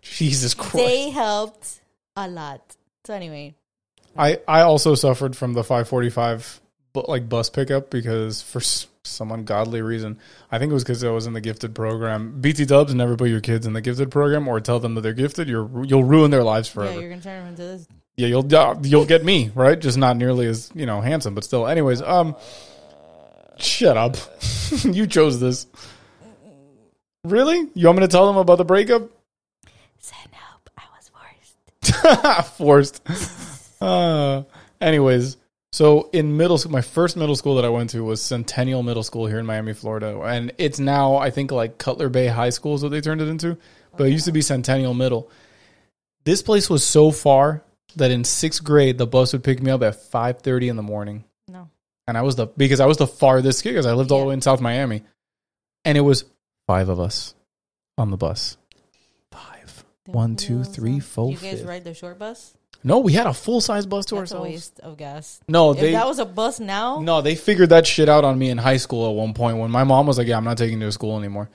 Jesus 0.00 0.54
Christ. 0.54 0.76
they 0.76 1.10
helped 1.10 1.80
a 2.16 2.28
lot. 2.28 2.76
So 3.04 3.14
anyway, 3.14 3.54
I, 4.16 4.38
I 4.46 4.62
also 4.62 4.94
suffered 4.94 5.36
from 5.36 5.54
the 5.54 5.62
545 5.62 6.60
but 6.92 7.08
like 7.08 7.28
bus 7.28 7.48
pickup 7.48 7.90
because 7.90 8.42
for 8.42 8.60
some 9.04 9.32
ungodly 9.32 9.82
reason, 9.82 10.18
I 10.50 10.58
think 10.58 10.70
it 10.70 10.74
was 10.74 10.84
because 10.84 11.02
I 11.02 11.10
was 11.10 11.26
in 11.26 11.32
the 11.32 11.40
gifted 11.40 11.74
program. 11.74 12.40
BT 12.40 12.64
Dubs 12.66 12.94
never 12.94 13.16
put 13.16 13.28
your 13.28 13.40
kids 13.40 13.66
in 13.66 13.72
the 13.72 13.80
gifted 13.80 14.10
program 14.10 14.46
or 14.48 14.60
tell 14.60 14.78
them 14.78 14.94
that 14.94 15.00
they're 15.00 15.12
gifted. 15.12 15.48
You're 15.48 15.84
you'll 15.84 16.04
ruin 16.04 16.30
their 16.30 16.44
lives 16.44 16.68
forever. 16.68 16.92
yeah, 16.94 17.00
you're 17.00 17.10
gonna 17.10 17.22
turn 17.22 17.40
them 17.40 17.48
into 17.48 17.62
this. 17.62 17.88
Yeah, 18.16 18.28
you'll 18.28 18.54
uh, 18.54 18.76
you'll 18.82 19.06
get 19.06 19.24
me 19.24 19.50
right, 19.54 19.78
just 19.78 19.98
not 19.98 20.16
nearly 20.16 20.46
as 20.46 20.70
you 20.74 20.86
know 20.86 21.00
handsome, 21.00 21.34
but 21.34 21.44
still. 21.44 21.66
Anyways, 21.66 22.00
um, 22.02 22.36
shut 23.58 23.96
up. 23.96 24.16
you 24.84 25.06
chose 25.06 25.40
this. 25.40 25.66
Really? 27.24 27.68
You 27.74 27.86
want 27.86 27.98
me 28.00 28.04
to 28.04 28.08
tell 28.08 28.26
them 28.26 28.36
about 28.36 28.58
the 28.58 28.64
breakup? 28.64 29.02
Said 29.98 30.16
nope, 30.32 30.70
I 30.76 30.82
was 30.96 31.10
forced. 32.56 32.56
Forced. 32.56 33.02
Uh, 33.82 34.44
anyways, 34.80 35.36
So 35.72 36.10
in 36.12 36.36
middle 36.36 36.58
school, 36.58 36.70
my 36.72 36.82
first 36.82 37.16
middle 37.16 37.34
school 37.34 37.54
that 37.56 37.64
I 37.64 37.70
went 37.70 37.90
to 37.90 38.04
was 38.04 38.20
Centennial 38.20 38.82
Middle 38.82 39.02
School 39.02 39.26
here 39.26 39.38
in 39.38 39.46
Miami, 39.46 39.72
Florida, 39.72 40.20
and 40.20 40.52
it's 40.58 40.78
now 40.78 41.16
I 41.16 41.30
think 41.30 41.50
like 41.50 41.78
Cutler 41.78 42.10
Bay 42.10 42.26
High 42.26 42.50
School 42.50 42.74
is 42.74 42.82
what 42.82 42.90
they 42.90 43.00
turned 43.00 43.22
it 43.22 43.28
into, 43.28 43.56
but 43.96 44.04
it 44.06 44.10
used 44.10 44.26
to 44.26 44.32
be 44.32 44.42
Centennial 44.42 44.92
Middle. 44.92 45.30
This 46.24 46.42
place 46.42 46.68
was 46.68 46.84
so 46.84 47.10
far 47.10 47.62
that 47.96 48.10
in 48.10 48.22
sixth 48.24 48.62
grade 48.62 48.98
the 48.98 49.06
bus 49.06 49.32
would 49.32 49.42
pick 49.42 49.62
me 49.62 49.70
up 49.70 49.82
at 49.82 49.96
five 49.96 50.40
thirty 50.42 50.68
in 50.68 50.76
the 50.76 50.82
morning, 50.82 51.24
No. 51.48 51.70
and 52.06 52.18
I 52.18 52.22
was 52.22 52.36
the 52.36 52.46
because 52.48 52.80
I 52.80 52.86
was 52.86 52.98
the 52.98 53.06
farthest 53.06 53.62
kid 53.62 53.70
because 53.70 53.86
I 53.86 53.94
lived 53.94 54.12
all 54.12 54.20
the 54.20 54.26
way 54.26 54.34
in 54.34 54.42
South 54.42 54.60
Miami, 54.60 55.02
and 55.86 55.96
it 55.96 56.02
was 56.02 56.26
five 56.66 56.90
of 56.90 57.00
us 57.00 57.34
on 57.96 58.10
the 58.10 58.18
bus. 58.18 58.58
Five. 59.30 59.84
One, 60.04 60.36
two, 60.36 60.64
three, 60.64 61.00
four, 61.00 61.30
you 61.30 61.36
guys 61.38 61.60
fifth. 61.60 61.64
ride 61.66 61.84
the 61.84 61.94
short 61.94 62.18
bus? 62.18 62.54
No, 62.84 62.98
we 62.98 63.12
had 63.12 63.26
a 63.26 63.34
full 63.34 63.60
size 63.60 63.86
bus 63.86 64.06
to 64.06 64.16
That's 64.16 64.32
a 64.32 64.40
waste 64.40 64.80
of 64.80 64.96
gas. 64.96 65.40
No, 65.48 65.70
if 65.70 65.78
they 65.78 65.92
that 65.92 66.06
was 66.06 66.18
a 66.18 66.24
bus 66.24 66.58
now, 66.58 67.00
no, 67.00 67.20
they 67.20 67.34
figured 67.34 67.70
that 67.70 67.86
shit 67.86 68.08
out 68.08 68.24
on 68.24 68.38
me 68.38 68.50
in 68.50 68.58
high 68.58 68.76
school 68.76 69.08
at 69.08 69.14
one 69.14 69.34
point 69.34 69.58
when 69.58 69.70
my 69.70 69.84
mom 69.84 70.06
was 70.06 70.18
like, 70.18 70.26
"Yeah, 70.26 70.36
I'm 70.36 70.44
not 70.44 70.58
taking 70.58 70.80
you 70.80 70.86
to 70.86 70.92
school 70.92 71.18
anymore," 71.18 71.48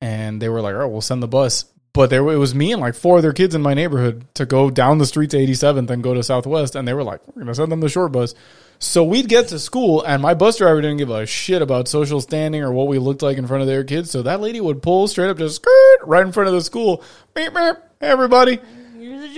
and 0.00 0.40
they 0.40 0.48
were 0.48 0.60
like, 0.60 0.74
"Oh, 0.74 0.88
we'll 0.88 1.00
send 1.00 1.22
the 1.22 1.28
bus." 1.28 1.64
But 1.92 2.10
there, 2.10 2.20
it 2.30 2.36
was 2.36 2.54
me 2.54 2.72
and 2.72 2.80
like 2.80 2.94
four 2.94 3.18
other 3.18 3.32
kids 3.32 3.54
in 3.54 3.62
my 3.62 3.74
neighborhood 3.74 4.24
to 4.34 4.46
go 4.46 4.70
down 4.70 4.98
the 4.98 5.06
street 5.06 5.30
to 5.30 5.38
87th 5.38 5.90
and 5.90 6.04
go 6.04 6.14
to 6.14 6.22
Southwest, 6.22 6.76
and 6.76 6.86
they 6.86 6.94
were 6.94 7.04
like, 7.04 7.20
"We're 7.26 7.42
gonna 7.42 7.54
send 7.54 7.72
them 7.72 7.80
the 7.80 7.88
short 7.88 8.12
bus." 8.12 8.34
So 8.78 9.02
we'd 9.02 9.28
get 9.28 9.48
to 9.48 9.58
school, 9.58 10.02
and 10.02 10.22
my 10.22 10.34
bus 10.34 10.58
driver 10.58 10.80
didn't 10.80 10.98
give 10.98 11.10
a 11.10 11.26
shit 11.26 11.62
about 11.62 11.88
social 11.88 12.20
standing 12.20 12.62
or 12.62 12.72
what 12.72 12.86
we 12.86 12.98
looked 12.98 13.22
like 13.22 13.38
in 13.38 13.46
front 13.46 13.62
of 13.62 13.66
their 13.66 13.84
kids. 13.84 14.10
So 14.10 14.22
that 14.22 14.40
lady 14.40 14.60
would 14.60 14.82
pull 14.82 15.08
straight 15.08 15.30
up, 15.30 15.38
just 15.38 15.56
skirt 15.56 15.98
right 16.04 16.24
in 16.24 16.32
front 16.32 16.48
of 16.48 16.54
the 16.54 16.62
school. 16.62 17.02
Beep, 17.34 17.54
beep, 17.54 17.76
hey, 18.00 18.08
everybody 18.08 18.60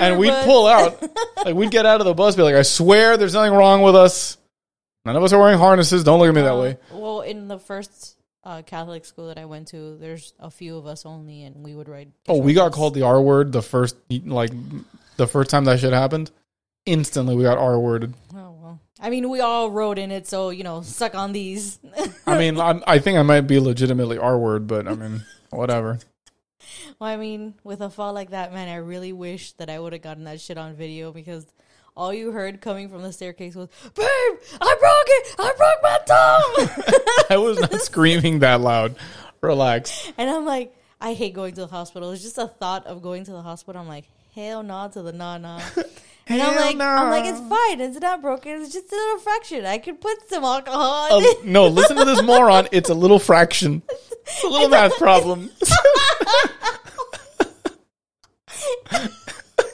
and 0.01 0.19
we'd 0.19 0.33
pull 0.45 0.67
out. 0.67 1.03
like 1.45 1.55
we'd 1.55 1.71
get 1.71 1.87
out 1.87 2.01
of 2.01 2.07
the 2.07 2.15
bus, 2.15 2.37
be 2.37 2.43
like, 2.43 2.55
"I 2.55 2.63
swear, 2.63 3.17
there's 3.17 3.35
nothing 3.35 3.53
wrong 3.55 3.83
with 3.83 3.95
us. 3.97 4.39
None 5.05 5.17
of 5.17 5.23
us 5.23 5.33
are 5.33 5.41
wearing 5.41 5.59
harnesses. 5.59 6.05
Don't 6.05 6.19
look 6.21 6.29
at 6.29 6.35
me 6.35 6.43
that 6.43 6.55
Uh, 6.55 6.61
way." 6.61 6.77
Well, 6.93 7.21
in 7.23 7.49
the 7.49 7.59
first 7.59 8.17
uh, 8.45 8.63
Catholic 8.63 9.05
school 9.05 9.29
that 9.29 9.39
I 9.39 9.45
went 9.45 9.69
to, 9.69 9.97
there's 9.99 10.35
a 10.39 10.51
few 10.51 10.77
of 10.77 10.87
us 10.87 11.05
only, 11.07 11.43
and 11.43 11.65
we 11.65 11.75
would 11.75 11.89
ride. 11.89 12.13
Oh, 12.29 12.39
we 12.39 12.55
got 12.55 12.73
called 12.73 12.95
the 12.95 13.03
R 13.03 13.21
word 13.21 13.53
the 13.53 13.63
first, 13.63 13.97
like, 14.09 14.51
the 15.17 15.27
first 15.27 15.51
time 15.51 15.65
that 15.67 15.81
shit 15.81 15.93
happened. 15.93 16.31
Instantly, 16.87 17.37
we 17.37 17.45
got 17.45 17.59
R 17.59 17.79
worded. 17.79 18.15
Oh 18.35 18.51
well, 18.61 18.81
I 19.01 19.09
mean, 19.11 19.31
we 19.31 19.39
all 19.41 19.71
rode 19.71 19.99
in 19.99 20.11
it, 20.11 20.27
so 20.27 20.51
you 20.51 20.65
know, 20.65 20.83
suck 20.83 21.15
on 21.15 21.33
these. 21.33 21.79
I 22.27 22.39
mean, 22.39 22.59
I'm, 22.61 22.83
I 22.87 22.99
think 22.99 23.19
I 23.19 23.23
might 23.23 23.43
be 23.43 23.61
legitimately 23.61 24.19
R 24.19 24.37
word, 24.37 24.67
but 24.67 24.89
I 24.89 24.95
mean, 24.95 25.23
whatever. 25.51 26.01
Well, 26.99 27.11
I 27.11 27.17
mean, 27.17 27.55
with 27.65 27.81
a 27.81 27.91
fall 27.91 28.13
like 28.13 28.31
that, 28.31 28.53
man, 28.53 28.69
I 28.69 28.77
really 28.77 29.13
wish 29.13 29.53
that 29.53 29.71
I 29.71 29.79
would 29.79 29.93
have 29.93 30.03
gotten 30.03 30.25
that 30.25 30.41
shit 30.41 30.59
on 30.59 30.75
video 30.75 31.13
because 31.13 31.47
all 31.97 32.13
you 32.13 32.33
heard 32.33 32.61
coming 32.61 32.89
from 32.89 33.03
the 33.03 33.13
staircase 33.13 33.55
was, 33.55 33.69
"Babe, 33.95 34.39
I 34.61 34.77
broke 34.81 35.09
it! 35.09 35.35
I 35.39 35.53
broke 35.57 35.83
my 35.83 35.99
tongue!" 36.07 36.97
I 37.31 37.37
was 37.37 37.61
not 37.61 37.81
screaming 37.83 38.41
that 38.41 38.61
loud. 38.61 38.97
Relax. 39.41 40.13
and 40.17 40.31
I'm 40.31 40.47
like, 40.47 40.75
I 41.01 41.15
hate 41.15 41.35
going 41.35 41.55
to 41.55 41.63
the 41.63 41.67
hospital. 41.67 42.13
It's 42.13 42.23
just 42.23 42.39
a 42.39 42.47
thought 42.47 42.87
of 42.87 43.03
going 43.03 43.25
to 43.25 43.33
the 43.33 43.43
hospital. 43.43 43.81
I'm 43.81 43.89
like, 43.89 44.05
hell 44.35 44.63
no 44.63 44.89
to 44.93 45.03
the 45.03 45.13
nah 45.13 45.39
nah. 45.39 45.61
And 46.29 46.41
I'm 46.41 46.55
like, 46.55 46.81
I'm 46.81 47.11
like, 47.11 47.25
it's 47.25 47.41
fine. 47.41 47.81
It's 47.81 47.99
not 47.99 48.23
broken. 48.23 48.63
It's 48.63 48.73
just 48.73 48.93
a 48.93 48.95
little 48.95 49.19
fraction. 49.19 49.67
I 49.67 49.79
could 49.79 50.01
put 50.01 50.29
some 50.31 50.45
alcohol 50.45 50.81
on 51.11 51.23
Uh, 51.25 51.33
no, 51.45 51.67
listen 51.67 51.97
to 51.97 52.05
this 52.05 52.23
moron. 52.23 52.69
It's 52.71 52.91
a 52.91 52.95
little 52.95 53.19
fraction. 53.19 53.83
It's 54.27 54.45
a 54.45 54.49
little 54.49 54.69
math 54.69 54.97
problem. 54.99 55.51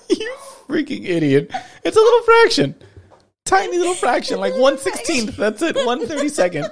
you 0.08 0.34
freaking 0.66 1.04
idiot. 1.04 1.50
It's 1.84 1.96
a 1.96 2.00
little 2.00 2.22
fraction. 2.22 2.74
Tiny 3.44 3.78
little 3.78 3.94
fraction, 3.94 4.40
like 4.40 4.54
one 4.56 4.78
sixteenth. 4.78 5.36
That's 5.36 5.62
it. 5.62 5.76
One 5.86 6.06
thirty 6.06 6.28
second. 6.28 6.66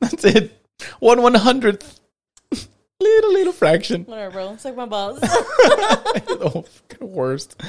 That's 0.00 0.24
it. 0.24 0.52
One 1.00 1.22
one 1.22 1.34
hundredth. 1.34 2.00
Little 3.00 3.32
little 3.32 3.52
fraction. 3.52 4.04
Whatever, 4.04 4.30
bro. 4.30 4.52
It's 4.52 4.64
like 4.64 4.76
my 4.76 4.86
balls. 4.86 5.20
Oh, 6.46 6.64
the 6.98 7.06
worst. 7.06 7.60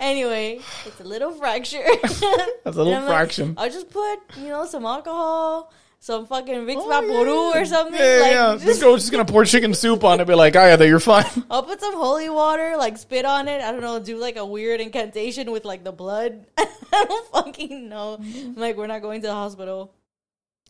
anyway, 0.00 0.60
it's 0.84 1.00
a 1.00 1.04
little 1.04 1.30
fracture. 1.30 1.82
That's 2.02 2.20
a 2.20 2.70
little 2.72 2.94
I'm 2.94 3.02
like, 3.02 3.08
fraction. 3.08 3.54
I'll 3.56 3.70
just 3.70 3.88
put, 3.90 4.18
you 4.38 4.48
know, 4.48 4.66
some 4.66 4.84
alcohol, 4.84 5.72
some 5.98 6.26
fucking 6.26 6.54
Vicks 6.66 6.76
Oh, 6.76 6.88
Vaporub 6.88 7.54
yeah. 7.54 7.60
or 7.60 7.64
something. 7.64 7.94
Yeah, 8.00 8.18
like, 8.20 8.32
yeah. 8.32 8.52
Just, 8.54 8.64
Just 8.66 8.80
go. 8.82 8.96
Just 8.96 9.10
gonna 9.10 9.24
pour 9.24 9.44
chicken 9.44 9.74
soup 9.74 10.04
on 10.04 10.20
it. 10.20 10.26
Be 10.26 10.34
like, 10.34 10.54
oh 10.56 10.64
yeah, 10.64 10.76
that 10.76 10.86
you're 10.86 11.00
fine. 11.00 11.24
I'll 11.50 11.62
put 11.62 11.80
some 11.80 11.94
holy 11.94 12.28
water, 12.28 12.76
like 12.76 12.96
spit 12.98 13.24
on 13.24 13.48
it. 13.48 13.60
I 13.60 13.72
don't 13.72 13.80
know, 13.80 13.98
do 13.98 14.16
like 14.18 14.36
a 14.36 14.44
weird 14.46 14.80
incantation 14.80 15.50
with 15.50 15.64
like 15.64 15.82
the 15.84 15.92
blood. 15.92 16.46
I 16.58 16.66
don't 16.92 17.30
fucking 17.32 17.88
know. 17.88 18.18
I'm 18.20 18.54
like, 18.54 18.76
we're 18.76 18.86
not 18.86 19.02
going 19.02 19.20
to 19.22 19.26
the 19.28 19.34
hospital. 19.34 19.92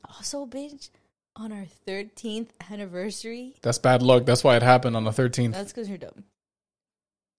Also, 0.08 0.46
bitch, 0.46 0.88
on 1.34 1.52
our 1.52 1.66
13th 1.86 2.48
anniversary, 2.70 3.54
That's 3.62 3.78
bad 3.78 4.02
luck. 4.02 4.24
That's 4.24 4.42
why 4.44 4.56
it 4.56 4.62
happened 4.62 4.96
on 4.96 5.04
the 5.04 5.12
thirteenth. 5.12 5.54
that's 5.54 5.72
because 5.72 5.88
you're 5.88 5.98
dumb. 5.98 6.24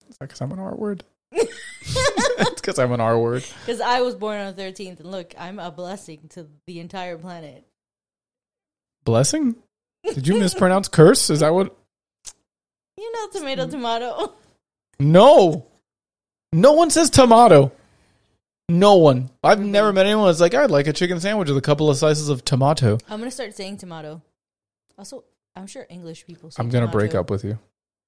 It's 0.08 0.18
because 0.18 0.40
I'm 0.40 0.52
an 0.52 0.58
R 0.58 0.74
word. 0.76 1.04
it's 1.32 2.60
because 2.60 2.78
I'm 2.78 2.92
an 2.92 3.00
R 3.00 3.18
word. 3.18 3.44
Because 3.66 3.80
I 3.80 4.00
was 4.02 4.14
born 4.14 4.38
on 4.38 4.54
the 4.54 4.62
13th, 4.62 5.00
and 5.00 5.10
look, 5.10 5.34
I'm 5.38 5.58
a 5.58 5.70
blessing 5.70 6.28
to 6.30 6.46
the 6.66 6.80
entire 6.80 7.18
planet. 7.18 7.64
Blessing? 9.08 9.56
Did 10.04 10.28
you 10.28 10.38
mispronounce 10.38 10.86
curse? 10.86 11.30
Is 11.30 11.40
that 11.40 11.54
what? 11.54 11.74
You 12.98 13.10
know, 13.10 13.28
tomato, 13.28 13.66
tomato. 13.66 14.34
No. 15.00 15.66
No 16.52 16.72
one 16.74 16.90
says 16.90 17.08
tomato. 17.08 17.72
No 18.68 18.96
one. 18.96 19.30
I've 19.42 19.60
never 19.60 19.94
met 19.94 20.04
anyone 20.04 20.26
that's 20.26 20.40
like, 20.40 20.52
I'd 20.52 20.70
like 20.70 20.88
a 20.88 20.92
chicken 20.92 21.20
sandwich 21.20 21.48
with 21.48 21.56
a 21.56 21.62
couple 21.62 21.88
of 21.88 21.96
slices 21.96 22.28
of 22.28 22.44
tomato. 22.44 22.98
I'm 23.08 23.18
gonna 23.18 23.30
start 23.30 23.54
saying 23.54 23.78
tomato. 23.78 24.20
Also, 24.98 25.24
I'm 25.56 25.66
sure 25.66 25.86
English 25.88 26.26
people. 26.26 26.50
Say 26.50 26.60
I'm 26.60 26.68
going 26.68 26.82
to 26.82 26.92
tomato. 26.92 26.98
break 26.98 27.14
up 27.14 27.30
with 27.30 27.44
you. 27.44 27.58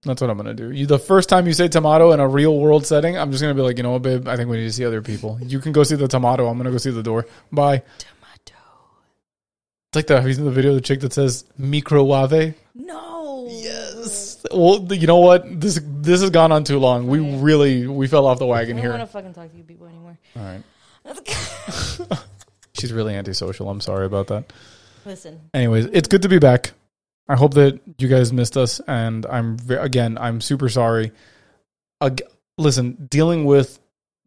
That's 0.02 0.20
what 0.20 0.28
I'm 0.28 0.36
going 0.36 0.54
to 0.54 0.62
do. 0.68 0.70
You, 0.70 0.84
the 0.84 0.98
first 0.98 1.30
time 1.30 1.46
you 1.46 1.54
say 1.54 1.68
tomato 1.68 2.12
in 2.12 2.20
a 2.20 2.28
real 2.28 2.58
world 2.58 2.84
setting, 2.84 3.16
I'm 3.16 3.30
just 3.30 3.42
going 3.42 3.56
to 3.56 3.58
be 3.58 3.66
like, 3.66 3.78
you 3.78 3.82
know 3.84 3.92
what, 3.92 4.02
babe? 4.02 4.28
I 4.28 4.36
think 4.36 4.50
we 4.50 4.58
need 4.58 4.64
to 4.64 4.72
see 4.72 4.84
other 4.84 5.00
people. 5.00 5.38
You 5.42 5.60
can 5.60 5.72
go 5.72 5.82
see 5.82 5.96
the 5.96 6.08
tomato. 6.08 6.46
I'm 6.46 6.58
going 6.58 6.66
to 6.66 6.70
go 6.70 6.78
see 6.78 6.90
the 6.90 7.02
door. 7.02 7.26
Bye. 7.52 7.82
Tomato. 9.92 9.96
It's 9.96 9.96
like 9.96 10.06
the, 10.06 10.16
have 10.16 10.28
you 10.28 10.34
seen 10.34 10.44
the 10.44 10.50
video 10.50 10.70
of 10.70 10.76
the 10.76 10.82
chick 10.82 11.00
that 11.00 11.12
says 11.12 11.44
microwave? 11.58 12.54
No. 12.74 13.48
Yes. 13.50 14.44
Well, 14.52 14.86
th- 14.86 15.00
you 15.00 15.06
know 15.06 15.18
what? 15.18 15.60
This 15.60 15.80
this 15.84 16.20
has 16.20 16.30
gone 16.30 16.52
on 16.52 16.64
too 16.64 16.78
long. 16.78 17.06
We 17.08 17.18
really 17.18 17.86
we 17.86 18.06
fell 18.06 18.26
off 18.26 18.38
the 18.38 18.46
wagon 18.46 18.78
I 18.78 18.80
don't 18.80 18.82
here. 18.82 18.92
I 18.94 18.98
don't 18.98 19.00
want 19.00 19.10
to 19.10 19.12
fucking 19.12 19.34
talk 19.34 19.50
to 19.50 19.56
you 19.56 19.64
people 19.64 19.86
anymore. 19.86 20.18
All 20.36 20.42
right. 20.42 20.62
She's 22.74 22.92
really 22.92 23.14
antisocial. 23.14 23.68
I'm 23.68 23.80
sorry 23.80 24.06
about 24.06 24.28
that. 24.28 24.52
Listen, 25.04 25.40
Anyways, 25.54 25.86
it's 25.86 26.08
good 26.08 26.22
to 26.22 26.28
be 26.28 26.38
back. 26.38 26.72
I 27.28 27.36
hope 27.36 27.54
that 27.54 27.80
you 27.98 28.08
guys 28.08 28.32
missed 28.32 28.56
us, 28.56 28.80
and 28.86 29.24
I'm 29.26 29.56
again, 29.68 30.18
I'm 30.18 30.40
super 30.40 30.68
sorry. 30.68 31.12
Ag- 32.00 32.22
listen, 32.58 33.06
dealing 33.10 33.44
with 33.44 33.78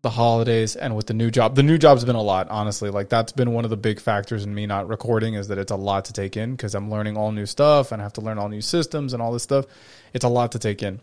the 0.03 0.09
holidays 0.09 0.75
and 0.75 0.95
with 0.95 1.07
the 1.07 1.13
new 1.13 1.31
job, 1.31 1.55
the 1.55 1.63
new 1.63 1.77
job's 1.77 2.03
been 2.03 2.17
a 2.17 2.21
lot. 2.21 2.49
Honestly, 2.49 2.89
like 2.89 3.07
that's 3.07 3.31
been 3.31 3.53
one 3.53 3.63
of 3.63 3.69
the 3.69 3.77
big 3.77 4.01
factors 4.01 4.43
in 4.43 4.53
me 4.53 4.65
not 4.65 4.87
recording 4.89 5.33
is 5.33 5.47
that 5.47 5.57
it's 5.57 5.71
a 5.71 5.77
lot 5.77 6.05
to 6.05 6.13
take 6.13 6.35
in 6.35 6.51
because 6.51 6.75
I'm 6.75 6.91
learning 6.91 7.17
all 7.17 7.31
new 7.31 7.45
stuff 7.45 7.91
and 7.91 8.01
I 8.01 8.05
have 8.05 8.13
to 8.13 8.21
learn 8.21 8.37
all 8.37 8.49
new 8.49 8.61
systems 8.61 9.13
and 9.13 9.21
all 9.21 9.31
this 9.31 9.43
stuff. 9.43 9.65
It's 10.13 10.25
a 10.25 10.29
lot 10.29 10.51
to 10.51 10.59
take 10.59 10.83
in, 10.83 10.99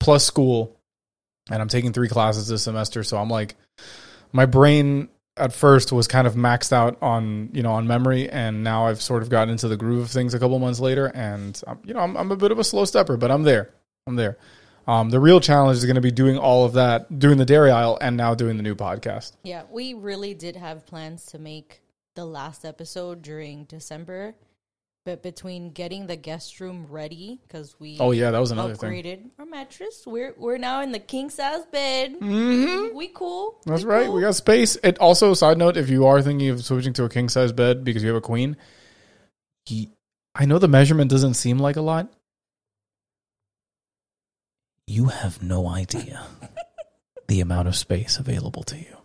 plus 0.00 0.24
school, 0.24 0.76
and 1.48 1.62
I'm 1.62 1.68
taking 1.68 1.92
three 1.92 2.08
classes 2.08 2.48
this 2.48 2.64
semester, 2.64 3.04
so 3.04 3.18
I'm 3.18 3.30
like, 3.30 3.54
my 4.32 4.46
brain 4.46 5.08
at 5.36 5.52
first 5.52 5.92
was 5.92 6.08
kind 6.08 6.26
of 6.26 6.34
maxed 6.34 6.72
out 6.72 6.98
on 7.00 7.50
you 7.52 7.62
know 7.62 7.72
on 7.72 7.86
memory 7.86 8.28
and 8.28 8.64
now 8.64 8.86
i've 8.86 9.00
sort 9.00 9.22
of 9.22 9.30
gotten 9.30 9.48
into 9.50 9.68
the 9.68 9.76
groove 9.76 10.02
of 10.02 10.10
things 10.10 10.34
a 10.34 10.38
couple 10.38 10.58
months 10.58 10.80
later 10.80 11.06
and 11.14 11.62
um, 11.66 11.78
you 11.84 11.94
know 11.94 12.00
I'm, 12.00 12.16
I'm 12.16 12.30
a 12.32 12.36
bit 12.36 12.50
of 12.50 12.58
a 12.58 12.64
slow 12.64 12.84
stepper 12.84 13.16
but 13.16 13.30
i'm 13.30 13.44
there 13.44 13.70
i'm 14.06 14.16
there 14.16 14.36
um, 14.90 15.10
the 15.10 15.20
real 15.20 15.40
challenge 15.40 15.78
is 15.78 15.84
going 15.84 15.94
to 15.94 16.00
be 16.00 16.10
doing 16.10 16.36
all 16.36 16.64
of 16.64 16.72
that 16.72 17.18
doing 17.18 17.38
the 17.38 17.44
Dairy 17.44 17.70
Aisle 17.70 17.96
and 18.00 18.16
now 18.16 18.34
doing 18.34 18.56
the 18.56 18.62
new 18.62 18.74
podcast 18.74 19.32
yeah, 19.44 19.62
we 19.70 19.94
really 19.94 20.34
did 20.34 20.56
have 20.56 20.84
plans 20.86 21.26
to 21.26 21.38
make 21.38 21.80
the 22.16 22.24
last 22.24 22.64
episode 22.64 23.22
during 23.22 23.64
December, 23.64 24.34
but 25.04 25.22
between 25.22 25.70
getting 25.70 26.06
the 26.06 26.16
guest 26.16 26.60
room 26.60 26.86
ready 26.90 27.40
because 27.46 27.78
we 27.78 27.96
oh 28.00 28.10
yeah 28.10 28.30
that 28.30 28.38
was 28.38 28.50
another 28.50 28.74
thing 28.74 28.90
upgraded 28.90 29.30
our 29.38 29.46
mattress, 29.46 30.02
we're 30.06 30.34
we're 30.36 30.58
now 30.58 30.82
in 30.82 30.92
the 30.92 30.98
king 30.98 31.30
size 31.30 31.64
bed. 31.66 32.18
mm-hmm. 32.20 32.96
We 32.96 33.08
cool. 33.08 33.60
that's 33.64 33.84
We 33.84 33.90
right 33.90 34.06
cool. 34.06 34.14
we 34.16 34.20
got 34.22 34.34
space 34.34 34.76
it 34.82 34.98
also 34.98 35.34
side 35.34 35.56
note 35.56 35.76
if 35.76 35.88
you 35.88 36.06
are 36.06 36.20
thinking 36.20 36.48
of 36.48 36.64
switching 36.64 36.92
to 36.94 37.04
a 37.04 37.08
king 37.08 37.28
size 37.28 37.52
bed 37.52 37.84
because 37.84 38.02
you 38.02 38.08
have 38.08 38.18
a 38.18 38.20
queen 38.20 38.56
he, 39.66 39.88
i 40.34 40.44
know 40.44 40.58
the 40.58 40.68
measurement 40.68 41.10
doesn't 41.10 41.34
seem 41.34 41.58
like 41.58 41.76
a 41.76 41.80
lot 41.80 42.12
you 44.90 45.06
have 45.06 45.42
no 45.42 45.68
idea 45.68 46.26
the 47.28 47.40
amount 47.40 47.68
of 47.68 47.76
space 47.76 48.18
available 48.18 48.62
to 48.64 48.76
you 48.76 48.96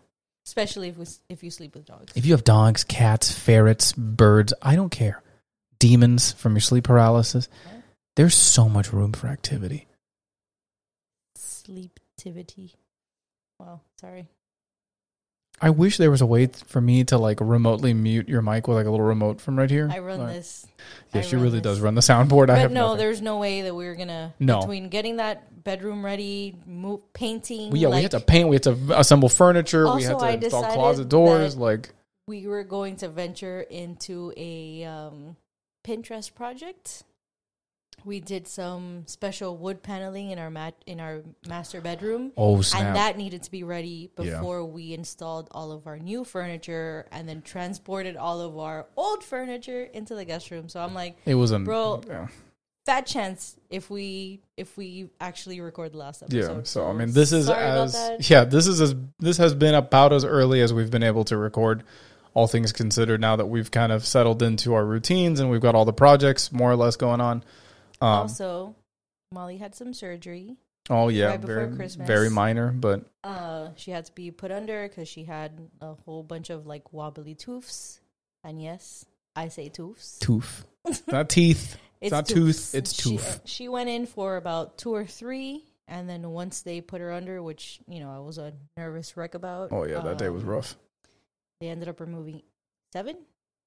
especially 0.46 0.90
if 0.90 0.98
we, 0.98 1.06
if 1.28 1.44
you 1.44 1.52
sleep 1.52 1.76
with 1.76 1.86
dogs. 1.86 2.14
If 2.16 2.26
you 2.26 2.34
have 2.34 2.44
dogs, 2.44 2.84
cats, 2.84 3.32
ferrets, 3.32 3.94
birds, 3.94 4.54
I 4.62 4.76
don't 4.76 4.92
care. 4.92 5.22
Demons 5.80 6.32
from 6.32 6.54
your 6.54 6.62
sleep 6.62 6.86
paralysis, 6.86 7.50
there's 8.16 8.36
so 8.36 8.70
much 8.70 8.94
room 8.94 9.12
for 9.12 9.28
activity. 9.28 9.88
Sleeptivity. 11.38 12.76
Wow, 13.60 13.82
sorry. 14.00 14.28
I 15.62 15.70
wish 15.70 15.98
there 15.98 16.12
was 16.12 16.22
a 16.22 16.26
way 16.26 16.48
for 16.48 16.82
me 16.82 17.04
to 17.06 17.18
like 17.18 17.40
remotely 17.40 17.94
mute 17.94 18.28
your 18.28 18.42
mic 18.42 18.68
with 18.68 18.76
like 18.78 18.86
a 18.86 18.92
little 18.92 19.06
remote 19.06 19.40
from 19.40 19.58
right 19.58 19.70
here. 19.70 19.90
I 19.92 20.00
run 20.00 20.20
Like, 20.20 20.34
this. 20.34 20.68
Yeah, 21.14 21.20
I 21.22 21.24
she 21.24 21.38
really 21.38 21.60
this. 21.60 21.62
does 21.62 21.80
run 21.80 21.96
the 21.96 22.02
soundboard. 22.02 22.44
I 22.44 22.56
But 22.56 22.58
have 22.60 22.72
no, 22.72 22.88
nothing. 22.88 22.98
there's 23.00 23.22
no 23.22 23.38
way 23.40 23.62
that 23.62 23.74
we 23.74 23.88
are 23.88 23.96
gonna 23.96 24.34
No. 24.40 24.60
between 24.60 24.90
getting 24.90 25.16
that 25.18 25.64
bedroom 25.64 26.04
ready, 26.04 26.56
move, 26.66 27.02
painting. 27.14 27.70
Well, 27.72 27.78
yeah, 27.82 27.88
we 27.90 28.02
had 28.02 28.12
to 28.12 28.20
paint. 28.20 28.50
We 28.50 28.56
had 28.58 28.64
to 28.64 28.78
assemble 29.00 29.30
furniture. 29.30 29.94
we 29.96 30.04
had 30.04 30.20
to 30.20 30.26
I 30.26 30.32
install 30.32 30.64
closet 30.64 31.08
doors. 31.10 31.56
Like, 31.56 31.90
we 32.28 32.46
were 32.48 32.64
going 32.64 32.98
to 32.98 33.08
venture 33.08 33.62
into 33.62 34.34
a 34.36 34.84
um, 34.84 35.36
Pinterest 35.88 36.34
project. 36.36 37.04
We 38.06 38.20
did 38.20 38.48
some 38.48 39.04
special 39.08 39.58
wood 39.58 39.82
paneling 39.82 40.30
in 40.30 40.38
our 40.38 40.52
mat 40.52 40.76
in 40.86 41.00
our 41.00 41.24
master 41.48 41.82
bedroom, 41.82 42.32
oh 42.38 42.62
snap! 42.62 42.84
and 42.84 42.96
that 42.96 43.18
needed 43.18 43.42
to 43.44 43.52
be 43.52 43.64
ready 43.64 44.12
Yeah. 44.20 44.36
before 44.38 44.64
we 44.64 44.94
installed 44.94 45.48
all 45.52 45.72
of 45.72 45.88
our 45.88 45.98
new 45.98 46.24
furniture 46.24 47.08
and 47.12 47.28
then 47.28 47.42
transported 47.42 48.16
all 48.16 48.42
of 48.42 48.58
our 48.60 48.86
old 48.96 49.24
furniture 49.24 49.84
into 49.92 50.14
the 50.14 50.24
guest 50.24 50.52
room. 50.52 50.70
So 50.70 50.80
I'm 50.82 50.94
like, 50.94 51.18
it 51.26 51.34
was 51.36 51.50
a 51.52 51.58
Bro, 51.60 52.02
Yeah. 52.08 52.28
fat 52.86 53.08
chance 53.08 53.56
if 53.72 53.90
we 53.90 54.40
if 54.56 54.78
we 54.78 55.10
actually 55.20 55.60
record 55.60 55.94
the 55.94 55.98
last 55.98 56.22
episode. 56.22 56.58
Yeah. 56.58 56.64
So 56.64 56.86
I 56.88 56.94
mean, 56.94 57.12
this 57.12 57.32
is 57.32 57.48
sorry 57.48 57.64
as 57.66 58.30
yeah, 58.30 58.44
this 58.44 58.68
is 58.68 58.80
as 58.82 58.94
this 59.18 59.38
has 59.38 59.56
been 59.56 59.74
about 59.74 60.14
as 60.14 60.24
early 60.24 60.62
as 60.62 60.72
we've 60.72 60.92
been 60.92 61.04
able 61.04 61.24
to 61.26 61.38
record. 61.38 61.84
All 62.36 62.48
things 62.48 62.72
considered, 62.74 63.22
now 63.22 63.38
that 63.38 63.46
we've 63.46 63.72
kind 63.72 63.94
of 63.94 64.06
settled 64.06 64.44
into 64.44 64.74
our 64.74 64.86
routines 64.86 65.40
and 65.40 65.50
we've 65.50 65.62
got 65.62 65.74
all 65.74 65.86
the 65.86 65.94
projects 65.94 66.52
more 66.52 66.70
or 66.70 66.76
less 66.76 66.98
going 66.98 67.22
on. 67.22 67.44
Um, 68.02 68.10
also, 68.10 68.76
Molly 69.32 69.58
had 69.58 69.76
some 69.76 69.94
surgery. 69.94 70.58
oh 70.90 71.08
yeah, 71.10 71.28
right 71.28 71.42
before 71.42 71.56
very 71.68 71.76
Christmas. 71.76 72.08
very 72.08 72.30
minor, 72.30 72.72
but 72.72 73.06
Uh, 73.24 73.70
she 73.76 73.92
had 73.92 74.06
to 74.06 74.12
be 74.14 74.32
put 74.32 74.52
under 74.52 74.88
because 74.88 75.08
she 75.08 75.24
had 75.24 75.70
a 75.82 75.94
whole 76.06 76.24
bunch 76.24 76.50
of 76.50 76.66
like 76.68 76.94
wobbly 76.94 77.36
toofs. 77.36 78.00
And 78.44 78.62
yes, 78.62 79.06
I 79.36 79.48
say 79.48 79.70
toofs. 79.70 80.20
tooth, 80.20 80.66
not 81.08 81.30
teeth. 81.30 81.78
It's 82.02 82.12
not 82.12 82.26
toofs. 82.26 82.34
tooth, 82.34 82.76
it's 82.76 82.94
She- 82.94 83.10
tooth. 83.18 83.42
She 83.46 83.68
went 83.70 83.90
in 83.90 84.06
for 84.06 84.38
about 84.38 84.78
two 84.78 84.94
or 84.94 85.06
three, 85.06 85.64
and 85.88 86.08
then 86.10 86.30
once 86.30 86.62
they 86.62 86.82
put 86.82 87.02
her 87.02 87.12
under, 87.12 87.42
which 87.42 87.80
you 87.88 88.00
know 88.02 88.12
I 88.12 88.20
was 88.20 88.38
a 88.38 88.54
nervous 88.78 89.16
wreck 89.18 89.34
about. 89.34 89.72
Oh 89.72 89.86
yeah, 89.86 90.02
that 90.02 90.18
day 90.20 90.30
was 90.30 90.44
um, 90.44 90.50
rough. 90.50 90.76
They 91.62 91.70
ended 91.70 91.88
up 91.88 92.00
removing 92.02 92.44
seven, 92.94 93.18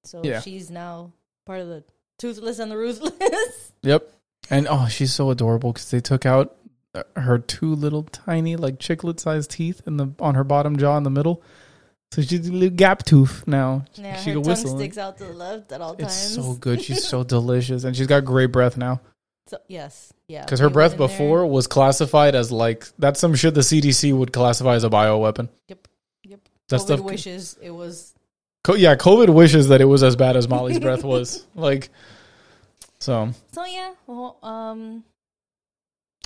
so 0.05 0.21
Yeah. 0.23 0.39
she's 0.41 0.69
now 0.69 1.11
part 1.45 1.59
of 1.59 1.67
the 1.67 1.83
toothless 2.19 2.59
and 2.59 2.71
the 2.71 2.77
ruthless. 2.77 3.73
Yep. 3.81 4.09
And 4.49 4.67
oh, 4.69 4.87
she's 4.87 5.13
so 5.13 5.29
adorable 5.29 5.73
because 5.73 5.91
they 5.91 5.99
took 6.01 6.25
out 6.25 6.55
uh, 6.95 7.03
her 7.15 7.37
two 7.39 7.73
little 7.75 8.03
tiny, 8.03 8.55
like 8.55 8.79
chiclet 8.79 9.19
sized 9.19 9.51
teeth 9.51 9.81
in 9.85 9.97
the 9.97 10.11
on 10.19 10.35
her 10.35 10.43
bottom 10.43 10.77
jaw 10.77 10.97
in 10.97 11.03
the 11.03 11.09
middle. 11.09 11.41
So 12.11 12.23
she's 12.23 12.47
a 12.47 12.51
little 12.51 12.75
gap 12.75 13.03
tooth 13.03 13.43
now. 13.45 13.85
yeah, 13.93 14.15
she 14.17 14.31
her 14.31 14.35
can 14.37 14.43
tongue 14.43 14.49
whistle. 14.51 14.77
sticks 14.77 14.97
out 14.97 15.17
to 15.19 15.25
the 15.25 15.33
left 15.33 15.71
at 15.71 15.79
all 15.81 15.93
It's 15.93 16.01
times. 16.33 16.35
so 16.35 16.53
good. 16.53 16.81
She's 16.83 17.07
so 17.07 17.23
delicious, 17.23 17.83
and 17.83 17.95
she's 17.95 18.07
got 18.07 18.25
great 18.25 18.47
breath 18.51 18.77
now. 18.77 19.01
So- 19.47 19.59
yes, 19.67 20.11
yeah. 20.27 20.43
Because 20.43 20.59
her 20.59 20.71
breath 20.71 20.93
in 20.93 20.97
there- 20.97 21.07
before 21.07 21.45
was 21.45 21.67
classified 21.67 22.33
as 22.33 22.51
like 22.51 22.87
that's 22.97 23.19
some 23.19 23.35
shit 23.35 23.53
the 23.53 23.61
CDC 23.61 24.11
would 24.17 24.33
classify 24.33 24.73
as 24.73 24.83
a 24.83 24.89
bioweapon. 24.89 25.49
Yep. 25.67 25.87
Yep. 26.23 26.39
That 26.69 26.75
COVID 26.77 26.81
stuff. 26.81 26.99
wishes 27.01 27.57
it 27.61 27.71
was 27.71 28.13
Co- 28.63 28.73
yeah, 28.75 28.95
COVID 28.95 29.29
wishes 29.29 29.67
that 29.69 29.79
it 29.81 29.85
was 29.85 30.01
as 30.03 30.15
bad 30.15 30.35
as 30.35 30.47
Molly's 30.49 30.79
breath 30.79 31.03
was. 31.03 31.45
Like, 31.55 31.89
so 32.99 33.29
So 33.51 33.65
yeah, 33.65 33.93
well, 34.07 34.37
um, 34.43 35.03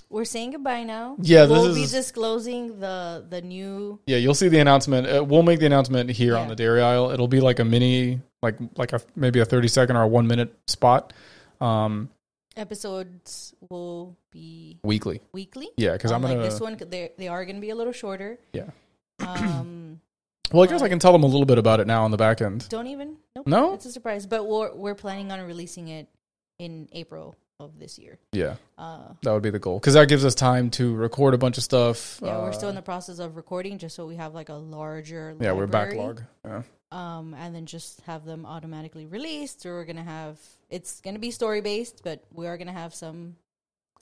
we're 0.09 0.25
saying 0.25 0.51
goodbye 0.51 0.83
now. 0.83 1.15
Yeah, 1.21 1.45
this 1.45 1.51
we'll 1.57 1.73
be 1.73 1.87
disclosing 1.87 2.79
the 2.79 3.25
the 3.27 3.41
new. 3.41 3.99
yeah, 4.05 4.17
you'll 4.17 4.35
see 4.35 4.47
the 4.47 4.59
announcement. 4.59 5.07
Uh, 5.07 5.23
we'll 5.23 5.43
make 5.43 5.59
the 5.59 5.65
announcement 5.65 6.09
here 6.09 6.37
on 6.37 6.47
the 6.47 6.55
Dairy 6.55 6.81
Aisle. 6.81 7.11
It'll 7.11 7.27
be 7.27 7.39
like 7.39 7.59
a 7.59 7.65
mini, 7.65 8.21
like 8.41 8.55
like 8.77 8.93
a 8.93 9.01
maybe 9.15 9.39
a 9.39 9.45
thirty 9.45 9.67
second 9.67 9.95
or 9.95 10.03
a 10.03 10.07
one 10.07 10.27
minute 10.27 10.53
spot, 10.67 11.13
um, 11.61 12.09
Episodes 12.55 13.55
will 13.69 14.15
be 14.31 14.77
weekly. 14.83 15.21
weekly. 15.31 15.69
Yeah, 15.77 15.93
because 15.93 16.11
I'm 16.11 16.21
gonna. 16.21 16.37
this 16.37 16.59
one, 16.61 16.77
they 16.89 17.11
they 17.17 17.27
are 17.27 17.43
going 17.45 17.55
to 17.55 17.61
be 17.61 17.71
a 17.71 17.75
little 17.75 17.93
shorter. 17.93 18.37
Yeah. 18.53 18.69
Um, 19.19 19.99
well, 20.51 20.63
I 20.63 20.67
guess 20.67 20.83
I 20.83 20.89
can 20.89 20.99
tell 20.99 21.11
them 21.13 21.23
a 21.23 21.27
little 21.27 21.47
bit 21.47 21.57
about 21.57 21.79
it 21.79 21.87
now 21.87 22.03
on 22.03 22.11
the 22.11 22.17
back 22.17 22.41
end. 22.41 22.67
don't 22.69 22.85
even. 22.87 23.17
Nope, 23.35 23.47
No? 23.47 23.73
it's 23.73 23.85
a 23.87 23.91
surprise. 23.91 24.27
But 24.27 24.45
we're 24.45 24.73
we're 24.75 24.93
planning 24.95 25.31
on 25.31 25.41
releasing 25.41 25.87
it 25.87 26.07
in 26.59 26.87
April 26.91 27.35
of 27.59 27.79
this 27.79 27.97
year. 27.99 28.17
Yeah, 28.31 28.55
Uh, 28.77 29.13
that 29.21 29.31
would 29.31 29.43
be 29.43 29.49
the 29.49 29.59
goal 29.59 29.79
because 29.79 29.93
that 29.93 30.07
gives 30.09 30.25
us 30.25 30.35
time 30.35 30.69
to 30.71 30.93
record 30.95 31.33
a 31.33 31.37
bunch 31.37 31.57
of 31.57 31.63
stuff. 31.63 32.19
yeah, 32.21 32.39
we're 32.39 32.49
uh, 32.49 32.51
still 32.53 32.69
in 32.69 32.75
the 32.75 32.81
process 32.81 33.19
of 33.19 33.35
recording, 33.35 33.77
just 33.77 33.95
so 33.95 34.05
we 34.05 34.15
have 34.15 34.33
like 34.33 34.49
a 34.49 34.55
larger. 34.55 35.35
yeah, 35.39 35.51
we're 35.51 35.67
backlog. 35.67 36.21
Yeah. 36.43 36.63
um, 36.91 37.33
and 37.35 37.55
then 37.55 37.65
just 37.65 38.01
have 38.01 38.25
them 38.25 38.45
automatically 38.45 39.05
released. 39.05 39.65
Or 39.65 39.75
we're 39.75 39.85
gonna 39.85 40.03
have 40.03 40.39
it's 40.69 40.99
gonna 41.01 41.19
be 41.19 41.31
story 41.31 41.61
based, 41.61 42.01
but 42.03 42.23
we 42.33 42.47
are 42.47 42.57
gonna 42.57 42.73
have 42.73 42.93
some 42.93 43.35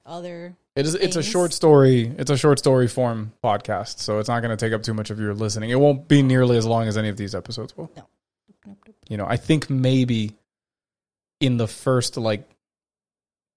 other. 0.06 0.56
It 0.76 0.86
is. 0.86 0.96
It's 0.96 1.18
a 1.18 1.24
short 1.24 1.54
story. 1.54 2.14
It's 2.18 2.32
a 2.32 2.38
short 2.38 2.58
story 2.58 2.88
form 2.88 3.34
podcast, 3.44 4.00
so 4.00 4.20
it's 4.20 4.30
not 4.30 4.42
going 4.42 4.56
to 4.56 4.66
take 4.66 4.74
up 4.74 4.84
too 4.84 4.94
much 4.94 5.10
of 5.10 5.20
your 5.20 5.34
listening. 5.34 5.70
It 5.70 5.80
won't 5.80 6.08
be 6.08 6.24
nearly 6.24 6.58
as 6.58 6.66
long 6.66 6.88
as 6.88 6.98
any 6.98 7.10
of 7.10 7.18
these 7.18 7.36
episodes 7.36 7.76
will. 7.76 7.92
Nope, 7.96 8.10
nope. 8.66 8.78
You 9.10 9.18
know, 9.18 9.26
I 9.28 9.36
think 9.36 9.70
maybe 9.70 10.32
in 11.42 11.58
the 11.58 11.68
first 11.68 12.16
like 12.16 12.48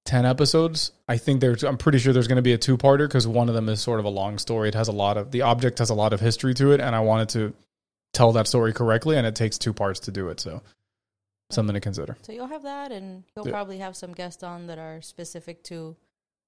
ten 0.05 0.27
episodes, 0.27 0.93
I 1.09 1.17
think 1.19 1.41
there's. 1.41 1.63
I'm 1.63 1.77
pretty 1.79 1.99
sure 1.99 2.13
there's 2.13 2.29
going 2.29 2.37
to 2.37 2.43
be 2.43 2.53
a 2.53 2.59
two 2.59 2.77
parter 2.77 3.07
because 3.07 3.27
one 3.27 3.49
of 3.49 3.55
them 3.55 3.69
is 3.69 3.81
sort 3.81 4.01
of 4.01 4.05
a 4.07 4.11
long 4.11 4.39
story. 4.39 4.69
It 4.69 4.75
has 4.75 4.89
a 4.89 4.93
lot 4.93 5.17
of 5.17 5.31
the 5.31 5.43
object 5.43 5.79
has 5.79 5.91
a 5.91 5.95
lot 5.95 6.13
of 6.13 6.21
history 6.21 6.55
to 6.55 6.73
it, 6.73 6.81
and 6.81 6.97
I 6.97 7.01
wanted 7.01 7.29
to 7.31 7.55
tell 8.13 8.33
that 8.33 8.47
story 8.49 8.73
correctly, 8.73 9.17
and 9.17 9.27
it 9.27 9.35
takes 9.35 9.59
two 9.59 9.73
parts 9.73 10.01
to 10.01 10.11
do 10.11 10.29
it. 10.29 10.41
So 10.41 10.63
something 11.51 11.75
to 11.75 11.81
consider. 11.81 12.17
So 12.23 12.33
you'll 12.33 12.47
have 12.49 12.63
that, 12.65 12.91
and 12.91 13.23
you'll 13.37 13.47
Yeah. 13.47 13.53
probably 13.53 13.79
have 13.79 13.97
some 13.97 14.13
guests 14.13 14.43
on 14.43 14.67
that 14.67 14.79
are 14.79 15.01
specific 15.03 15.63
to 15.65 15.95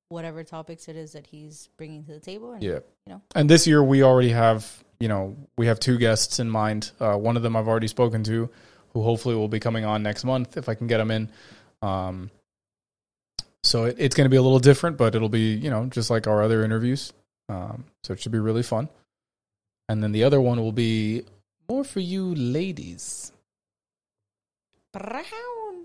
whatever 0.09 0.45
topics 0.45 0.89
it 0.89 0.97
is 0.97 1.13
that 1.13 1.27
he's 1.27 1.69
bringing 1.77 2.05
to 2.05 2.13
the 2.13 2.21
table. 2.21 2.53
And, 2.53 2.63
Yeah. 2.63 2.79
you 3.07 3.13
know. 3.13 3.21
And 3.35 3.51
this 3.51 3.67
year 3.67 3.83
we 3.83 4.03
already 4.05 4.31
have, 4.31 4.85
you 5.01 5.09
know, 5.09 5.37
we 5.59 5.67
have 5.67 5.81
two 5.81 5.99
guests 5.99 6.39
in 6.39 6.49
mind. 6.49 6.93
Uh, 7.01 7.17
one 7.17 7.37
of 7.37 7.43
them 7.43 7.57
I've 7.57 7.67
already 7.69 7.89
spoken 7.89 8.23
to, 8.25 8.49
who 8.97 9.03
hopefully 9.03 9.35
will 9.35 9.47
be 9.47 9.61
coming 9.61 9.85
on 9.85 10.03
next 10.03 10.25
month 10.25 10.57
if 10.57 10.71
I 10.71 10.75
can 10.75 10.87
get 10.87 11.01
him 11.01 11.11
in. 11.11 11.31
Um, 11.83 12.31
so 13.63 13.85
it, 13.85 13.97
it's 13.99 14.17
going 14.17 14.25
to 14.25 14.31
be 14.31 14.39
a 14.39 14.43
little 14.43 14.59
different, 14.59 14.97
but 14.97 15.15
it'll 15.15 15.29
be, 15.29 15.53
you 15.53 15.69
know, 15.69 15.85
just 15.85 16.09
like 16.09 16.27
our 16.27 16.43
other 16.43 16.65
interviews. 16.65 17.13
Um, 17.51 17.85
so 18.05 18.15
it 18.15 18.21
should 18.21 18.33
be 18.33 18.39
really 18.39 18.63
fun. 18.63 18.89
And 19.91 20.03
then 20.03 20.13
the 20.13 20.25
other 20.25 20.41
one 20.41 20.59
will 20.61 20.73
be 20.73 21.25
more 21.69 21.85
for 21.85 22.01
you 22.01 22.35
ladies. 22.35 23.33
Brown. 24.93 25.25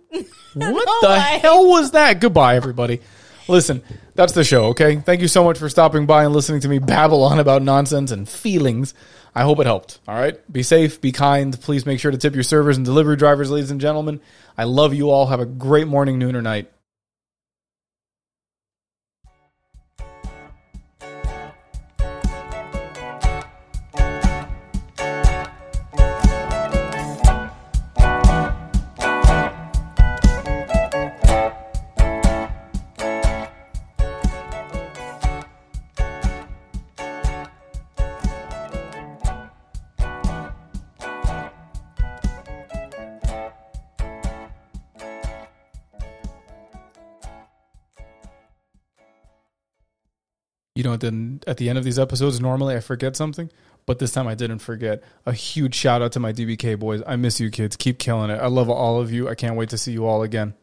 What 0.53 0.85
know 0.85 0.97
the 1.01 1.07
why. 1.07 1.39
hell 1.41 1.67
was 1.67 1.91
that? 1.91 2.21
Goodbye, 2.21 2.55
everybody. 2.55 3.01
Listen, 3.47 3.81
that's 4.15 4.33
the 4.33 4.43
show, 4.43 4.65
okay? 4.67 4.97
Thank 4.97 5.21
you 5.21 5.27
so 5.27 5.43
much 5.43 5.57
for 5.57 5.69
stopping 5.69 6.05
by 6.05 6.25
and 6.25 6.33
listening 6.33 6.61
to 6.61 6.67
me 6.69 6.79
babble 6.79 7.23
on 7.23 7.39
about 7.39 7.61
nonsense 7.61 8.11
and 8.11 8.27
feelings. 8.27 8.93
I 9.33 9.43
hope 9.43 9.59
it 9.59 9.65
helped, 9.65 9.99
all 10.07 10.15
right? 10.15 10.51
Be 10.51 10.63
safe, 10.63 10.99
be 10.99 11.11
kind. 11.11 11.59
Please 11.59 11.85
make 11.85 11.99
sure 11.99 12.11
to 12.11 12.17
tip 12.17 12.33
your 12.33 12.43
servers 12.43 12.77
and 12.77 12.85
delivery 12.85 13.15
drivers, 13.15 13.49
ladies 13.49 13.71
and 13.71 13.79
gentlemen. 13.79 14.19
I 14.57 14.65
love 14.65 14.93
you 14.93 15.09
all. 15.09 15.27
Have 15.27 15.39
a 15.39 15.45
great 15.45 15.87
morning, 15.87 16.19
noon, 16.19 16.35
or 16.35 16.41
night. 16.41 16.71
Know, 50.91 50.97
then 50.97 51.41
at 51.47 51.57
the 51.57 51.69
end 51.69 51.77
of 51.77 51.83
these 51.83 51.99
episodes, 51.99 52.39
normally 52.39 52.75
I 52.75 52.79
forget 52.79 53.15
something, 53.15 53.49
but 53.85 53.99
this 53.99 54.11
time 54.11 54.27
I 54.27 54.35
didn't 54.35 54.59
forget. 54.59 55.03
A 55.25 55.33
huge 55.33 55.75
shout 55.75 56.01
out 56.01 56.11
to 56.13 56.19
my 56.19 56.33
DBK 56.33 56.77
boys. 56.77 57.01
I 57.07 57.15
miss 57.15 57.39
you, 57.39 57.49
kids. 57.49 57.75
Keep 57.75 57.99
killing 57.99 58.29
it. 58.29 58.35
I 58.35 58.47
love 58.47 58.69
all 58.69 58.99
of 58.99 59.11
you. 59.11 59.29
I 59.29 59.35
can't 59.35 59.55
wait 59.55 59.69
to 59.69 59.77
see 59.77 59.91
you 59.91 60.05
all 60.05 60.23
again. 60.23 60.53